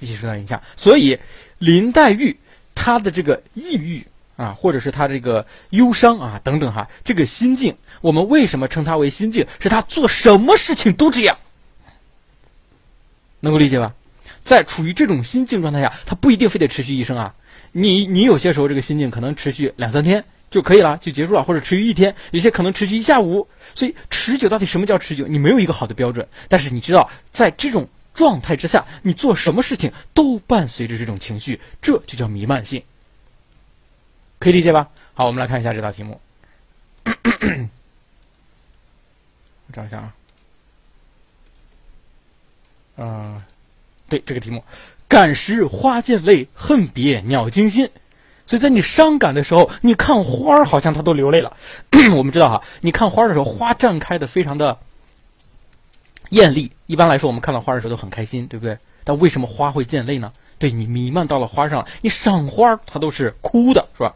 [0.00, 0.60] 一起受到影响。
[0.76, 1.18] 所以
[1.58, 2.36] 林黛玉
[2.74, 4.06] 她的这个抑郁
[4.36, 9.46] 啊，或者是她这个忧伤啊等等哈，这个心境，我们为什么称它为心境？
[9.60, 11.38] 是她做什么事情都这样，
[13.40, 13.94] 能够理解吧？
[14.44, 17.34] 在处于这种心境状态下，它不一定非得持续一生啊。
[17.72, 23.48] 你你有些时候这个心境可能持续两三天就可以了，就结束了，或者持续一天，有些可能持续一下午。
[23.74, 25.26] 所以持久到底什么叫持久？
[25.26, 26.28] 你没有一个好的标准。
[26.48, 32.82] 但是你知道，在这种状态之下，你做什么事情都伴随着这种情绪，这就叫弥漫性。
[34.38, 34.90] 可以理解吧？
[35.14, 36.20] 好，我们来看一下这道题目。
[37.04, 37.12] 我
[39.72, 40.14] 找一下啊。
[42.96, 43.42] 嗯，
[44.14, 44.62] 对这个题目，
[45.08, 47.90] 感时花溅泪，恨别鸟惊心。
[48.46, 51.56] 所以在你伤感的时候，你看花儿好像它都流泪了。
[52.14, 54.78] 我们知道哈，你看花的时候，花绽开的非常的
[56.30, 56.70] 艳丽。
[56.86, 58.78] 一般来说，我们看到花的时候都很开心，对不对？
[59.02, 60.32] 但为什么花会溅泪呢？
[60.58, 64.14] 对你弥漫到了花上，你赏花它都是哭的，是吧？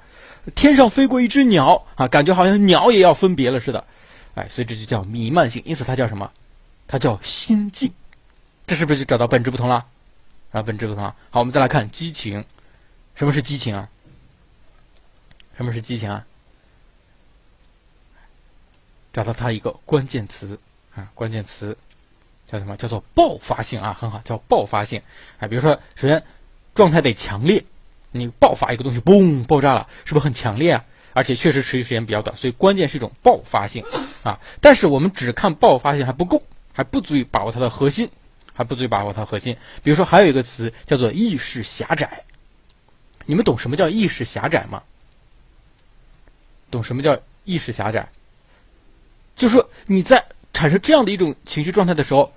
[0.54, 3.82] 天上飞过一只鸟啊，感觉好像鸟也要分别了似的。
[4.34, 6.30] 哎，所以这就叫弥漫性，因此它叫什么？
[6.86, 7.90] 它叫心境。
[8.68, 9.86] 这是不是就找到本质不同了？
[10.52, 11.02] 啊，本质不同。
[11.30, 12.44] 好，我们再来看激情。
[13.14, 13.88] 什么是激情啊？
[15.56, 16.26] 什么是激情啊？
[19.10, 20.60] 找到它一个关键词
[20.94, 21.78] 啊，关键词
[22.46, 22.76] 叫什么？
[22.76, 25.00] 叫做爆发性啊，很好，叫爆发性。
[25.38, 26.22] 哎，比如说，首先
[26.74, 27.64] 状态得强烈，
[28.12, 30.84] 你爆发一个东西，嘣，爆炸了，是不是很强烈啊？
[31.14, 33.82] 而且确实持续时间比较短，所以关键是一种爆发性
[34.22, 34.38] 啊。
[34.60, 36.42] 但是我们只看爆发性还不够，
[36.74, 38.10] 还不足以把握它的核心。
[38.58, 39.56] 还不足以把握它核心。
[39.84, 42.24] 比如说，还有一个词叫做意识狭窄。
[43.24, 44.82] 你们懂什么叫意识狭窄吗？
[46.68, 48.08] 懂什么叫意识狭窄？
[49.36, 52.32] 就是说你在产生这样的一种情绪状态的时候，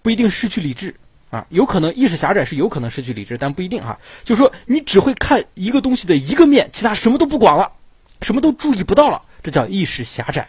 [0.00, 0.94] 不一定失去理智
[1.30, 4.00] 啊，有可能意识狭窄是有可能失去理智，但不一定哈。
[4.24, 7.70] 就是说你只会看一个东西的一个面，其他什么都不管了，
[8.22, 10.48] 什么都注意不到了，这叫意识狭窄。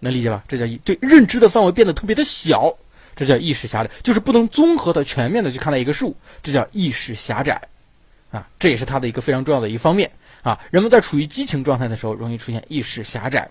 [0.00, 0.42] 能理解吧？
[0.48, 2.78] 这叫一对认知的范围变得特别的小。
[3.16, 7.68] 这叫意识狭窄，就是不能综合的、全面的去看待一个事物，这叫意识狭窄，
[8.30, 10.10] 啊，这也是它的一个非常重要的一方面
[10.42, 10.60] 啊。
[10.70, 13.50] 人们在处于激情状态的时候，容易出现意识狭窄。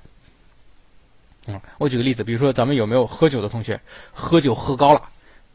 [1.45, 3.81] 嗯，我举个例子，比如说咱们有没有喝酒的同学，
[4.13, 5.01] 喝酒喝高了，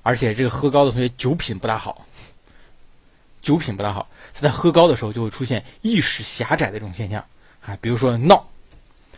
[0.03, 2.07] 而且这个喝高的同学酒品不大好，
[3.41, 7.25] 酒品不大好，他在喝高的时候就会出现意识狭窄的这种现象
[7.65, 8.47] 啊，比如说闹，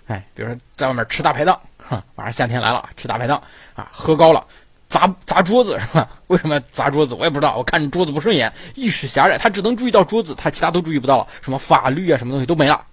[0.06, 3.42] 哎，比如说在外面吃大排档，哈，马上夏天来了，吃大排档
[3.74, 4.46] 啊，喝高了。
[4.90, 6.06] 砸砸桌子是吧？
[6.26, 7.14] 为什么砸桌子？
[7.14, 7.56] 我也不知道。
[7.56, 11.26] 我看你桌子不顺眼，意识狭窄，他只能注意到桌子，他其他都注意不到了。
[11.40, 12.84] 什么法律啊，什么东西都没了，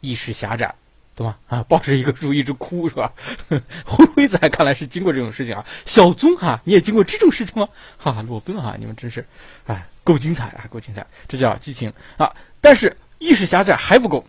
[0.00, 0.74] 意识狭窄，
[1.14, 1.36] 懂吗？
[1.46, 3.12] 啊，抱着一个书一直哭是吧？
[3.84, 5.64] 灰灰仔看来是经过这种事情啊。
[5.84, 7.68] 小宗哈，你也经过这种事情吗？
[7.98, 9.26] 哈 哈，裸奔哈，你们真是，
[9.66, 11.06] 哎，够精彩啊，够精彩。
[11.28, 12.34] 这叫激情啊。
[12.62, 14.24] 但是意识狭窄还不够，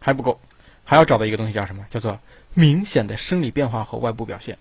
[0.00, 0.40] 还不够，
[0.84, 1.84] 还要找到一个东西叫什么？
[1.90, 2.18] 叫做
[2.54, 4.56] 明显的生理变化和外部表现。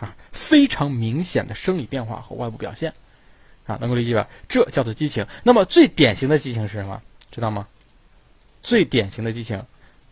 [0.00, 2.92] 啊，非常明显的生理变化和外部表现，
[3.66, 4.26] 啊，能够理解吧？
[4.48, 5.26] 这叫做激情。
[5.44, 7.00] 那么最典型的激情是什么？
[7.30, 7.68] 知道吗？
[8.62, 9.62] 最典型的激情，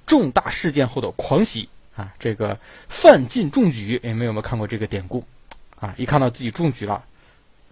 [0.06, 2.14] 重大事件后的狂喜啊！
[2.18, 2.58] 这个
[2.88, 5.24] 范进中举，你们有没有看过这个典故？
[5.80, 7.02] 啊，一看到自己中举了，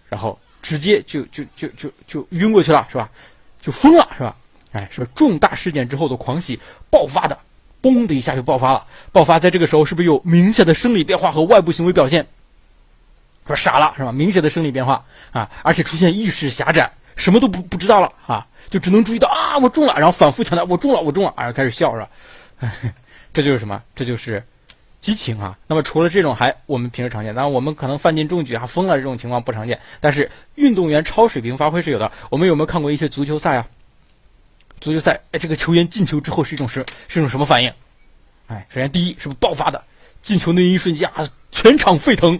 [0.09, 3.09] 然后直接就就就就就晕过去了，是吧？
[3.61, 4.35] 就疯了，是吧？
[4.71, 6.59] 哎，是重大事件之后的狂喜
[6.89, 7.37] 爆发的。
[7.91, 12.27] 嘣的一下就爆发了，爆发在这个时候是不是有明显的生理变化和外部行为表现？
[13.45, 14.11] 说傻了是吧？
[14.11, 22.09] 明显的生理变化啊，而且出现意识狭窄，什么都不不知道了啊，就只能注意到啊我中了，然后反复强调我中了我中了，然后开始笑是吧？
[23.31, 23.81] 这就是什么？
[23.95, 24.43] 这就是
[24.99, 25.57] 激情啊。
[25.67, 32.11] 那么除了这种还我们平时常见，当然我们可能犯进中举啊疯了这种情况不常见，但是运动员超水平发挥是有的。
[32.29, 33.65] 我们有没有看过一些足球赛啊？
[34.79, 37.71] 足球赛，哎，这个球员进球之后是一种什是一种什么反应？
[38.47, 39.83] 哎，首先第一是不是爆发的？
[40.21, 42.33] 进球那一瞬间啊，全场沸腾，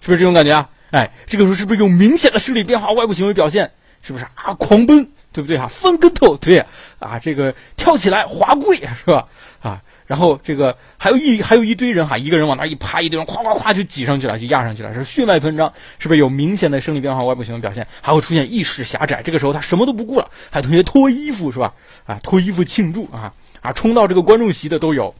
[0.00, 0.68] 是不是这种感觉啊？
[0.90, 3.70] 哎，这个时候是不是有明显的生理变化、外部行为表现？
[4.02, 4.52] 是不是啊？
[4.54, 5.66] 狂奔，对不对啊？
[5.68, 6.58] 翻跟头，对
[6.98, 9.28] 啊，这个跳起来滑跪，是吧？
[9.60, 9.82] 啊。
[10.12, 17.86] 然后这个还有一还有一堆人哈，一个人往那一趴，一堆人咵咵咵就挤上去了，就压上去了，是血脉喷张，是不是有明显的生理变化、外部行为表现？
[18.02, 21.72] 还会出现意识狭窄，这个时候他什么都不顾了，还有同学脱衣服是吧？
[22.04, 23.32] 啊，脱衣服庆祝啊
[23.62, 25.14] 啊，冲到这个观众席的都有，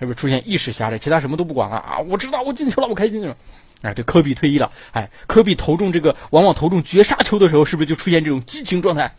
[0.00, 0.96] 是不是出现意识狭窄？
[0.96, 1.98] 其他什么都不管了啊！
[1.98, 3.36] 我知道我进球了，我开心了。
[3.82, 9.12] 哎，对，科比退役了，哎，科比投中这个往往投中绝杀球的时候，是不是就出现这种激情状态？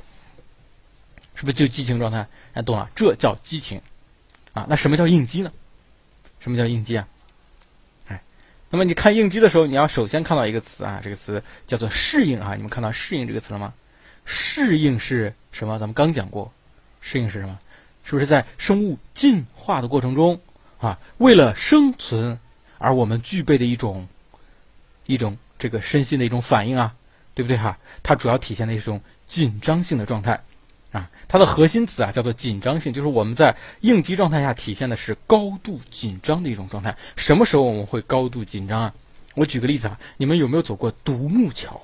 [1.36, 2.26] 是不是就激情状态？
[2.54, 3.80] 哎，懂了，这叫激情
[4.54, 4.66] 啊。
[4.70, 5.52] 那什么叫应激呢？
[6.40, 7.08] 什么叫应激啊？
[8.08, 8.22] 哎，
[8.70, 12.56] 那么你看应激的时候，你要首先看到一个词啊，这个词叫做适应啊。
[12.56, 13.74] 你们看到适应这个词了吗？
[14.26, 15.78] 适应是什么？
[15.80, 16.52] 咱们刚讲过，
[17.02, 17.60] 适应是什么？
[18.04, 20.40] 是不是在生物进化的过程中
[20.80, 22.38] 啊，为了生存
[22.78, 24.08] 而我们具备的一种
[25.06, 26.94] 一种这个身心的一种反应啊？
[27.34, 27.78] 对不对哈？
[28.04, 30.44] 它主要体现的一种紧张性的状态，
[30.94, 36.96] 啊，它的核心词啊叫做紧张性，就是我们在应激状态下体现的是高度紧张的一种状态。
[37.18, 38.94] 什么时候我们会高度紧张啊？
[39.34, 41.82] 我举个例子啊，你们有没有走过独木桥？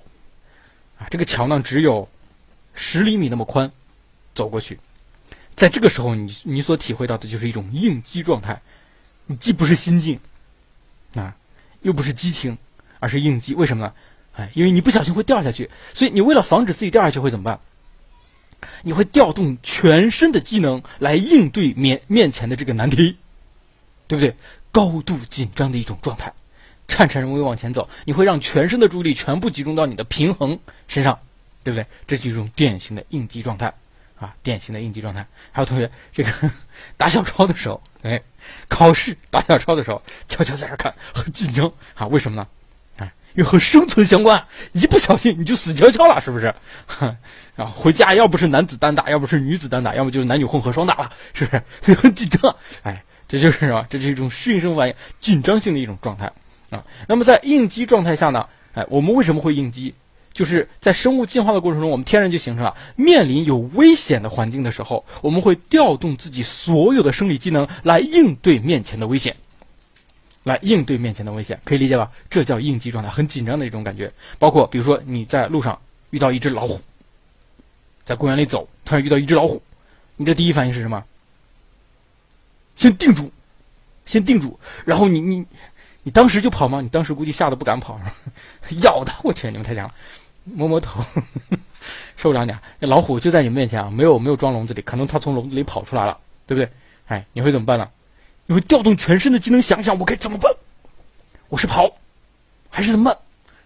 [0.99, 2.07] 啊，这个桥呢只有
[2.75, 3.71] 十厘米那么宽，
[4.35, 4.79] 走过去，
[5.55, 8.61] 在这个时候，你你所体会到的就是一种应激状态，
[9.25, 10.19] 你既不是心境，
[11.15, 11.35] 啊，
[11.81, 12.55] 又不是激情，
[12.99, 13.55] 而是应激。
[13.55, 13.93] 为什么呢？
[14.35, 17.59] 哎，因为你不小心会掉下去，所以你为了防止自己掉下去会怎么办？
[18.83, 23.17] 你会调动全身的机能来应对面面前的这个难题，
[24.07, 24.35] 对不对？
[24.71, 26.33] 高度紧张的一种状态。
[26.87, 31.19] 颤颤巍巍往前走，你会让全身的注意力全部集中到你的平衡身上，
[31.63, 31.85] 对不对？
[32.07, 33.75] 这是一种典型的应激状态
[34.19, 35.27] 啊，典型的应激状态。
[35.51, 36.31] 还有同学，这个
[36.97, 38.21] 打小抄的时候，哎，
[38.67, 42.07] 考试打小抄的时候，悄悄在这看，很紧张啊。
[42.07, 42.47] 为什么呢？
[43.39, 46.53] 啊，因为和生存相关，一不小心你就死翘翘了，是不是？
[47.55, 51.93] 然后，回家要不是男子单打，要不是女子单打，要么就是男女混合双打了，是不是？
[51.95, 52.53] 很紧张。
[52.83, 53.85] 哎，这就是什么？
[53.89, 56.31] 这是一种适应生反应，紧张性的一种状态。
[56.69, 58.45] 啊，那么在应激状态下呢？
[58.73, 59.93] 哎，我们为什么会应激？
[60.31, 69.35] 就是在生物进化的过程中，我们天然就形成了面临有危险的环境的时候，我们会调动自己所有的生理机能来应对面前的危险，
[70.49, 72.11] 来应对面前的危险，可以理解吧？
[72.29, 74.11] 这叫应激状态，很紧张的一种感觉。
[74.37, 75.79] 包括比如说你在路上
[76.09, 76.79] 遇到一只老虎，
[78.05, 79.61] 在公园里走，突然遇到一只老虎，
[80.17, 81.03] 你的第一反应是什么？
[82.75, 83.31] 先定住，
[84.05, 85.45] 先定住，然后你你。
[86.03, 86.79] 你当时就跑吗？
[86.79, 87.99] 你当时估计吓得不敢跑，
[88.81, 89.93] 咬的，我天，你们太强了！
[90.45, 91.03] 摸摸头，
[92.15, 92.63] 受不了你啊！
[92.79, 96.71] 那老虎就在你面前啊，没有没有装笼子里，可能它从笼子里跑出来了，对不对？
[97.07, 97.87] 哎，你会怎么办呢？
[98.49, 100.51] 你会调动全身的机能，想想我该怎么办？
[101.49, 101.95] 我是跑，
[102.71, 103.19] 还是怎么办？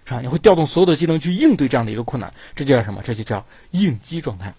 [0.04, 0.20] 是吧？
[0.20, 3.02] 你会调动所有的机能去应对这样的一个困难，这就叫什么？
[3.02, 4.54] 这就叫应激状态。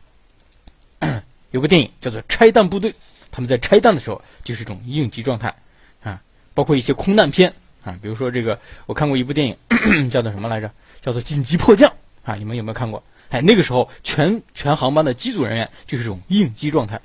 [1.52, 2.92] 有个电影叫做《拆弹部队》，
[3.30, 5.54] 他们在拆弹的时候就是一种应激状态
[6.02, 6.22] 啊，
[6.54, 7.52] 包括一些空难片。
[7.84, 9.58] 啊，比如说这个，我看过一部电影，
[10.08, 10.70] 叫做什么来着？
[11.02, 11.90] 叫做《紧急迫降》
[12.24, 13.04] 啊，你们有没有看过？
[13.28, 16.98] 哎，那个时候全全航班的机组人员就是这种应激状态，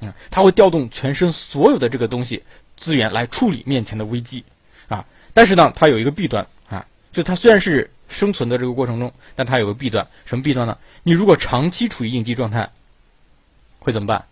[0.00, 2.42] 嗯，他会调动全身所有的这个东西
[2.76, 4.44] 资源来处理面前的危机，
[4.88, 10.78] 啊，但是呢，它有一个弊端啊，就它虽然是生存的这个过程中，但它有个弊端，什么弊端呢？
[11.02, 12.70] 你如果长期处于应激状态，
[13.78, 14.24] 会怎么办？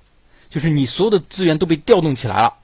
[0.51, 2.55] 就是你所有的资源都被调动起来了，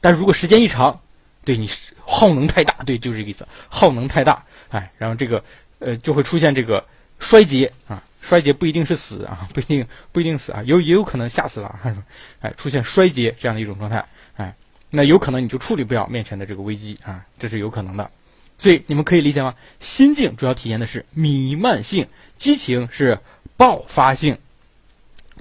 [0.00, 1.00] 但如果时间一长，
[1.44, 1.70] 对你
[2.04, 5.44] 耗能太大，对，就是这个意思，耗能太大，哎，然后这个
[5.78, 6.84] 呃就会出现这个
[7.20, 11.80] 衰竭啊，衰竭不一定是死啊， 不一定不一定死啊，有也有可能吓死了，
[12.40, 14.04] 哎，出现衰竭这样的一种状态，
[14.36, 14.54] 哎，
[14.90, 18.10] 那有可能你就处理不了面前的这个危机啊，这是有可能的，
[18.58, 19.54] 所以你们可以理解吗？
[19.80, 22.06] 心境主要体现的是弥漫性，
[22.36, 23.18] 激情是
[23.56, 24.36] 爆发性，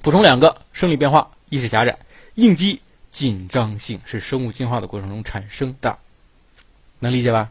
[0.02, 2.00] 补充两个生理变化，意识狭窄，
[2.36, 2.82] 应激。
[3.10, 5.98] 紧张性是生物进化的过程中产生的，
[7.00, 7.50] 能理解吧？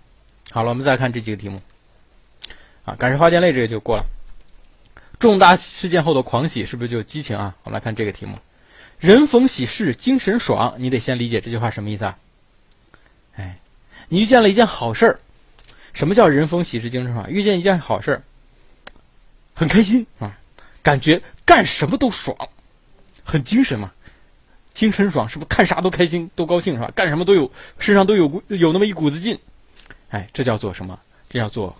[0.52, 1.60] 好了，我们再看这几个题目。
[2.84, 4.06] 啊，感受花溅泪这个就过了。
[5.18, 7.54] 重大事件后的狂喜是不是就激情啊？
[7.64, 8.38] 我们来看这个题目：
[8.98, 10.74] 人逢喜事精神爽。
[10.78, 12.18] 你得先理解这句话什么意思啊？
[13.36, 13.58] 哎，
[14.08, 15.20] 你遇见了一件好事儿。
[15.94, 17.30] 什么叫人逢喜事精神爽？
[17.30, 18.22] 遇见一件好事儿，
[19.54, 20.38] 很开心啊，
[20.82, 22.36] 感觉干什么都爽，
[23.24, 23.90] 很精神嘛。
[24.74, 26.92] 精神爽是不是看啥都开心都高兴是吧？
[26.94, 29.38] 干什么都有身上都有有那么一股子劲，
[30.10, 31.00] 哎，这叫做什么？
[31.30, 31.74] 这叫做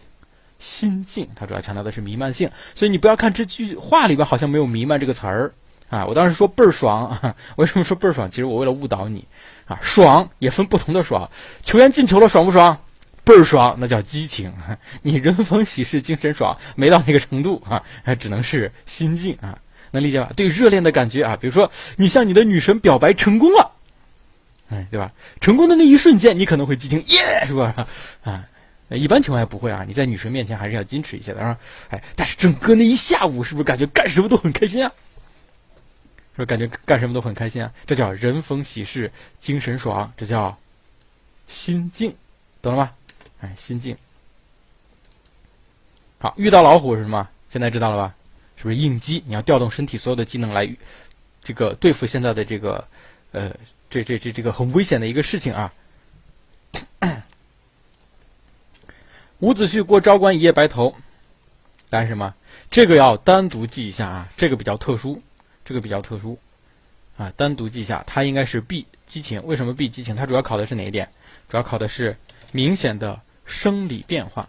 [0.67, 1.29] 心境。
[1.37, 5.53] 它主要强调的是弥漫性，所以你不要看这句话里边好像没有“弥漫”这个词儿
[5.89, 6.05] 啊。
[6.05, 8.29] 我当时说倍儿爽啊， 为什么说倍儿爽？
[8.29, 9.25] 其实我为了误导你
[9.67, 9.79] 啊。
[9.81, 11.31] 爽也分不同的爽，
[11.63, 12.77] 球员进球了爽不爽？
[13.23, 14.53] 倍儿爽，那叫激情。
[15.03, 17.83] 你人逢喜事精神爽，没到那个程度啊，
[18.17, 19.57] 只能是心境啊。
[19.93, 20.33] 能理解吧？
[20.35, 23.71] 对热恋的感觉啊，比如说你向你的女神表白成功了，
[24.69, 25.13] 哎，对吧？
[25.41, 27.87] 成功的那一瞬间，你可能会激情，耶，是吧？
[28.25, 28.45] 啊，
[28.91, 29.85] 一般情况下不会啊。
[29.87, 31.59] 你在女神面前还是要矜持一些的，啊。
[31.89, 34.93] 哎，但是整个那一下午，是不是感觉干什么都很开心啊？
[36.37, 37.73] 是不是感觉干什么都很开心啊？
[37.87, 40.57] 这叫人逢喜事精神爽，这叫
[41.49, 42.15] 心境，
[42.61, 42.93] 懂了吗？
[43.41, 43.97] 哎，心境。
[46.19, 47.29] 好，遇到老虎是什么？
[47.51, 48.15] 现在知道了吧？
[48.57, 49.23] 是不是应激？
[49.27, 50.77] 你要调动身体所有的机能来，
[51.43, 52.87] 这个对付现在的这个，
[53.33, 53.55] 呃，
[53.91, 55.73] 这这这这个很危险的一个事情啊。
[59.41, 60.95] 伍子胥过昭关一夜白头，
[61.91, 62.35] 答案什么？
[62.71, 65.21] 这个要单独记一下啊，这个比较特殊，
[65.63, 66.39] 这个比较特殊
[67.19, 69.45] 啊，单独记一下，它应该是 B 激情。
[69.45, 70.17] 为什么 B 激情？
[70.17, 71.11] 它主要考的是哪一点？
[71.51, 72.17] 主要考的是
[72.51, 74.49] 明显的生理变化。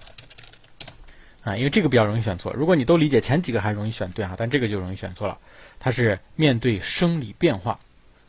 [1.44, 2.54] 啊，因为这个比较容易选错。
[2.54, 5.38] 如果你都理解前几个还容易选对啊，但这个就容易选错了。
[5.80, 7.78] 它是面对生理变化，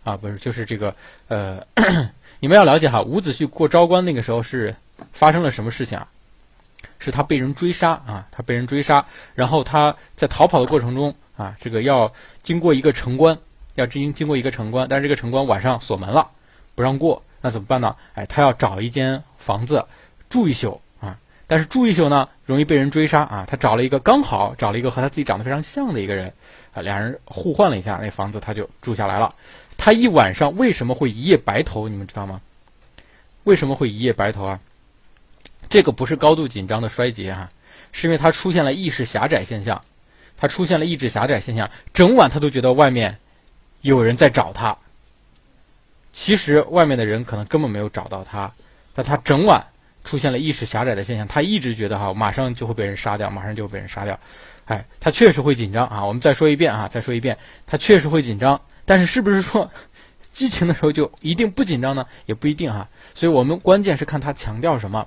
[0.02, 0.94] 啊，不是，就是这个
[1.28, 1.64] 呃，
[2.40, 4.74] 你们要了解哈，伍子胥过昭关那个时候是
[5.12, 6.08] 发生了什么事情啊？
[6.98, 13.38] 是他被人追杀啊，他被人追杀，然后他在逃跑的过程中啊，这个要经过一个城关，
[13.74, 16.28] 要经经过一个城关，但是这个城关晚上锁门了，
[16.74, 17.94] 不让过，那怎么办呢？
[18.14, 19.84] 哎，他要找一间房子
[20.28, 21.18] 住一宿啊。
[21.46, 23.46] 但是住一宿呢，容易被人追杀啊！
[23.48, 26.32] 他找了一个刚好找了一个和他自己长得非常像的一个人，
[26.74, 29.32] 啊，两人互换了一下，那房子他就住下来了。
[29.76, 31.88] 他一晚上为什么会一夜白头？
[31.88, 32.40] 你们知道吗？
[33.44, 34.60] 为什么会一夜白头啊？
[35.68, 37.48] 这个不是高度紧张的衰竭哈，
[37.92, 39.80] 是因为他出现了意识狭窄现象。
[40.36, 43.18] 他出现了意志狭窄现象，整晚他都觉得外面
[43.80, 44.76] 有人在找他。
[46.12, 48.52] 其实外面的人可能根本没有找到他，
[48.94, 49.66] 但他整晚。
[50.04, 54.18] 出现了意识狭窄的现象，他一直觉得哈，马上就会被人杀掉，马上就会被人杀掉，
[54.64, 56.06] 哎，他确实会紧张啊。
[56.06, 59.70] 我们再说一遍啊，再说一遍，他确实会紧张，但是是不是说
[60.32, 62.06] 激情的时候就一定不紧张呢？
[62.24, 62.88] 也不一定哈。
[63.12, 65.06] 所以我们关键是看他强调什么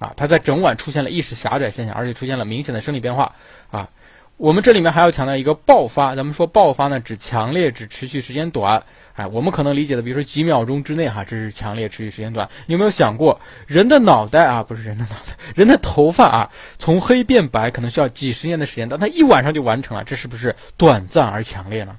[0.00, 0.12] 啊。
[0.16, 3.32] 他在整晚出现了意识狭窄现象，而且出现了明显的生理变化
[3.70, 3.88] 啊。
[4.36, 8.82] 我们这里面还要强调一个爆发，咱们说爆发呢，指强烈，指持续时间短。
[9.12, 12.48] 哎，我们可能理解的，比如说几秒钟之内哈，这是强烈，持续时间短。
[12.64, 21.98] 你有没有想过，人的脑袋啊，不是人的脑袋，人的头发啊，从黑变白可能需要几十年的时间，但他一晚上就完成了，这是不是短暂而强烈呢？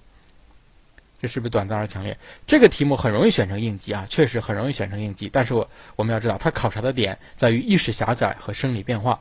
[1.22, 2.18] 这是不是短暂而强烈？
[2.48, 5.30] 这个题目很容易选成应急啊，确实很容易选成应急。
[5.32, 9.12] 但是我我们要知道，它考察的点在于意识狭窄和生理变化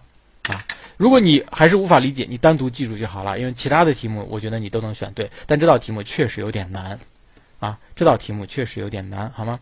[0.48, 0.64] 啊。
[0.96, 6.98] 如果你还是无法理解，你单独记住就好了，因为其他的题目我觉得你都能选对，但这道题目确实有点难，
[7.58, 9.60] 啊，这道题目确实有点难，好吗？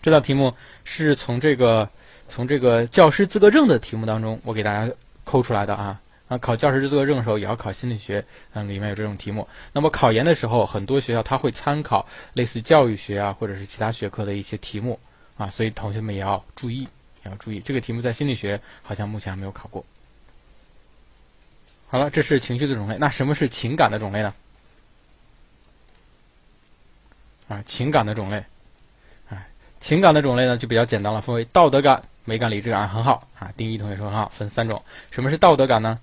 [0.00, 0.52] 这道题目
[0.82, 1.88] 是从这个
[2.26, 4.92] 从这个教师资格证的题目当中我给大家
[5.22, 6.00] 抠出来的啊，
[6.32, 8.24] 啊，考教师资格证的时候也要考心理学，
[8.54, 9.46] 嗯，里面有这种题目。
[9.74, 14.98] 那么考研的时候，很多学校他会参考类似教育学啊或者是其他学科的一些题目
[15.36, 16.88] 啊，所以同学们也要注意，
[17.22, 19.84] 也要注意，这个题目在心理学好像目前还没有考过。
[21.88, 22.96] 好了，这是情绪的种类。
[22.98, 24.32] 那什么是情感的种类呢？
[27.48, 28.42] 啊，情感的种类，
[29.28, 29.48] 哎，
[29.80, 33.52] 情感的种类呢就比较简单了，分为道德感、美感、理智感，很好啊。
[33.58, 34.82] 丁一同学说很好，分三种。
[35.10, 36.00] 什么是道德感呢？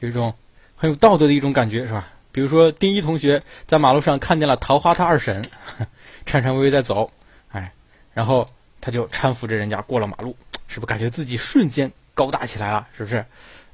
[0.00, 0.34] 有，一种
[0.76, 2.08] 很有道德的一种感觉，是吧？
[2.30, 5.44] 比如说丁一同学在马路上看见了桃花他二婶
[6.26, 7.10] 颤颤巍巍在走，
[7.50, 7.72] 哎，
[8.12, 8.46] 然后
[8.80, 10.36] 他就搀扶着人家过了马路，
[10.68, 12.86] 是不是感觉自己瞬间高大起来了？
[12.96, 13.24] 是不是？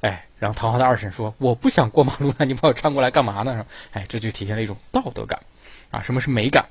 [0.01, 5.39] 哎，然后桃花的二婶说：“我不想过马路那，你把我搀过来干嘛呢？”是吧哎，这就体现了一种道德感，
[5.91, 6.65] 啊，什么是美感？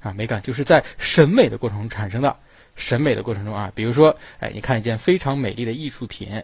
[0.00, 2.36] 啊，美感就是在审美的过程中产生的。
[2.76, 6.42] 审美的过程中啊，比如说，哎，你看一件非常美丽的艺术品，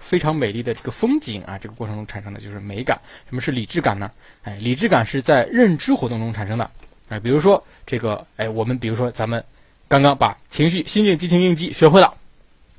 [0.00, 3.00] 非常美丽的这个风景啊，这个过程中产生的就是美感。
[3.28, 4.10] 什么是理智感呢？
[4.42, 6.70] 哎，理智感是在认知活动中产生的。
[7.08, 9.44] 哎，比如说这个，哎，我们比如说咱们
[9.88, 12.14] 刚刚把情绪、心境、激情、应激学会了，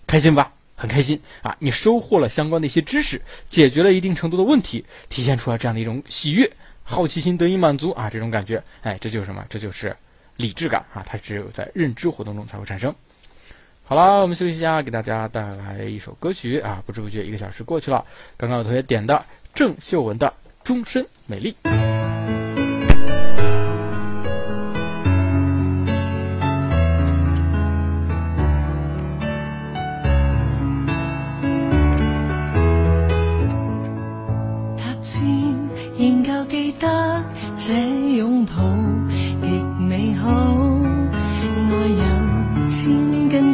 [0.07, 0.51] 开心吧？
[0.75, 1.55] 很开心啊！
[1.59, 6.51] 你收获了相关的一些知识，解决了一定程度的问题，体现出来这样的一种喜悦、
[6.83, 8.09] 好奇心得以满足啊！
[8.09, 9.45] 这种感觉，哎，这就是什么？
[9.49, 9.95] 这就是
[10.35, 11.05] 理智感啊！
[11.05, 12.93] 它只有在认知活动中才会产生。
[13.85, 16.81] 好了，我们休息一下，给大家带来一首歌曲啊！
[16.85, 18.05] 不知不觉一个小时过去了，
[18.37, 20.27] 刚刚有同学点的郑秀文的
[20.63, 21.55] 《终身美丽》。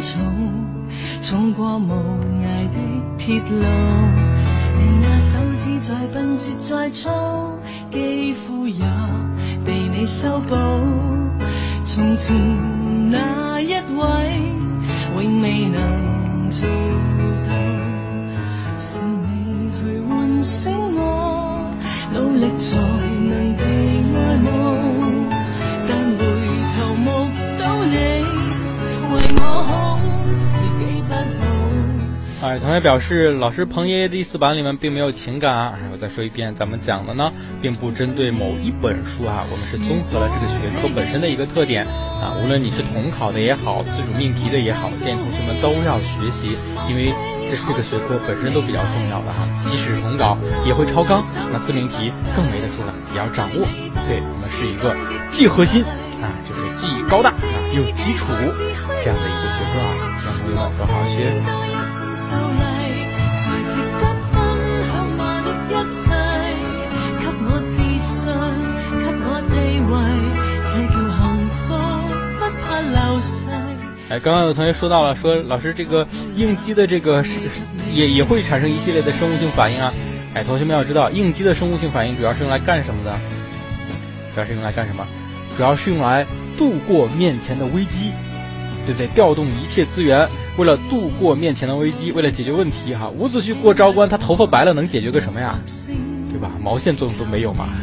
[0.00, 0.18] 根草，
[1.22, 1.92] 冲过无
[2.40, 2.76] 涯的
[3.18, 3.62] 铁路。
[4.78, 7.08] 你那手指再笨拙再粗，
[7.92, 8.84] 肌肤也
[9.64, 10.56] 被你修补。
[11.82, 12.34] 从前
[13.10, 14.42] 那一位，
[15.14, 16.66] 永未能做
[17.46, 17.52] 到，
[18.76, 21.70] 是你去唤醒我，
[22.12, 23.09] 努力在。
[32.42, 35.78] 哎，同学表示，老师彭爷爷第四版里面并没有情感啊。
[35.92, 37.30] 我再说一遍，咱们讲的呢，
[37.60, 42.32] 并不针对某一本书啊，我们是综合了这个学科本身的一个特点啊。
[42.42, 46.56] 无论你是统考的也好，自主命题的也好，建议同学们都要学习，
[46.88, 47.12] 因为
[47.50, 49.44] 这是这个学科本身都比较重要的哈。
[49.58, 51.22] 即使统考也会超纲，
[51.52, 53.68] 那自命题更没得说了，也要掌握。
[54.08, 54.96] 对我们是一个
[55.30, 55.84] 既核心
[56.24, 57.36] 啊，就是既高大啊
[57.76, 58.32] 又基础
[59.04, 59.92] 这样的一个学科啊，
[60.24, 61.36] 让同学们都好好学。
[62.28, 64.32] 才值得分
[64.86, 66.02] 享我的一切。
[67.18, 68.08] 给我自信，
[69.00, 69.52] 给我地
[69.88, 69.92] 位，
[70.64, 70.96] 这叫
[72.38, 72.70] 不怕。
[74.10, 77.24] 哎，刚刚有同学说到了，说老师这个应激的这个
[77.92, 79.92] 也也会产生一系列的生物性反应啊。
[80.34, 83.16] 哎，同学们要知道，应激的生物性反应主要是用来干什么的？
[84.34, 85.06] 主要是用来干什么？
[85.56, 86.26] 主要是用来
[86.58, 88.12] 度过面前的危机。
[88.90, 89.06] 对不对？
[89.14, 93.08] 调动一切资源，为了度过面前的危机，为了解决问题哈。
[93.08, 95.56] 伍子胥过昭关，他头发白了，能解决个什么呀？
[96.28, 96.50] 对吧？
[96.60, 97.68] 毛线作用都没有嘛。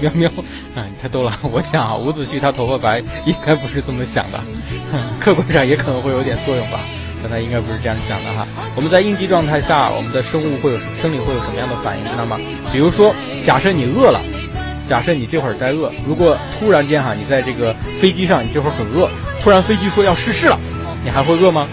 [0.00, 0.28] 喵喵，
[0.74, 1.36] 啊，你太逗了！
[1.42, 4.40] 我想啊，伍子胥他头发白，应该不是这么想的，
[5.20, 6.80] 客观上也可能会有点作用吧，
[7.22, 8.46] 刚才应该不是这样讲的哈。
[8.74, 12.38] 我们在应激状态下，我们的生物会有生理会有什么样的反应，知道吗？
[12.72, 13.14] 比如说，
[13.44, 14.20] 假设你饿了，
[14.88, 19.08] 假设你这会儿在饿，如果突然间哈，你在这个飞机上，你这会儿很饿，
[19.42, 20.58] 突然飞机说要失事了，
[21.04, 21.66] 你还会饿吗？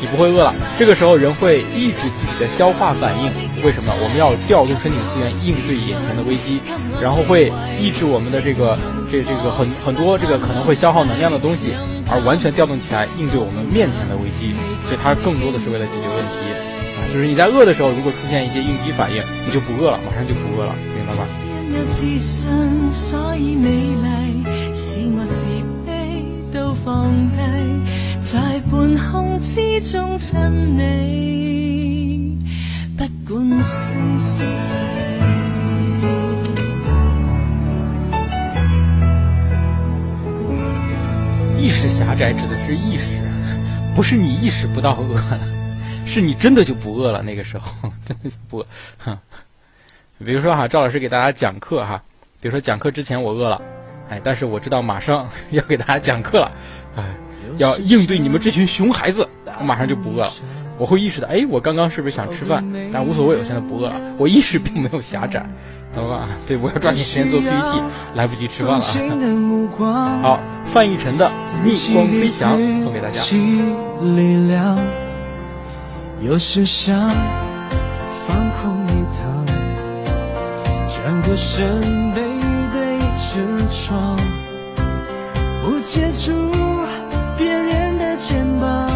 [0.00, 3.30] 你不会饿了，这个时候人会抑制自己的消化反应，
[3.62, 3.94] 为什么？
[4.02, 6.58] 我们要调动身体资源应对眼前的危机，
[7.00, 8.76] 然后会抑制我们的这个
[9.12, 11.74] 这这个很很多这个可能会消耗能量的东西，
[12.12, 14.52] 而完全调动起来应对我们面前的危机，
[14.84, 16.44] 所以它更多的是为了解决问题
[17.00, 21.24] 啊，就是你在饿的时候，如果出现一些应激反应，你就不饿了，马上就不饿了，明白吗？
[28.20, 28.38] 在
[28.70, 30.38] 半空之中亲
[30.78, 32.38] 你，
[32.96, 34.44] 不管生死。
[41.62, 43.22] 意识狭窄指的是意识，
[43.94, 45.40] 不是你意识不到饿了，
[46.04, 47.22] 是你真的就不饿了。
[47.22, 47.70] 那个时候
[48.04, 48.66] 真的就不饿。
[50.26, 52.02] 比如说哈，赵老师给大家讲课哈，
[52.40, 53.62] 比如说讲课之前我饿了，
[54.08, 56.50] 哎，但是我知道马上 要给大家讲课了，
[56.96, 57.04] 哎。
[57.58, 59.28] 要应对你们这群熊孩子，
[59.60, 60.32] 我马上就不饿了。
[60.82, 62.64] 我会意识到，哎，我刚刚是不是想吃饭？
[62.92, 63.94] 但无所谓，我现在不饿了。
[64.18, 65.46] 我意识并没有狭窄，
[65.94, 66.28] 懂吧？
[66.44, 67.80] 对，我要抓紧时间做 PPT，
[68.16, 68.84] 来不及吃饭了。
[70.20, 71.30] 好，范逸臣的
[71.62, 73.20] 《逆光飞翔》送给大家。
[76.20, 76.98] 有时想
[78.26, 79.46] 放空一趟，
[80.88, 81.80] 转过身
[82.12, 82.22] 背
[82.72, 83.38] 对着
[83.70, 84.18] 窗，
[85.62, 86.32] 不接触。
[87.38, 88.91] 别人的肩膀，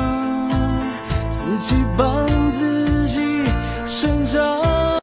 [1.48, 3.44] 自己帮自己
[3.86, 5.00] 成长。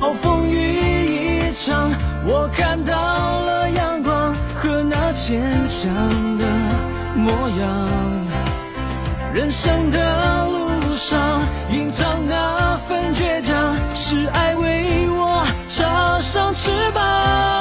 [0.00, 1.92] 暴风雨一场，
[2.26, 5.92] 我看到了阳光和那坚强
[6.38, 6.46] 的
[7.14, 7.88] 模样。
[9.34, 17.53] 人生的路上，隐藏那份倔强，是爱为我插上翅膀。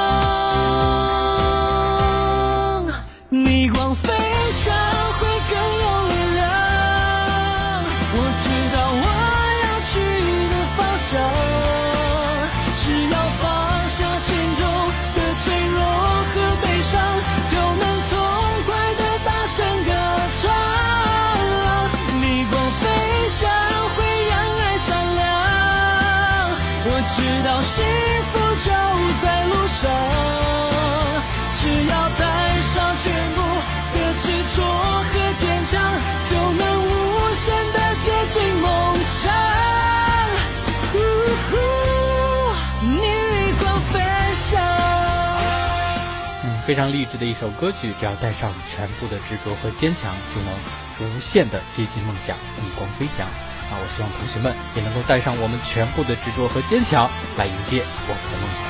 [46.66, 50.53] 非常励志的一首歌曲，只要带上全部的执着和坚强，就能
[50.99, 53.28] 无限的接近梦想，逆光飞翔。
[53.70, 58.64] 那，我希望同学们也能够带上我们全部的执着和坚强，来迎接我们的梦想。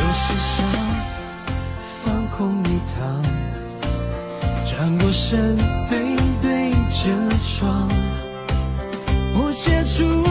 [0.00, 0.24] 有时
[0.56, 0.84] 想。
[4.76, 5.56] 转过身，
[5.88, 7.10] 背对着
[7.46, 7.88] 窗，
[9.34, 10.23] 我接触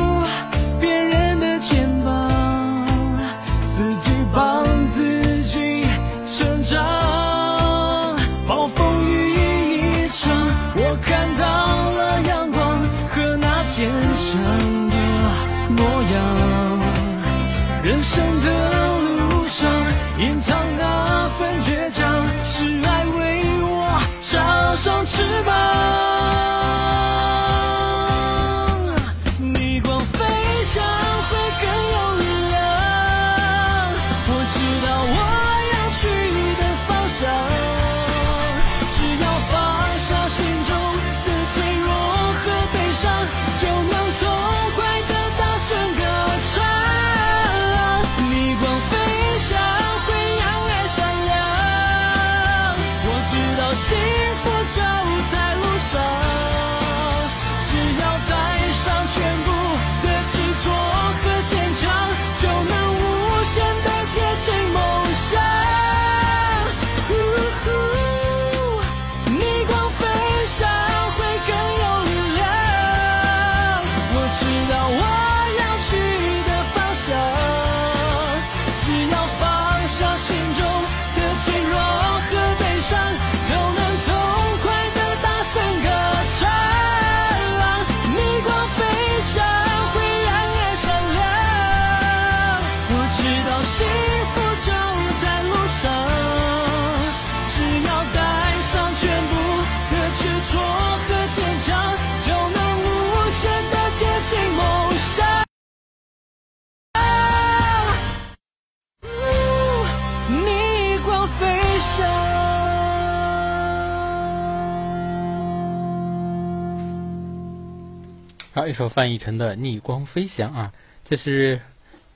[118.67, 121.59] 一首范逸臣的《逆光飞翔》啊，这是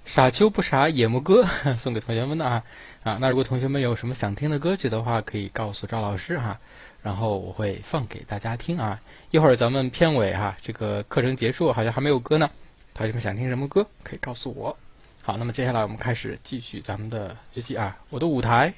[0.05, 1.45] 傻秋不傻野木歌
[1.77, 2.63] 送给同学们的啊
[3.03, 3.17] 啊。
[3.19, 6.59] 那如果同学们有什么想听的歌曲的话，可以告诉赵老师哈，
[7.01, 8.99] 然后我会放给大家听啊。
[9.31, 12.49] 一会儿咱们片尾哈，这个课程结束好像还没有歌呢，
[12.93, 14.77] 同学们想听什么歌可以告诉我。
[15.21, 17.97] 好，那么接下来我们开始继续咱们的学习啊。
[18.09, 18.73] 我的舞台，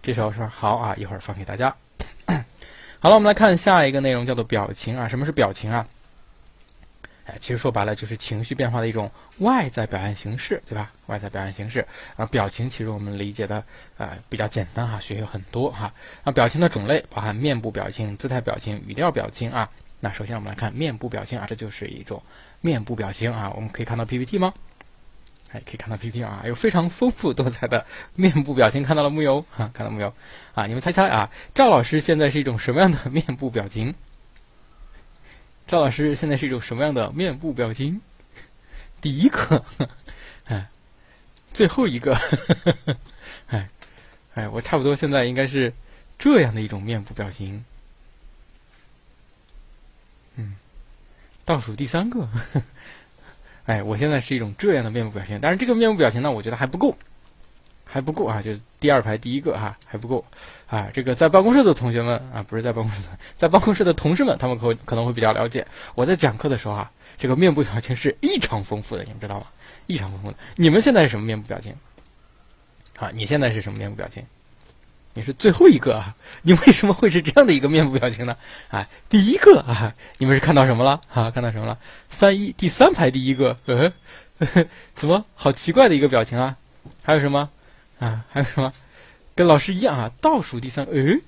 [0.00, 1.74] 这首是好啊，一会儿放给大家。
[3.00, 5.08] 好了，我们来看下一个内容，叫做表情啊。
[5.08, 5.88] 什么是表情啊？
[7.40, 10.92] 其实说白了就是情绪变化的一种外在表现形式，对吧？
[11.06, 13.64] 外在表现形式啊，表情其实我们理解的
[13.98, 15.92] 啊比较简单哈，学有很多哈。
[16.24, 19.70] 那表情的种类包含面部表情、姿态表情、语调表情啊。
[20.00, 22.22] 那首先我们来看面部表情啊，这就是一种
[22.60, 23.52] 面部表情啊。
[23.54, 24.52] 我们可以看到 PPT 吗？
[25.52, 29.42] 哎，可以看到 PPT 啊，有非常丰富多彩的 面部表情，看到了木有？
[29.50, 30.14] 哈，看到木有？
[30.54, 33.94] 啊，你们猜猜啊，赵老师现在是一种什么样的面部表情？
[35.66, 38.00] 赵老师现在是一种什么样的面部表情？
[39.00, 39.64] 第一个，
[40.46, 40.68] 哎，
[41.52, 42.16] 最后一个，
[43.48, 43.68] 哎，
[44.34, 45.72] 哎，我差不多现在应该是
[46.18, 47.64] 这样的一种面部表情。
[50.36, 50.56] 嗯，
[51.44, 52.28] 倒数第三个，
[53.64, 56.96] 哎，我现在是一种这样的面部表情，但是这个面部表情呢，我觉得还不够。
[57.92, 60.24] 还不够啊，就第二排第一个哈，还不够
[60.66, 60.88] 啊。
[60.94, 63.02] 这个在办公室的同学们啊，不是在办公室，
[63.36, 65.66] 在办公室的同事们，他们可可能会比较了解。
[65.94, 69.46] 我在讲课的时候啊，这个面部表情是异常丰富的，你们知道吗？
[69.86, 70.38] 异常丰富的。
[70.56, 71.76] 你们现在是什么面部表情？
[72.96, 74.24] 啊，你现在是什么面部表情？
[75.12, 76.16] 你是最后一个啊？
[76.40, 78.34] 你为什么会是这样的一个面部表情呢？
[78.70, 81.02] 啊，第一个啊，你们是看到什么了？
[81.12, 81.78] 啊，看到什么了？
[82.08, 83.92] 三一第三排第一个，呃，
[84.94, 86.56] 怎么好奇怪的一个表情啊？
[87.02, 87.50] 还有什么？
[88.04, 88.72] 啊，还有什么？
[89.34, 91.20] 跟老师一样啊，倒数第三，哎，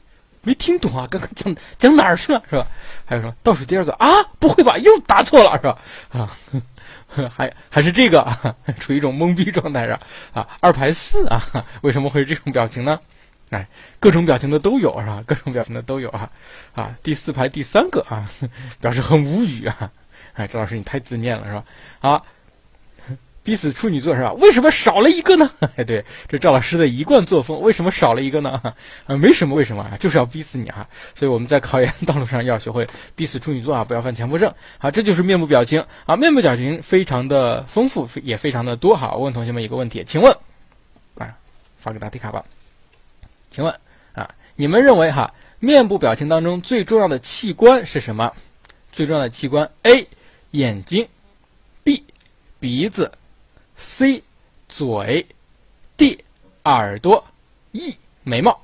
[0.42, 2.66] 没听懂啊，刚刚讲讲哪儿去了是吧？
[3.06, 3.34] 还有什么？
[3.42, 4.08] 倒数第二个啊，
[4.40, 4.76] 不会吧？
[4.78, 5.78] 又答错了是吧？
[6.10, 6.36] 啊，
[7.30, 9.98] 还还是这个啊， 处于一种懵逼状态上
[10.32, 10.48] 啊。
[10.60, 12.98] 二排四啊， 为什么会是这种表情呢？
[13.50, 13.68] 哎，
[14.00, 15.22] 各种表情的都有是吧？
[15.26, 16.28] 各种表情的都有啊
[16.74, 16.96] 啊。
[17.02, 18.28] 第四排第三个啊，
[18.80, 19.92] 表示很无语啊。
[20.34, 21.64] 哎，赵老师你太自恋了是吧？
[22.00, 22.26] 好。
[23.44, 24.32] 逼死处女座是吧？
[24.32, 25.50] 为什么少了一个呢？
[25.76, 27.60] 哎，对，这赵老师的一贯作风。
[27.60, 28.74] 为什么少了一个呢？
[29.06, 29.96] 啊，没什么，为什么啊？
[30.00, 30.88] 就是要逼死你啊！
[31.14, 34.90] 所以我们在考研道路上要学会逼死处女座啊，不要犯强迫症啊！
[34.90, 39.12] 这就是面部表情啊，面部表情非常的丰富，也非常的多哈。
[39.12, 40.34] 我问同学们一个问题，请问，
[41.18, 41.36] 啊，
[41.78, 42.44] 发个答题卡吧。
[43.50, 43.74] 请问
[44.14, 48.32] 啊，你们认为哈，面部表情当中最重要的器官是什么？
[48.90, 50.08] 最重要的器官：A.
[50.52, 51.06] 眼睛
[51.82, 52.04] ，B.
[52.58, 53.12] 鼻子。
[53.76, 54.22] C
[54.68, 55.26] 嘴
[55.96, 56.24] ，D
[56.64, 57.24] 耳朵
[57.72, 58.60] ，E 眉毛。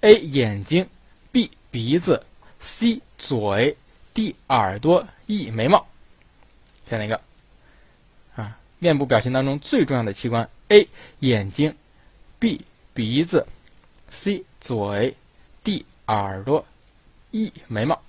[0.00, 0.88] A 眼睛
[1.30, 2.24] ，B 鼻子
[2.60, 3.76] ，C 嘴
[4.14, 5.86] ，D 耳朵，E 眉毛。
[6.88, 7.20] 选哪个？
[8.34, 11.76] 啊，面部表情当中最重要的器官：A 眼睛
[12.38, 12.64] ，B
[12.94, 13.46] 鼻子
[14.10, 15.14] ，C 嘴
[15.62, 16.64] ，D 耳朵
[17.30, 18.00] ，E 眉毛。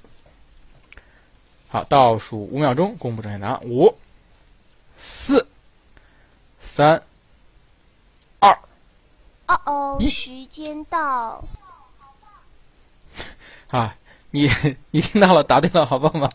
[1.67, 3.61] 好，倒数五秒钟，公布正确答案。
[3.63, 3.95] 五。
[5.01, 5.47] 四、
[6.61, 7.03] 三、
[8.39, 8.57] 二。
[9.47, 11.43] 哦哦，时间到。
[13.69, 13.95] 啊，
[14.29, 14.49] 你
[14.91, 16.31] 你听到了，答对了，好棒棒！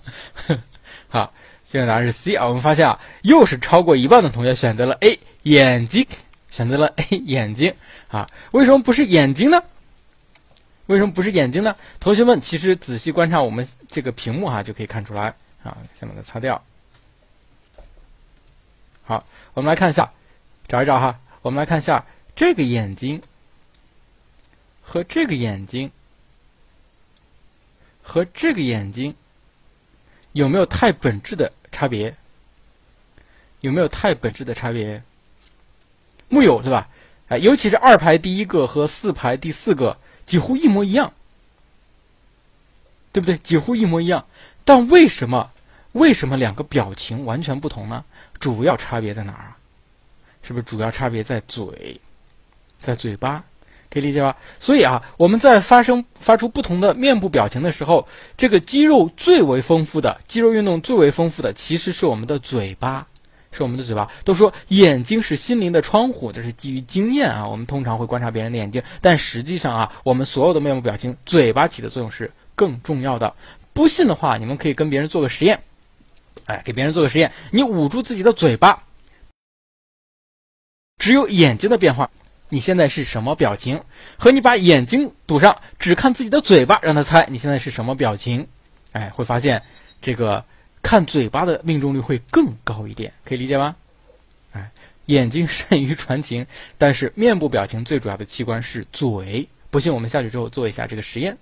[1.09, 1.33] 好，
[1.65, 2.47] 现在答案是 C 啊。
[2.47, 6.07] 我们发现啊，又是超过一半的同学选择了 A 眼睛，
[6.51, 7.75] 选择了 A 眼睛
[8.09, 8.29] 啊。
[8.53, 9.63] 为什么不是眼睛呢？
[10.87, 11.77] 为什么不是眼睛呢？
[12.01, 15.77] 同学们，其实仔细观察我们这个屏幕哈，就可以看出来啊。
[15.99, 16.63] 先把它擦掉。
[19.07, 19.25] 好，
[19.55, 20.11] 我们来看一下，
[20.67, 21.21] 找一找哈。
[21.43, 22.05] 我们来看一下
[22.35, 23.23] 这个眼睛
[24.83, 25.93] 和这个眼睛
[28.03, 29.15] 和这个眼睛
[30.33, 32.17] 有没有太本质的差别？
[33.61, 35.03] 有没有太本质的差别？
[36.29, 36.89] 木有，对吧？
[37.29, 41.13] 哎，尤其是二排第一个和四排第四个几乎一模一样，
[43.13, 43.39] 对不对？
[43.39, 44.27] 几乎一模一样。
[44.65, 45.53] 但为什么？
[45.97, 48.05] 为什么两个表情完全不同呢？
[48.39, 49.57] 主要差别在哪儿啊？
[50.43, 52.01] 是不是主要差别在嘴，
[52.79, 53.45] 在嘴巴？
[53.89, 54.37] 可以理解吧？
[54.61, 58.07] 所以啊，我们在发生发出不同的面部表情的时候，
[58.37, 63.07] 这个肌肉最为丰富的肌肉运动最为丰富的，其实是我们的嘴巴，
[63.51, 64.11] 是我们的嘴巴。
[64.25, 67.49] 都说眼睛是心灵的窗户，这是基于经验啊。
[67.49, 73.35] 我们通常会观察别人的眼睛，但实际上啊，我们所有的面部表情，嘴巴起的作用是更重要的。
[73.73, 75.63] 不信的话，你们可以跟别人做个实验。
[76.45, 78.85] 哎，给别人做个实验，你捂住自己的嘴巴，
[80.99, 82.11] 只有眼睛的变化，
[82.49, 83.83] 你现在是什么表情？
[84.19, 88.47] 和你把眼睛堵上，只看自己的嘴巴，让他猜你现在是什么表情？
[88.93, 89.63] 哎，会发现
[90.01, 90.45] 这个
[90.83, 93.75] 看嘴巴的命中率会更高一点，可以理解吗？
[94.53, 94.71] 哎，
[95.07, 96.47] 眼睛善于传情，
[96.79, 99.49] 但是面部表情最主要的器官是嘴。
[99.71, 101.37] 不信，我们下去之后做一下这个实验，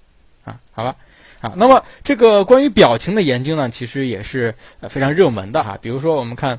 [0.45, 0.97] 啊，好了，
[1.45, 4.55] 啊，那么这个关于表情的研究呢，其实也是
[4.89, 5.79] 非常热门的哈。
[5.83, 6.59] 比如说，我们看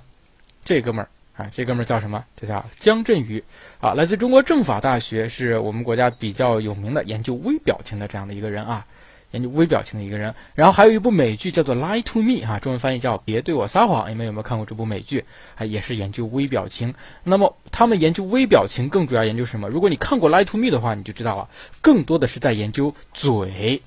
[0.63, 1.09] 这哥们儿
[1.43, 2.23] 啊，这哥们儿叫什么？
[2.39, 3.43] 这叫姜振宇
[3.81, 8.85] 啊，来自中国政法大学，是我们国家比较有名的研究微表情的这样的一个人啊。
[9.31, 15.25] 研究微表情的一个人，然后还有一部美剧叫做《Lie to Me》哈，中文翻译叫《别对我撒谎》，你们有没有看过这部美剧？
[15.57, 16.93] 啊，也是研究微表情。
[17.23, 19.67] 那么他们研究微表情更主要研究什么？
[19.67, 21.49] 如果你看过《Lie to Me》的话，你就知道了，
[21.81, 23.81] 更多的是在研究嘴，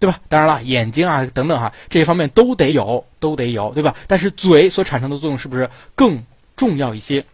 [0.00, 0.20] 对吧？
[0.28, 3.94] 当然了，眼睛啊等等哈，这些方面都得有，都得有，对吧？
[4.06, 6.22] 但是嘴所产生的作用是不是更
[6.56, 7.24] 重要一些？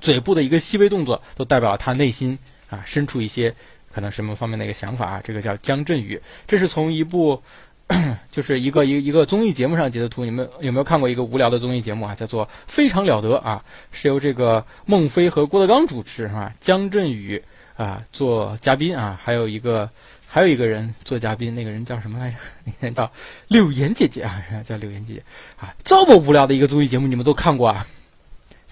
[0.00, 2.38] 嘴部的一个细微动作，都代表了他内心
[2.70, 3.54] 啊深处一些。
[3.92, 5.22] 可能什么方面的一个想法啊？
[5.22, 7.40] 这个叫姜振宇，这是从一部，
[8.32, 10.24] 就是一个一一个综艺节目上截的图。
[10.24, 12.12] 你们有没有看过一个无聊的综艺节目啊？
[12.12, 16.52] 叫做《非常了得》啊，是由这个孟非和郭德纲主持，是吧？
[16.58, 17.40] 姜振宇
[17.76, 19.88] 啊做嘉宾啊，还有一个
[20.34, 22.36] 还有一个人做嘉宾，那个人叫什么来着？
[22.64, 23.08] 那个人叫
[23.46, 25.22] 柳岩姐姐啊，叫柳岩姐姐
[25.60, 25.72] 啊。
[25.84, 27.86] 这么无聊的一个综艺节目，你们都看过啊？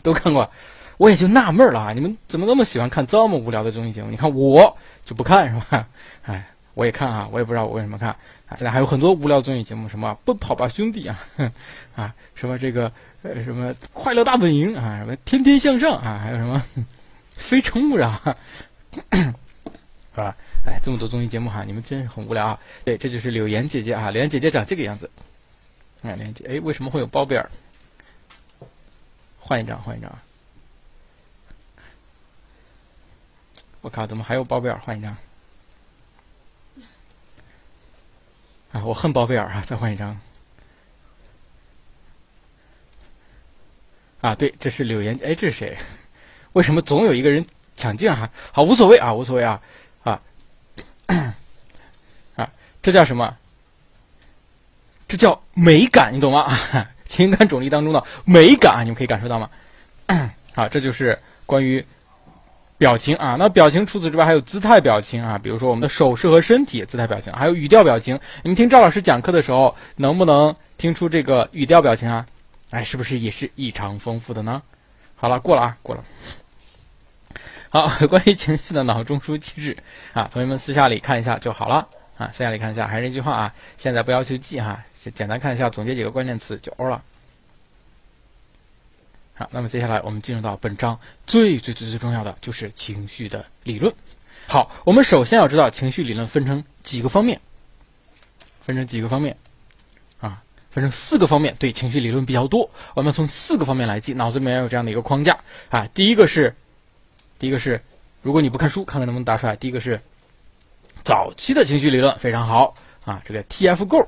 [0.03, 0.51] 都看过。
[0.97, 4.11] 我也就纳闷了啊，你们怎么那么喜欢看这么无聊的综艺节目？
[4.11, 5.87] 你看我就不看是吧？
[6.27, 6.45] 哎，
[6.75, 8.57] 我也看啊，我也不知道我为什么看啊。
[8.57, 11.21] 现在还有很多无聊综艺节目，什么奔跑吧兄弟啊，
[11.95, 12.91] 啊，什么这个
[13.23, 16.61] 呃什么快乐大本营啊，什么天天向上啊，还有什么
[17.39, 18.21] 非诚勿扰，
[19.15, 20.37] 是吧？
[20.65, 22.61] 哎，这么多综艺节目哈，你们真是很无聊啊。
[22.85, 25.11] 对，这就是柳岩姐姐啊，柳岩姐姐长这个样子。
[26.03, 27.51] 哎，柳岩姐，哎，为什么会有包贝尔？
[29.39, 30.19] 换一张，换一张。
[33.81, 34.79] 我靠，怎么还有包贝尔？
[34.79, 35.17] 换一张。
[38.71, 39.63] 啊，我恨包贝尔啊！
[39.67, 40.19] 再换一张。
[44.21, 45.19] 啊，对，这是柳岩。
[45.23, 45.77] 哎，这是谁？
[46.53, 47.45] 为什么总有一个人
[47.77, 48.31] 抢镜啊？
[48.53, 49.61] 好，无所谓啊，无所谓啊，
[52.37, 52.51] 啊，
[52.83, 53.37] 这叫什么？
[55.09, 56.57] 这叫美感，你懂吗？
[57.07, 59.51] 情感种类当中的美感，你们可以感受到吗？
[60.55, 61.85] 好， 这就是关于。
[62.79, 68.19] 表情啊，那表情除此之外还有姿态表情啊，比如说我们的手势和身体姿态表情，还有语调表情。
[68.43, 72.27] 你们听赵老师讲课的时候，能不能听出这个语调表情啊？
[72.71, 74.61] 哎，是不是也是异常丰富的呢？
[75.15, 76.03] 好了，过了啊，过了。
[77.73, 79.79] 好， 关于情绪的脑中枢机制
[80.13, 81.89] 啊，同学们私下里看一下就好了
[82.19, 82.87] 啊，私下里看一下。
[82.87, 84.85] 还是那句话啊，现在不要去记哈，
[85.15, 87.03] 简单看一下，总结几个关键词就 O 了。
[89.33, 93.95] 好，那么接下来我们进入到本章最最最最重要的就是情绪的理论。
[94.49, 97.41] 好，我们首先要知道情绪理论分成几个方面，
[98.67, 99.39] 分成几个方面
[100.21, 101.57] 啊，分成四个方面。
[101.59, 105.39] 对，情绪理论比较多，我们从四个方面来记，脑子里面有这样的一个框架
[105.71, 105.89] 啊。
[105.95, 106.55] 第一个是，
[107.43, 107.81] 第一个是，
[108.23, 109.57] 如果你不看书，看看能不能答出来。
[109.57, 110.01] 第一个是
[111.03, 114.07] 早期的情绪理论非常好啊，这个 TFGO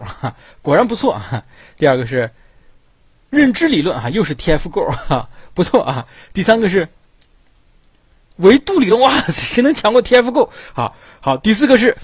[0.62, 1.20] 果然不错。
[1.76, 2.30] 第二个是。
[3.30, 6.06] 认知理论啊，又是 TFGO 哈，不错啊。
[6.32, 6.88] 第三个是
[8.36, 10.50] 维度理论，哇，谁能抢过 TFGO？
[10.72, 11.96] 好好，第四个是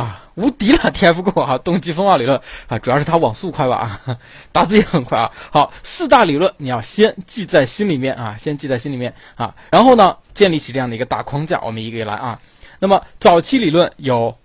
[0.00, 4.18] 啊，无敌了 TFGO 哈，动机风暴理论啊，主要是它网速快吧啊，
[4.52, 5.30] 打字也很快啊。
[5.50, 12.38] 好，四大理论你要先记在心里面啊，先记在心里面啊，然后呢，建立起这样的一个大框架，我们一个一个来啊。
[12.78, 14.36] 那么早期理论有，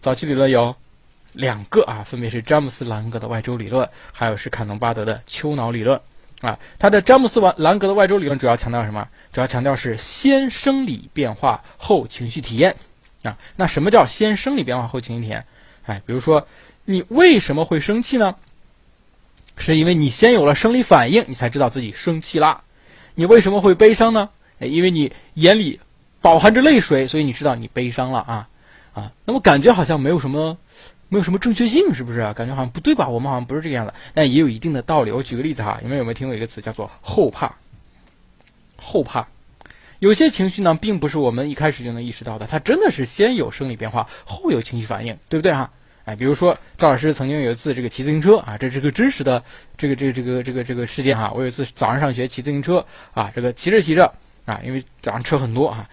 [0.00, 0.76] 早期理论有。
[1.32, 6.00] 两个啊，分别是詹姆斯·兰格的外周理论，还有是坎农巴德的丘脑理论
[6.40, 6.58] 啊。
[6.76, 9.06] 他的詹姆斯·兰兰格的外周理论主要强调什么？
[9.32, 12.74] 主要强调是先生理变化后情绪体验
[13.22, 13.38] 啊。
[13.56, 15.46] 那什么叫先生理变化后情绪体验？
[15.84, 16.46] 哎，比如说
[16.84, 18.36] 你为什么会生气呢？
[19.56, 22.62] 是因为你先有了生理反应，你才知道自己生气啦。
[23.14, 24.30] 你为什么会悲伤呢？
[24.58, 25.80] 哎，因为你眼里
[26.20, 28.48] 饱含着泪水，所以你知道你悲伤了啊
[28.94, 29.12] 啊。
[29.24, 30.56] 那么感觉好像没有什么。
[31.12, 32.20] 没有什么正确性，是不是？
[32.34, 33.08] 感觉好像不对吧？
[33.08, 35.10] 我们好像不是这个样子，但也有一定的道理。
[35.10, 37.52] 我举个例子哈，你们有没有听过一个词叫做后怕？
[38.76, 39.26] 后怕，
[40.00, 45.70] 有些情绪呢，并不是我们一开始就能意识到的，它真的是先有生理变化，后有情绪反应，对不对哈？
[46.06, 49.44] 哎，比如说赵老师曾经有一次这个骑自行车啊，这是个真实的
[49.76, 51.30] 这个这个这个这个这个事件哈。
[51.34, 54.10] 我有一次早上上学骑自行车啊，这个骑着骑着
[54.46, 55.86] 啊，因为早上车很多啊，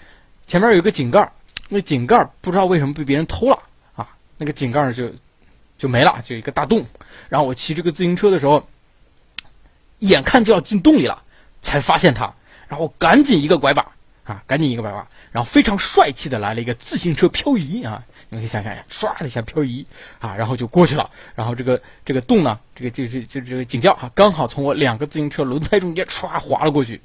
[0.47, 1.29] 前面有一个井盖，
[1.67, 3.59] 那井盖不知道为什么被别人偷了
[3.93, 4.07] 啊。
[4.37, 5.11] 那个井盖就
[5.77, 6.85] 就没了，就一个大洞。
[7.27, 8.65] 然后我骑这个自行车的时候，
[9.99, 11.21] 眼看就要进洞里了，
[11.61, 12.33] 才发现它，
[12.69, 13.91] 然后赶紧一个拐把
[14.27, 19.85] 啊，赶紧一个百八，然后非常帅气的来了一个自行车漂移啊，你们可以想象一下，唰的一下漂移
[20.19, 26.99] 啊，然后就过去了，然后这个这个洞呢，这个就是就是这个警教啊，刚好从我两个自行车轮胎中间唰滑了过去，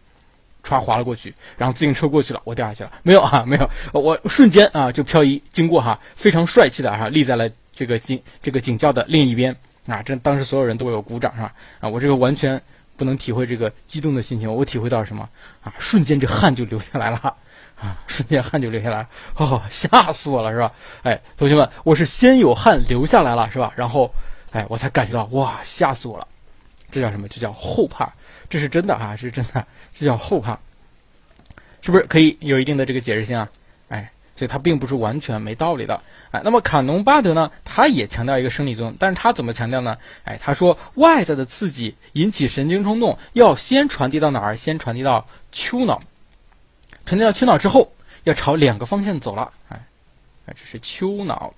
[0.64, 9.54] 唰滑了过去，然后自行车过去了，我掉下去了，没有啊，没有，我瞬间啊就漂移经过哈，非常帅气的哈立在了这个警这个警教的另一边
[9.86, 11.54] 啊，这当时所有人都有鼓掌是吧？
[11.78, 12.60] 啊，我这个完全。
[12.96, 15.28] 不能体会这个激动的心情，我体会到什么
[15.62, 15.72] 啊？
[15.78, 17.18] 瞬间这汗就流下来了，
[17.80, 19.06] 啊，瞬间汗就流下来，
[19.36, 20.72] 哦，吓死我了，是吧？
[21.02, 23.72] 哎，同学们，我是先有汗流下来了，是吧？
[23.76, 24.12] 然后，
[24.50, 26.26] 哎，我才感觉到，哇，吓死我了，
[26.90, 27.26] 这叫什么？
[27.28, 28.12] 这叫后怕，
[28.48, 30.58] 这是真的啊，是真的，这叫后怕，
[31.80, 33.48] 是不是可以有一定的这个解释性啊？
[34.42, 36.02] 哎，所以它并不是完全没道理的。
[36.32, 37.52] 哎，那么卡农巴德呢？
[37.64, 39.96] 他也强调一个生理作用，但是他怎么强调呢？
[40.24, 44.56] 哎，他说外在的刺激引起神经冲动，要先传递到哪儿？
[44.56, 46.00] 先传递到丘脑，
[47.06, 47.92] 传递到丘脑之后，
[48.24, 49.52] 要朝两个方向走了。
[49.68, 49.80] 哎，
[50.46, 51.54] 哎，这是丘脑，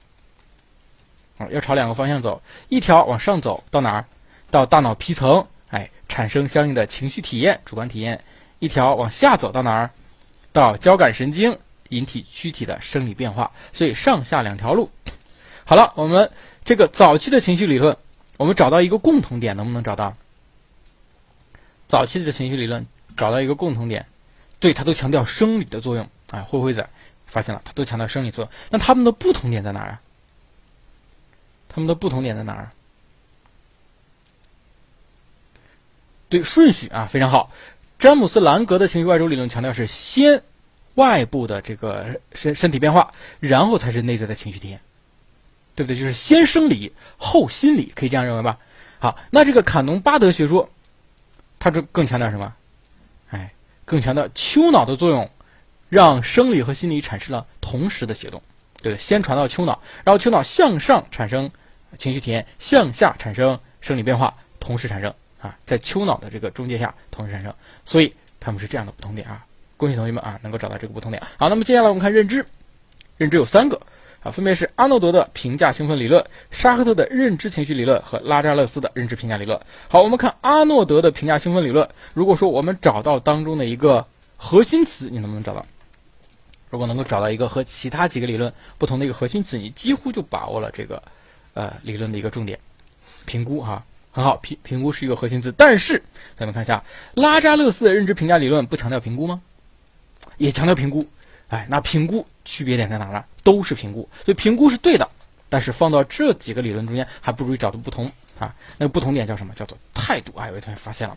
[1.38, 4.04] 啊，要朝两个方向走，一条往上走到哪儿？
[4.50, 8.18] 到大脑皮层，哎，产生相应的情绪体验、主观体验；
[8.58, 9.90] 一条往下走到哪儿？
[10.52, 11.58] 到交感神经。
[11.88, 14.90] 引体躯体的生理变化，所以上下两条路。
[15.64, 16.30] 好了，我们
[16.64, 17.96] 这个早期的情绪理论，
[18.36, 20.16] 我们找到一个共同点，能不能找到？
[21.88, 22.86] 早期的情绪理论
[23.16, 24.06] 找到一个共同点，
[24.60, 26.08] 对，它都强调生理的作用。
[26.30, 26.88] 啊，灰灰仔
[27.26, 28.52] 发现了，它都强调生理作用。
[28.70, 30.00] 那它们的不同点在哪儿啊？
[31.68, 32.70] 它们的不同点在哪儿？
[36.28, 37.52] 对，顺序啊，非常好。
[37.98, 40.42] 詹姆斯兰格的情绪外周理论强调是先。
[40.94, 44.80] 外部的这个身身体变化，然后才是内在的情绪体验，
[45.74, 45.98] 对不对？
[45.98, 48.58] 就是先生理后心理，可以这样认为吧？
[48.98, 50.70] 好，那这个坎农巴德学说，
[51.58, 52.54] 它就更强调什么？
[53.30, 53.52] 哎，
[53.84, 55.28] 更强调丘脑的作用，
[55.88, 58.40] 让生理和心理产生了同时的协动，
[58.82, 61.50] 对先传到丘脑，然后丘脑向上产生
[61.98, 67.52] 情绪体验，向下产生生理变化，同时产生啊，在丘脑的这个中介下同时产生，
[67.84, 69.44] 所以他们是这样的不同点啊。
[69.84, 71.22] 恭喜同学们啊，能够找到这个不同点。
[71.36, 72.46] 好，那么接下来我们看认知，
[73.18, 73.78] 认知有三个
[74.22, 79.60] 啊，分别是阿诺德的评价兴奋理论、沙赫特的认知情绪理论和拉扎勒斯的认知评价理论。
[79.88, 81.86] 好，我们看阿诺德的评价兴奋理论。
[82.14, 84.06] 如果说我们找到当中的一个
[84.38, 85.66] 核心词，你能不能找到？
[86.70, 91.02] 如果能够找到一个和其他几个理论不同的一个核心词，你几乎就把握了这个
[91.52, 92.58] 呃理论的一个重点。
[93.26, 93.84] 评估哈。
[94.16, 96.00] 很好，评评估是一个核心词，但是
[96.36, 96.84] 咱们看一下
[97.14, 99.42] 拉扎勒斯的认知评价理论不强调评估吗？
[100.36, 101.06] 也强调评估，
[101.48, 103.24] 哎，那评估区别点在哪呢？
[103.42, 105.08] 都是评估，所以评估是对的，
[105.48, 108.54] 但是放到这几个理论中间，还不如找到不同啊。
[108.78, 109.52] 那个不同点叫什么？
[109.54, 110.32] 叫做态度。
[110.36, 111.16] 哎，有同学发现了，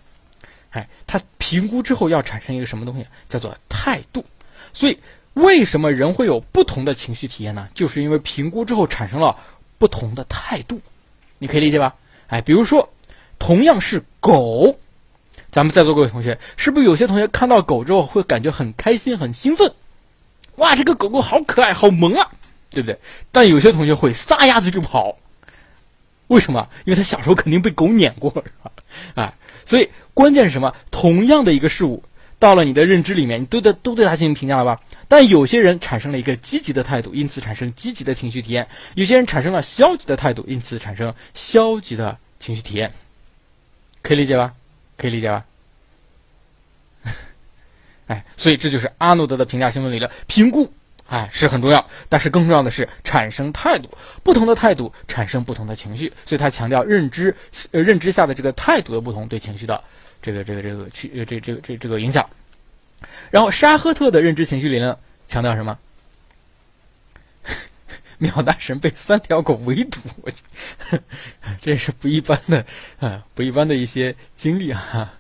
[0.72, 3.08] 哎，他评估之后要产生一个什么东西？
[3.30, 4.26] 叫做态度。
[4.74, 5.00] 所以
[5.34, 7.70] 为什么人会有不同的情绪体验呢？
[7.74, 9.38] 就是因为评估之后产生了
[9.78, 10.82] 不同的态度。
[11.38, 11.96] 你可以理解吧？
[12.28, 12.90] 哎，比如说，
[13.40, 14.78] 同样是狗。
[15.58, 19.74] 咱们在座各位同学，是不是有些同学看到狗之后会感觉很开心、很兴奋？
[20.58, 22.30] 哇，这个狗狗好可爱、好萌啊，
[22.70, 23.00] 对不对？
[23.32, 25.18] 但有些同学会撒丫子就跑，
[26.28, 26.70] 为什么？
[26.86, 28.72] 因为他小时候肯定被狗撵过，是吧？
[29.16, 29.34] 啊，
[29.66, 30.76] 所以关键是什么？
[30.92, 32.04] 同样的一个事物，
[32.38, 34.80] 到了你的认知里面，你都对都对它进行评价了吧？
[35.08, 38.64] 但有些人产生了一个积极的态度，因此产生积极的情绪体验；
[38.94, 42.94] 有些人产生了消极的态度，因此产生消极的情绪体验。
[44.04, 44.54] 可以理解吧？
[44.98, 45.46] 可以理解吧？
[48.08, 50.10] 哎，所以这就是阿诺德的评价兴奋理论。
[50.28, 50.72] 评估，
[51.08, 53.90] 哎，是很重要，但是更重要的是产生态度。
[54.24, 57.36] 不同的态度产生不同的情绪，所以他强调认知，
[57.72, 59.84] 认知下的这个态度的不同对情绪的
[60.22, 62.30] 这个这个这个去呃这这个这这个影响。
[63.30, 64.98] 然后沙赫特的认知情绪理论
[65.28, 65.78] 强调什么？
[68.18, 70.42] 秒大神被三条狗围堵， 我去，
[71.62, 72.66] 这也是不一般的
[73.00, 75.14] 啊，不一般的一些经历啊！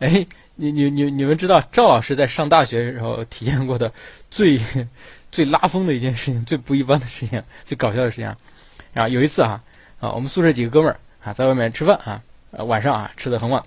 [0.00, 3.92] 哎，你你你你们知道赵老师在上大学时候体验过的
[4.28, 4.60] 最
[5.30, 8.34] 最拉风的一件事情，最不一般的事情，最搞笑的事情
[8.94, 9.06] 啊！
[9.08, 9.62] 有一次啊
[10.00, 12.22] 啊，我们宿舍几个哥们儿啊在外面吃饭啊，
[12.64, 13.62] 晚上啊吃的很晚，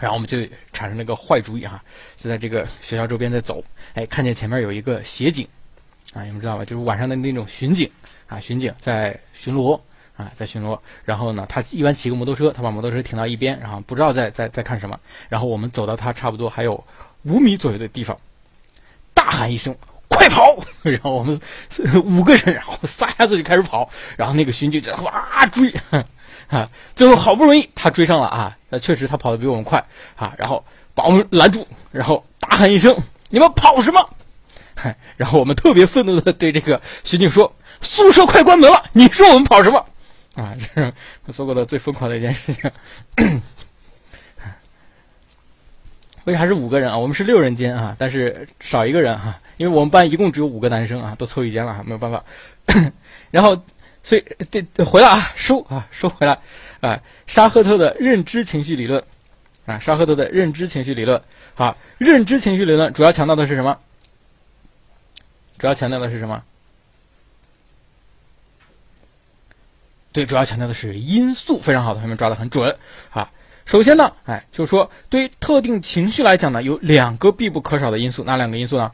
[0.00, 0.38] 然后我们就
[0.72, 1.84] 产生了一个坏主意哈，
[2.16, 3.62] 就在这个学校周边在走，
[3.92, 5.46] 哎，看见前面有一个协警。
[6.14, 6.64] 啊，你们知道吧？
[6.64, 7.90] 就是晚上的那种巡警
[8.26, 9.80] 啊，巡警在巡逻
[10.16, 10.78] 啊，在巡逻。
[11.04, 14.98] 然后呢，他一般骑个摩托车，他把摩托车停到一边，然后不知道在在在看什么。
[15.28, 16.84] 然后我们走到他差不多还有
[17.22, 18.18] 五米左右的地方，
[19.14, 19.74] 大喊一声
[20.08, 20.56] “快跑”！
[20.82, 21.40] 然后我们
[22.04, 23.88] 五个人，然后撒丫子就开始跑。
[24.16, 25.72] 然后那个巡警就哇追
[26.48, 29.82] 啊，最后好不容易他追上了啊，那确实他跑得比我们快
[30.16, 30.62] 啊，然后
[30.94, 32.94] 把我们拦住，然后大喊一声。
[33.30, 34.10] 你们跑什么？
[34.82, 39.86] 嗨，然后我们特别愤怒的对这个巡警说：“宿舍快关门了，你说我们跑什么？”
[40.34, 40.92] 啊，这是
[41.24, 42.68] 我做过的最疯狂的一件事情。
[46.24, 46.98] 为啥是五个人啊？
[46.98, 52.24] 我们是六人间啊，但是少一个人哈，因为我们班一共只有五个男生啊，都凑一间了，没有办法。
[53.30, 53.64] 然后，
[54.02, 56.36] 所以对回来啊，收啊，收回来
[56.80, 57.00] 啊。
[57.28, 59.00] 沙赫特的认知情绪理论
[59.64, 61.22] 啊，沙赫特的认知情绪理论。
[61.54, 63.78] 啊，认知情绪理论主要强调的是什么？
[65.62, 66.42] 主要强调的是什么？
[70.10, 71.60] 对，主要强调的是因素。
[71.60, 72.76] 非常好，同学们抓的很准
[73.10, 73.30] 啊。
[73.64, 78.90] 首先呢，哎，就是说，对于特定情绪来讲呢，有两个必不可少的因素，哪两个因素呢？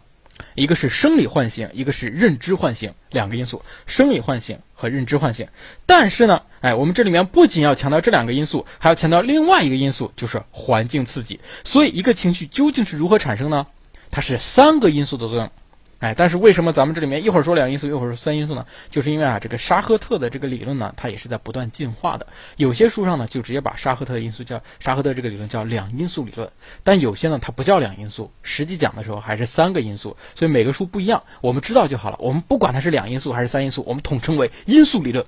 [0.55, 5.49] 一个是生理唤醒，一个是认知唤醒，两个因素，生理唤醒和认知唤醒。
[5.87, 11.41] 但是呢，哎，我们这里面不仅要强调这两个因素，还要强调另外一个因素，就是环境刺激。
[11.65, 13.67] 所以，一个情绪究竟是如何产生呢？
[14.11, 15.51] 它是三个因素的作用。
[16.01, 18.65] 哎，但是为什么咱们这里面一会儿说两因素，一会儿说三因素呢？
[18.89, 22.25] 就是因为啊，这个沙赫特的这个理论呢，它也是在不断进化的。
[22.57, 26.49] 有些书上呢，就直接把沙赫特的因素叫沙赫特这个理论叫两因素理论，
[26.85, 30.17] 但有些呢，它不叫两因素，实际讲的时候还是三个因素。
[30.37, 32.17] 所以每个书不一样，我们知道就好了。
[32.21, 35.27] 我们不管它是两因素还是三因素，我们统称为因素理论。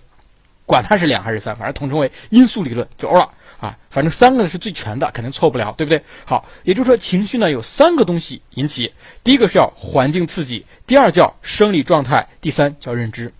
[0.66, 3.28] 管它是两还是三，反正统称为因素理论就欧了
[3.60, 3.78] 啊。
[3.90, 6.02] 反正三个是最全的，肯定错不了，对不对？
[6.24, 8.92] 好，也就是说情绪呢有三个东西引起，
[9.22, 13.32] 第一个是叫环境刺激，第二叫生理状态，第三叫认知。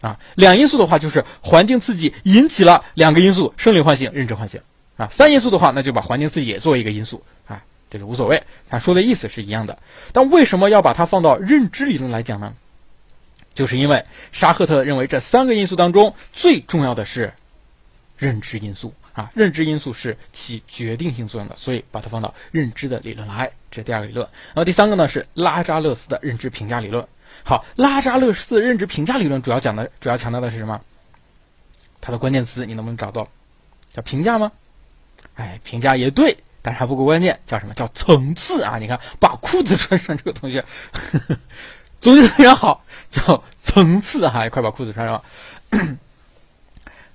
[0.00, 4.60] 啊，两因素的话就是环境刺激引起了两个因素，生理唤醒、认知唤醒。
[4.96, 9.78] 啊，三因素的话那就把环境刺激也作为一个因素啊，这个无所谓，他说的意思是一样的。
[10.12, 12.54] 但为什么要把它放到认知理论来讲呢？
[13.54, 17.32] 就是因为沙赫特认为这三个因素当中最重要的是
[18.16, 23.50] 认知因素啊，认知因素是起决定性作用的，所以把它放到认知的理论来。
[23.68, 24.24] 这是第二个理论。
[24.48, 27.04] 然后第三个呢是拉扎勒斯的认知评价理论。
[27.42, 30.80] 好，拉扎勒斯的认知评价理论主要讲的主要强调的是什么？
[32.00, 33.28] 它的关键词你能不能找到？
[33.92, 34.52] 叫评价吗？
[35.34, 38.78] 哎，评价也对，但是还不够关键，叫什么叫层次啊？
[38.78, 40.64] 你看，把裤子穿上，这个同学。
[42.00, 45.24] 总结的非常好，叫层次哈，快把裤子穿上。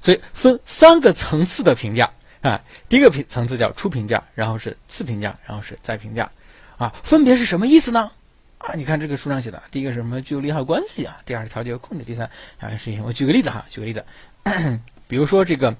[0.04, 2.12] 所以分三个层次的评价
[2.42, 6.30] 啊，第一个评层次叫初评价，然后是次评价，然后是再评价，
[6.78, 8.12] 啊，分别是什么意思呢？
[8.58, 13.02] 啊，你看这个书上写的，第一个是什么具有利害关系啊，第二是调节和控制，第三啊是。
[13.02, 14.06] 我举个例子哈，举个例子，
[15.08, 15.74] 比如说这个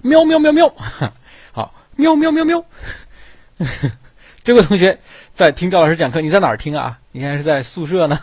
[0.00, 0.68] 喵喵喵喵，
[1.52, 2.64] 好，喵喵喵喵。
[4.42, 4.98] 这位同学
[5.32, 6.98] 在听赵老师讲课，你在哪儿听啊？
[7.12, 8.18] 你现在是在宿舍呢，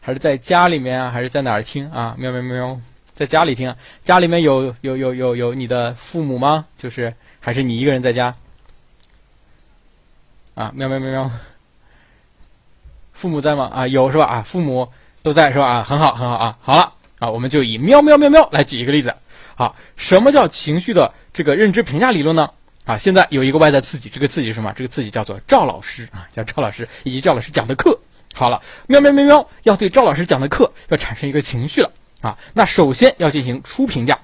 [0.00, 1.10] 还是在家里面啊？
[1.10, 2.16] 还是在哪儿听啊？
[2.18, 2.80] 喵喵喵，
[3.20, 3.76] 在家里听啊。
[4.02, 6.64] 家里面有有有有有你的父母吗？
[6.78, 8.34] 就是还是你一个人在家？
[10.54, 11.30] 啊，喵喵喵喵，
[13.12, 13.70] 父母在吗？
[13.74, 14.24] 啊，有是吧？
[14.24, 14.88] 啊，父母
[15.22, 15.66] 都在是吧？
[15.66, 16.56] 啊，很好很好啊。
[16.62, 19.14] 好了啊，我们就以喵喵喵喵来举一个例子。
[19.54, 22.48] 好，什么叫情绪的这个认知评价理论呢？
[22.86, 24.72] 啊，现在有一个外在刺激，这个刺激是什么？
[24.72, 28.00] 这个刺激叫做赵老师啊，叫赵老师以及赵老师讲的课。
[28.32, 32.38] 好了，喵喵喵喵，要对赵老师讲的课要产生一个情绪了啊。
[32.54, 34.18] 那首先要进行初评价，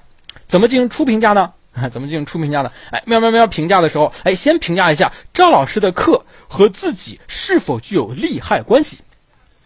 [0.47, 1.53] 怎么进行初评价呢？
[1.73, 2.71] 啊， 怎么进行初评价呢？
[2.91, 9.01] 哎，喵喵喵评价的时候，哎，先评价一下赵老师的课和自己是否具有利害关系。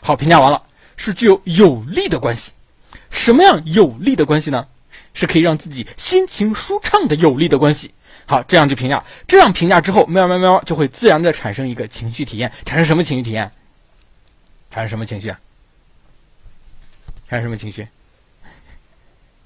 [0.02, 0.62] 好，评价完了，
[0.98, 2.52] 是具有有利的关系。
[3.10, 4.68] 什么样有利的关系呢？
[5.14, 7.94] 是可以让自己心情舒畅的有利的关系。
[8.26, 9.04] 好，这样就评价。
[9.28, 12.52] 这样评价之后，喵喵喵就会自然的产生一个情绪体验。
[12.66, 13.52] 产生什么情绪体验？
[14.70, 15.40] 产生什么情绪啊？
[17.30, 17.88] 产生什么情绪？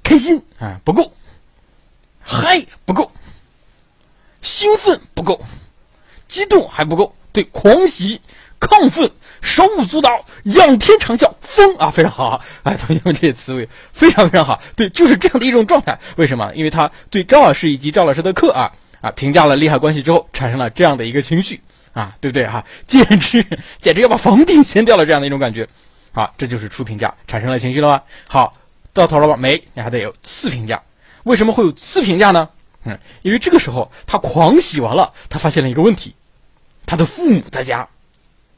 [0.05, 1.11] 开心啊，不够；
[2.21, 3.11] 嗨，不够；
[4.43, 5.41] 兴奋不够；
[6.27, 7.15] 激动还不够。
[7.33, 8.21] 对，狂喜、
[8.59, 9.11] 亢奋、
[9.41, 10.09] 手舞足蹈、
[10.43, 12.39] 仰天长啸、疯啊，非常好！
[12.63, 14.61] 哎，同学们这些词汇非常非常好。
[14.75, 15.99] 对，就是这样的一种状态。
[16.17, 16.53] 为什么？
[16.53, 18.71] 因为他对赵老师以及赵老师的课啊
[19.01, 21.59] 啊评价了利害关系之后，产生了这样的一个情绪
[21.93, 22.63] 啊，对不对哈？
[22.85, 23.43] 简直
[23.81, 25.67] 简直要把房顶掀掉了这样的一种感觉。
[26.13, 28.01] 好，这就是初评价产生了情绪了吗？
[28.29, 28.53] 好，
[28.95, 29.35] 到头了吧？
[29.35, 30.81] 没，你还得有次评价。
[31.23, 32.49] 为什么会有次评价呢？
[32.85, 36.15] 嗯，因为这个时候他狂喜完了，他发现了一个问题。
[36.85, 37.87] 他的父母在家，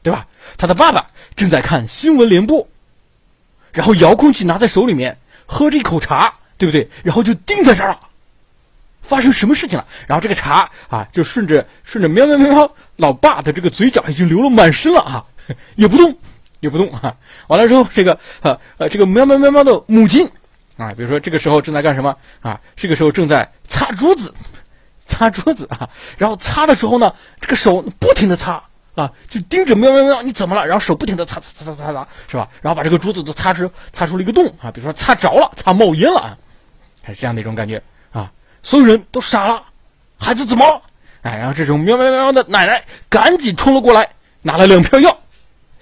[0.02, 0.26] 对吧？
[0.56, 2.68] 他的爸爸正在看新闻联播，
[3.72, 6.88] 然后遥控器拿在手里面，喝着一口茶，对不对？
[7.02, 8.00] 然后就定在这儿了。
[9.02, 9.86] 发生什么事情了？
[10.06, 15.24] 然后这个茶啊，就顺着顺着喵喵喵喵，老爸的这个嘴角已经流了满身了啊，
[15.74, 16.14] 也不动，
[16.60, 17.14] 也不动啊。
[17.48, 20.28] 完了之后，这个呃呃，这个喵喵喵喵的母亲
[20.76, 22.60] 啊，比如说这个时候正在干什么啊？
[22.76, 24.34] 这个时候正在擦桌子。
[25.10, 28.62] 擦桌子啊，然后擦的时候呢，这个手不停的擦，
[28.94, 30.66] 啊，就盯着喵喵喵，你怎么了？
[30.66, 32.46] 然后手不停的擦擦擦擦擦擦，是吧？
[32.60, 36.36] 然后把这个桌子都擦出擦出了一个洞啊，比如说擦着了，擦冒烟了啊，
[37.02, 37.82] 还是这样的一种感觉
[38.12, 38.30] 啊，
[38.62, 39.62] 所有人都傻了，
[40.18, 40.82] 孩子怎么了？
[41.22, 44.10] 哎，然后这时候喵喵喵的奶奶赶紧冲了过来，
[44.42, 45.18] 拿了两片药，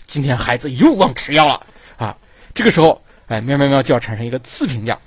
[0.06, 1.66] 今天孩子又忘吃药了
[1.96, 2.16] 啊，
[2.54, 4.98] 这个时候哎，喵喵喵就要产生一个次评价。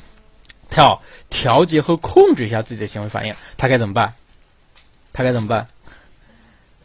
[0.69, 1.01] 他要
[1.31, 4.13] 调节和控制一下自己的行为反应，他该怎么办？
[5.11, 5.67] 他该怎么办？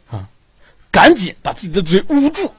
[0.09, 0.27] 啊，
[0.89, 2.51] 赶紧把自己的嘴捂住，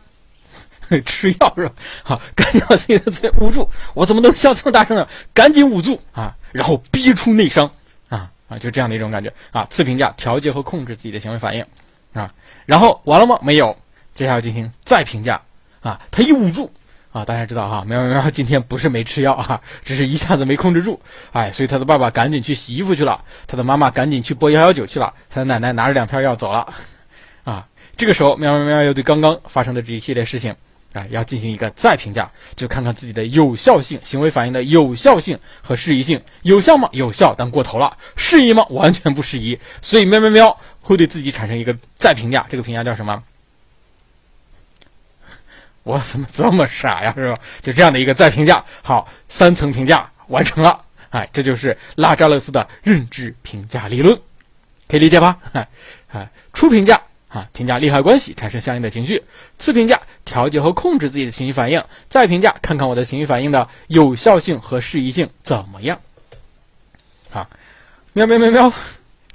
[1.04, 1.74] 吃药是吧？
[2.04, 3.68] 好，赶紧把自己的嘴捂住。
[3.94, 5.08] 我怎么能笑这么大声呢？
[5.34, 7.68] 赶紧捂住啊，然后憋出内伤
[8.08, 9.64] 啊啊，就这样的一种感觉啊。
[9.64, 11.66] 次评价：调节和控制自己的行为反应
[12.12, 12.30] 啊。
[12.66, 13.36] 然后完了吗？
[13.42, 13.76] 没有，
[14.16, 15.40] 接下来进行再评价
[15.80, 16.00] 啊。
[16.10, 16.68] 他一捂住。
[17.12, 21.00] 啊，大家知道哈，喵喵喵今天不是没吃药啊，只是一下子没控制住，
[21.32, 26.74] 哎，所以他的爸爸赶紧去洗衣服去了，他的妈妈赶紧去拨幺幺九去了，他的奶奶拿着两片药走了，
[27.44, 27.66] 啊，
[27.96, 30.54] 这个时候喵喵喵又对刚刚发生的这一系列事情，
[30.92, 36.86] 啊，要进行一个再评价，就看看自己的有效性，行为反应的有效性和适宜性，有效吗？
[36.92, 38.62] 有效，但过头了，适宜吗？
[38.68, 43.22] 完全不适宜，所以喵喵喵会对自己产生一个再评价，这个评价叫什么？
[45.86, 47.12] 我怎么这么傻呀？
[47.16, 47.40] 是吧？
[47.62, 50.82] 就这样的一个再评价，好，三层评价完成了。
[51.10, 54.18] 哎，这就是拉扎勒斯的认知评价理论，
[54.88, 55.38] 可以理解吧？
[55.52, 55.68] 哎，
[56.08, 59.22] 哎，初评价啊，评价利害关系，产生相应的情绪；
[59.60, 66.00] 次评价，调节和控制自己的情绪反应；再评价，看看我的情绪反应的有效性和适宜性怎么样。
[67.30, 67.48] 好，
[68.12, 68.72] 喵喵喵喵。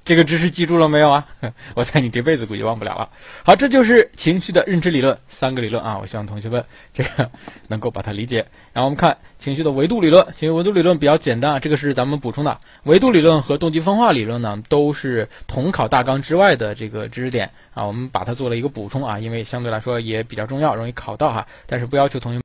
[0.04, 1.28] 这个知识记住了没有啊？
[1.76, 3.10] 我猜你这辈子估计忘不了了。
[3.46, 6.00] 好，这就是情绪的认知理论，三个理论啊。
[6.02, 7.30] 我希望同学们这个
[7.68, 8.46] 能够把它理解。
[8.74, 12.58] 然后我们看情绪的维度理论，情绪维度理论比较简单啊，这个是咱们补充的。
[12.84, 21.48] 维度理论和动机分化理论呢，都是统考大纲之外的这个知识点啊，我们把它做了一个补充啊，因为相对来说也比较重要，容易考到哈。
[21.68, 22.41] 但是不要求同学。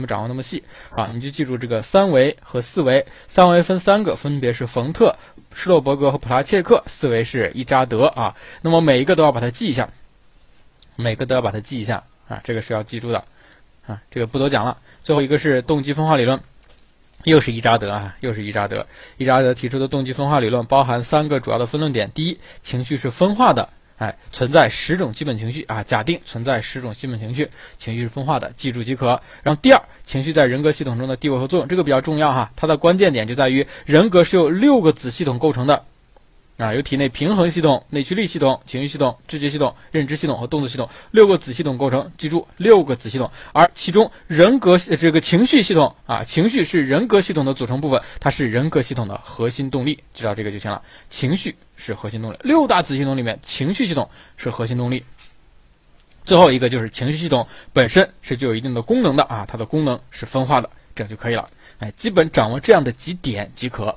[0.00, 3.04] 们掌握那么细啊，你就记住这个三维和四维。
[3.26, 5.16] 三维分三个，分别是冯特、
[5.52, 8.36] 施洛伯格和普拉切克；四维是伊扎德啊。
[8.62, 9.90] 那么每一个都要把它记一下，
[10.94, 13.24] 每个都要把它记一下啊，这个是要记住的
[13.88, 14.00] 啊。
[14.08, 14.78] 这个不多讲了。
[15.02, 16.38] 最后一个是动机分化理论，
[17.24, 18.86] 又是伊扎德啊，又是伊扎德。
[19.16, 23.68] 伊扎德提出的动机分化理论包含三个主要的分论点：第一，情绪是分化的。
[23.98, 27.48] 哎，存在十种基本情绪啊，假定存在十种基本情绪，
[27.78, 29.20] 情绪是分化的，记住即可。
[29.42, 35.84] 然后第二，情绪在人格系统中的地位和作用，这个比较重要哈，它的关键点就在于人格是由六个子系统构成的。
[36.58, 42.10] 啊，由体内平衡系统、内驱力系统、情绪系统、知觉系统、认知系统和动作系统六个子系统构成。
[42.18, 43.30] 记住，六个子系统。
[43.52, 50.00] 而其中人格这个情绪系统啊，情绪是人格系统的组成部分，它是人格系统的核心动力。
[50.14, 50.82] 知道这个就行了。
[51.08, 52.36] 情绪是核心动力。
[52.42, 55.02] 六大子系统里面，情绪系统是核心动力。
[56.24, 61.48] 最后一个就是情绪系统本身是具有一定的功能的啊，它的功能是分化的，这样就可以了。
[61.78, 63.96] 哎，基本掌握这样的几点即可。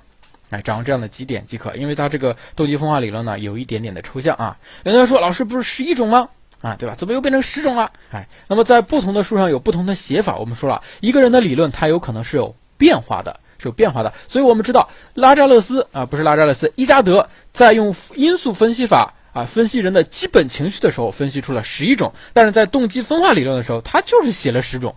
[0.50, 4.58] 哎，掌握这样的几点即可，因为它这个动机分化理论呢，有一点点的抽象啊。
[4.84, 6.30] 有人说，老师不是十一种吗？
[6.62, 6.96] 啊，对吧？
[6.96, 7.92] 怎么又变成十种了？
[8.12, 10.38] 哎，那么在不同的书上有不同的写法。
[10.38, 14.14] 我们说了一个人的理论，它有可能是有变化的，是有变化的。
[14.28, 24.96] 所以我们知道拉扎勒斯啊，不是拉扎勒斯，伊扎德在用因素分析法啊分析人的基本情绪的时候，分析出了十一种，但是在动机分化理论的时候，他就是写了十种。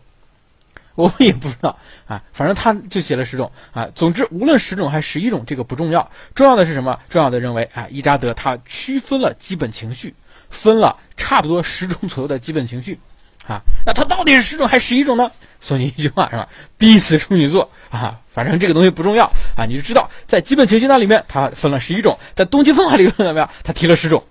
[0.97, 1.77] 我们也不知道
[2.07, 3.89] 啊，反正他就写了十种啊。
[3.97, 7.01] 总之，无论十种还是十一种，这个不重要，重要的是什么？
[7.09, 10.15] 重要的认为啊，伊扎德他区分了基本情绪，
[10.51, 13.01] 分了差不多十种左右的基本情绪
[13.49, 13.63] 啊。
[13.85, 15.33] 那他到底是十种还是十一种呢？
[15.65, 16.47] 送你一句话是吧？
[16.77, 18.21] 逼死处女座啊！
[18.31, 19.25] 反正这个东西不重要
[19.57, 23.49] 啊，你就知道在基本情绪那里面，它分了十一种，在动机分化理论怎么样？
[23.63, 24.23] 它提了十种。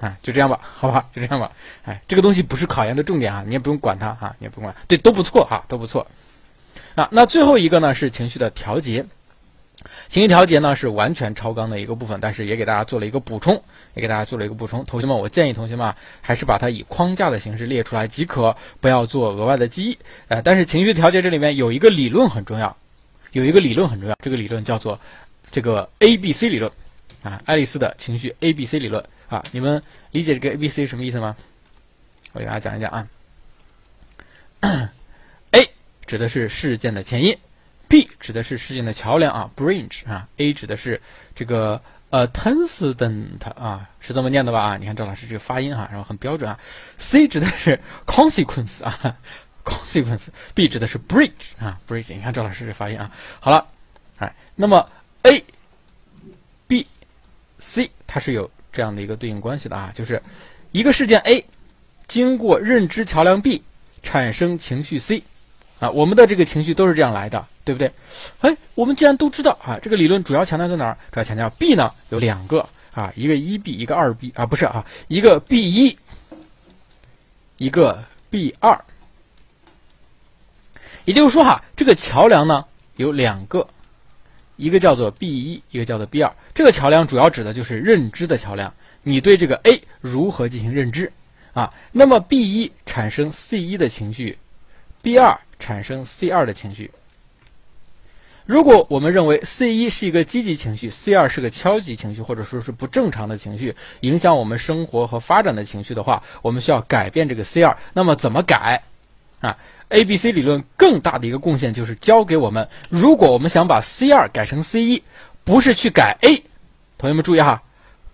[0.00, 1.50] 啊，就这样吧，好吧，就这样吧。
[1.84, 4.74] 哎，这个东西不是考研的重点啊，你也不用管它啊，你也不用管。
[4.88, 6.06] 对，都不错啊，都不错。
[6.94, 9.04] 啊，那最后一个呢是情绪的调节。
[10.08, 13.62] 情绪调节呢是完全超纲的一个部分，但是也给大家做了一个补充，
[13.94, 14.84] 也给大家做了一个补充。
[14.84, 19.98] 同学们，我建议同学们还是把它以框架的形式列出来即可，不要做额外的记忆。
[20.28, 22.76] 呃，但是情绪调节这里面有一个理论很重要，
[23.32, 24.98] 有一个理论很重要，这个理论叫做
[25.50, 26.70] 这个 A B C 理论
[27.22, 29.04] 啊，爱丽丝的情绪 A B C 理论。
[29.28, 31.36] 啊，你们理解这个 A B C 什么意思吗？
[32.32, 33.08] 我给大家讲一讲啊。
[35.50, 35.68] A
[36.06, 37.36] 指的是事件的前因
[37.88, 41.00] ，B 指的是事件的桥梁啊，bridge 啊，A 指的是
[41.34, 41.80] 这个
[42.10, 44.62] 呃 antecedent 啊，是这么念的吧？
[44.62, 46.58] 啊，你看赵老师这个发音哈，然后很标准啊。
[46.96, 49.16] C 指的是 consequence 啊
[49.64, 53.10] ，consequence，B 指的是 bridge 啊，bridge，你看赵老师这发音啊。
[53.40, 53.66] 好了，
[54.18, 54.88] 哎，那么
[55.22, 55.44] A、
[56.66, 56.86] B、
[57.58, 58.50] C 它是有。
[58.72, 60.22] 这样的一个对应关系的啊，就是
[60.70, 61.46] 一个事件 A
[62.06, 63.62] 经过认知桥梁 B
[64.02, 65.22] 产生情绪 C，
[65.80, 67.90] 啊，我们的这个情绪都是这样来的，对不对？
[68.42, 70.96] 哎，我们既然都知道啊，这个理论主要强调在哪儿？
[71.10, 75.98] 主要强调 B 呢有两个啊，一个一 B，一个二 B 啊，不是啊，一个 B 一，
[77.56, 78.84] 一个 B 二。
[81.06, 82.64] 也就是说哈，这个桥梁呢
[82.94, 83.66] 有两个，
[84.54, 86.32] 一个叫做 B 一，一个叫做 B 二。
[86.54, 88.72] 这个桥梁主要指的就是认知的桥梁，
[89.02, 91.12] 你对这个 A 如何进行认知？
[91.52, 94.38] 啊，那么 B 一产生 C 一的情绪
[95.02, 96.92] ，B 二产生 C 二的情绪。
[98.46, 107.76] 如果我们认为 C 一是一个积极情绪，C 二是个消极情绪，或者说是不正常的情绪，影响我们生活和发展的情绪的话，我们需要改变这个 C 二。
[107.92, 108.82] 那么怎么改？
[109.40, 109.58] 啊
[109.88, 115.02] ，A B C 理论更大的一个贡献就是教给我们，如果我们想把 C 二改成 C 一，
[115.44, 116.44] 不是去改 A，
[116.98, 117.62] 同学们注意哈，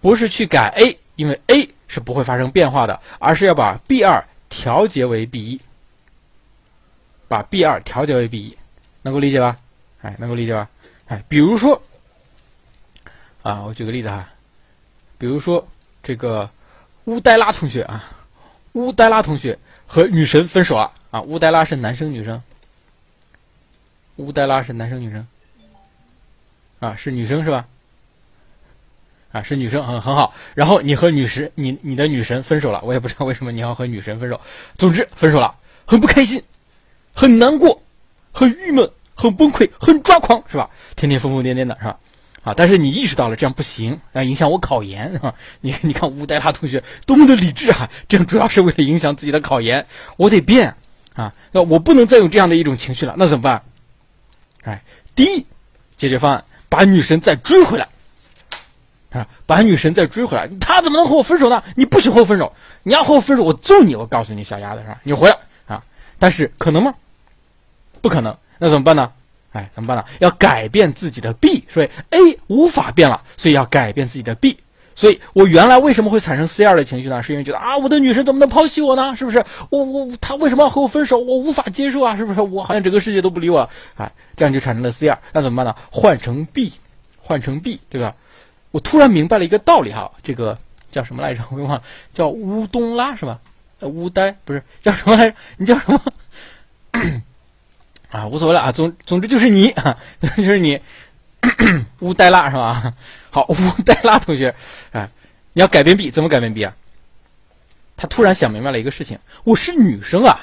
[0.01, 1.69] 不是去改 A，因为 A。
[1.93, 5.61] 是不会发生变化的，而是要把 B 二调节为 B 一，
[7.29, 8.57] 把 B 二调节为 B 一，
[9.03, 9.59] 能够理解吧？
[10.03, 10.69] 哎，能够理解吧？
[11.07, 11.81] 哎，比如说，
[13.43, 14.29] 啊，我举个例子哈，
[15.19, 15.67] 比如说
[16.03, 16.51] 这个
[17.05, 18.05] 乌黛拉同学啊，
[18.73, 22.43] 乌黛拉同学和女神分手了啊，乌黛拉是男生女生？
[24.17, 25.27] 乌黛拉是男生女生？
[26.81, 27.67] 啊，是女生是吧？
[29.33, 30.35] 啊，是女生很很好。
[30.55, 34.41] 然后你和女神，你你的女神分手了，我也不知道为什么你要和女神分手。
[34.75, 35.55] 总之分手了，
[35.87, 36.43] 很不开心，
[37.15, 37.83] 很难过，
[38.33, 38.91] 很郁闷，
[39.23, 40.69] 很崩溃，很抓狂，是吧？
[40.97, 41.99] 天天疯疯癫癫的，是吧？
[42.43, 45.35] 啊，但是你意识到了这样不行，啊，影响我考研，是吧？
[45.61, 49.87] 你你看乌代他同学多么的理智啊，这样主要是为了影响自己的考研，
[50.17, 50.75] 我得变
[51.15, 53.63] 啊，那我不能再有这样的一种情绪了，那怎么办？
[54.65, 54.83] 哎，
[55.15, 55.47] 第一
[55.97, 57.89] 解决方案，把女神再追回来。
[59.11, 61.63] 啊，把女神再追回来，他怎么能和我分手呢？
[61.77, 62.51] 你不许和我分手，
[62.83, 63.95] 你要和我分手，我揍你！
[63.95, 64.99] 我告诉你，小丫头是吧？
[65.03, 65.37] 你回来
[65.67, 65.85] 啊！
[66.19, 66.95] 但是可能吗？
[68.01, 69.11] 不可能，那怎么办呢？
[69.51, 70.05] 哎，怎么办呢？
[70.21, 74.57] 要改变自己的 B，所以 A 无法变了，所以要改变自己的 B。
[74.95, 77.21] 所以我原来为什么会产生 C 二的情绪呢？
[77.25, 79.17] 是因为觉得啊，我的女神怎么能抛弃我呢？
[79.17, 79.45] 是不是？
[79.71, 81.19] 我我她为什么要和我分手？
[81.19, 82.17] 我无法接受啊！
[82.17, 82.41] 是不是？
[82.41, 85.19] 我好像整个世界都不理我，哎，这样就产生了 C 二。
[85.33, 85.75] 那怎么办呢？
[85.91, 86.73] 换成 B，
[87.21, 88.15] 换成 B，对吧？
[88.71, 90.57] 我突然明白了一个道理哈，这个
[90.93, 91.43] 叫什么来着？
[91.51, 91.83] 我忘了，
[92.13, 93.41] 叫乌冬拉是吧？
[93.81, 95.37] 呃，乌呆不是叫什么来着？
[95.57, 96.01] 你叫什么？
[98.13, 100.79] 啊，无所谓了啊，总总之就是你啊，总之就是你
[102.01, 102.95] 乌呆拉是吧？
[103.31, 104.55] 好，乌呆拉同学，
[104.93, 105.09] 哎，
[105.55, 106.73] 你要改变 B，怎么改变 B 啊？
[107.97, 110.39] 他突然想明白了一个事情，我是女生啊，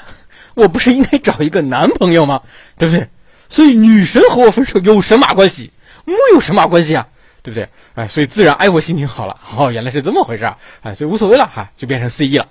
[0.55, 2.41] 我不是应该找一个男朋友吗？
[2.77, 3.07] 对不对？
[3.49, 5.71] 所以女神和我分手有神马关系？
[6.05, 7.07] 木有神马关系啊？
[7.43, 7.69] 对不对？
[7.95, 9.39] 哎，所以自然哎，我心情好了。
[9.55, 10.57] 哦，原来是这么回事啊！
[10.81, 12.47] 哎，所以无所谓了哈，就变成 C E 了，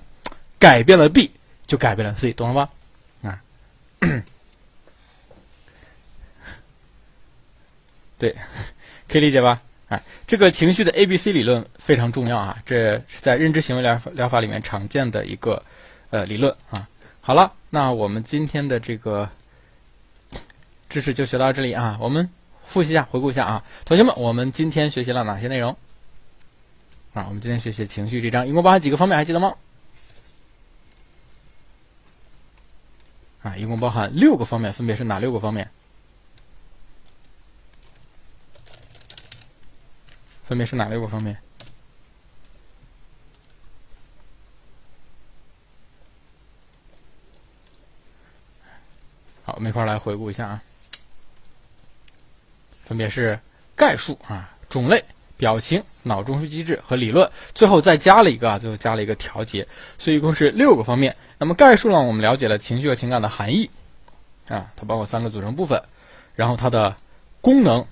[0.59, 1.31] 改变了 B，
[1.66, 2.69] 就改变了 C，懂了吗？
[3.23, 3.39] 啊，
[8.19, 8.35] 对，
[9.09, 9.62] 可以理解吧？
[9.89, 15.62] 哎，这个情绪的 A B C 理论非常重要啊，这是在认知行为疗疗法里面常见的一个
[16.11, 16.86] 呃理论啊。
[17.20, 19.28] 好了，那我们今天的这个
[20.90, 22.28] 知识就学到这里啊，我们。
[22.69, 25.74] 复习一下，回顾一下啊，同学们，我们今天学习了哪些内容？
[27.15, 29.16] 啊，我们今天学习情绪这章，一共包含几个方面？
[29.16, 29.55] 还记得吗？
[33.43, 35.70] 啊，一共包含六个方面，分别是哪六个方面？
[40.49, 41.37] 分别是哪六个方面？
[49.45, 50.62] 好，我们一块儿来回顾一下啊。
[52.87, 53.39] 分别是
[53.77, 55.05] 概述啊、种类、
[55.37, 59.69] 表情、脑中枢机制和理论，最后再加了一个啊，最后加了一个调节，
[59.99, 61.15] 所以一共是六个方面。
[61.37, 63.69] 那么概述呢，我们了解了情绪和情感的含义
[64.49, 65.83] 啊，它包括三个组成部分，
[66.35, 66.97] 然后它的
[67.43, 67.87] 功能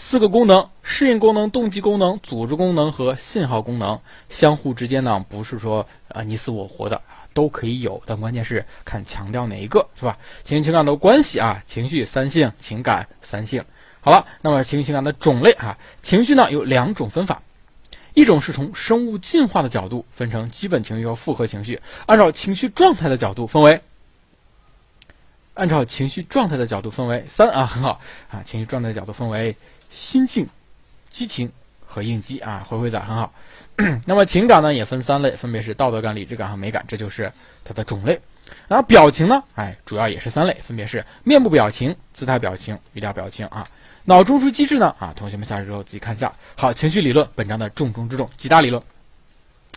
[0.00, 4.00] 四个功能：适应功能、动机功能、组织功能和信号功能。
[4.28, 7.02] 相互之间呢，不是说啊你死我活的
[7.34, 10.16] 都可以有，但关键是看强调哪一个是吧？
[10.44, 13.64] 情绪情感的关系啊，情绪三性，情感三性。
[14.00, 17.42] 好了，那么情绪情感的种类啊，情绪呢有两种分法，
[18.14, 23.82] 一种是从生物进化的角度分成基本情绪和复合情绪，按照情绪状态的角度分为，
[25.54, 28.00] 按照情绪状态的角度分为三啊，很好
[28.30, 29.56] 啊，情绪状态的角度分为
[29.90, 30.48] 心境、
[31.08, 31.52] 激情
[31.86, 33.32] 和应激啊，回回仔很好。
[34.06, 37.32] 那么情感呢也分三类，分别是道德感、理智感和美感，这就是
[37.64, 38.20] 它的种类。
[38.66, 43.66] 然后表情呢，哎，主要也是三类，分别是面部表情、姿态表情、语调表情啊。
[44.04, 44.94] 脑中枢机制呢？
[44.98, 46.32] 啊，同学们下去之后自己看一下。
[46.56, 48.82] 好，情绪理论本章的重中之重，几大理论。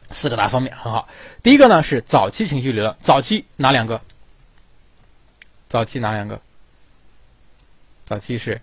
[0.09, 1.07] 四个大方面很好。
[1.43, 4.01] 第一个呢是早期情绪理论，早期哪两个？
[5.69, 6.41] 早期哪两个？
[8.05, 8.61] 早期是，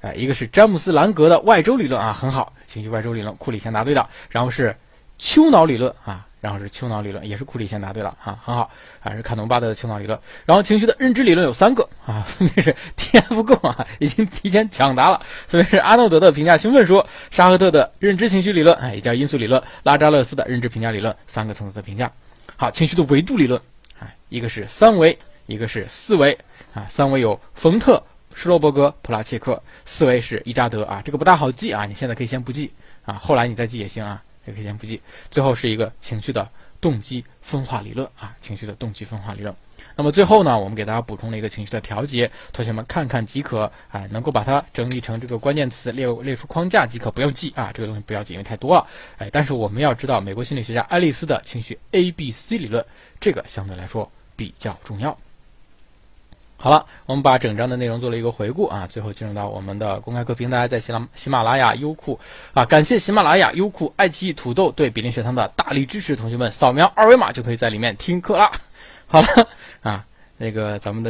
[0.00, 4.08] 哎，一个是詹姆斯兰格的外周理论啊，很好，情绪外周理论，库里先答对的。
[4.30, 4.76] 然后是
[5.18, 6.26] 丘脑理论啊。
[6.40, 8.70] 然后是丘脑理论，也是库里先答对了啊，很好，
[9.02, 10.18] 啊是卡农巴德的丘脑理论。
[10.46, 22.10] 然后情绪的认知理论有三个啊，分别是 TF 不够啊，已经提前抢答了，分别是阿诺德的评价兴奋说，沙赫特的认知情绪理论，哎，也叫因素理论，拉扎勒斯的认知评价理论，三个层次的评价。
[22.56, 23.60] 好，情绪的维度理论，
[23.98, 26.38] 啊，一个是三维，一个是四维
[26.72, 28.02] 啊，三维有冯特、
[28.34, 32.72] 施罗伯格、普拉切克，四维是伊扎德啊，这个不大好记啊，你现在可以先不记
[33.04, 34.22] 啊，后来你再记也行啊。
[34.46, 35.00] 也可以先不记。
[35.30, 36.48] 最后是一个情绪的
[36.80, 39.54] 动机分化理论啊，情绪的动机分化理论。
[39.94, 48.86] 那么最后呢，我们给大家补充了一个情绪的调节，同学们看看即可，哎，能够把它整理成这个关键词，列列出框架即可，不要记啊，这个东西不要记，因为太多了。
[49.18, 52.84] 哎，但是我们要知道美国心理学家爱丽丝的情绪 A B C 理论，
[53.20, 55.16] 这个相对来说比较重要。
[56.62, 62.20] 好了，我们把整章的内容做了一个回顾啊，最后进入到我们的公开课平台，在喜马喜马拉雅、优酷
[62.52, 68.52] 啊，感谢喜马拉雅、优酷、爱奇艺、土豆对比邻学堂的大力支持，同学们扫描二维码就可以在里面听课啦。
[69.06, 69.48] 好了
[69.80, 70.04] 啊，
[70.36, 71.08] 那个咱们的。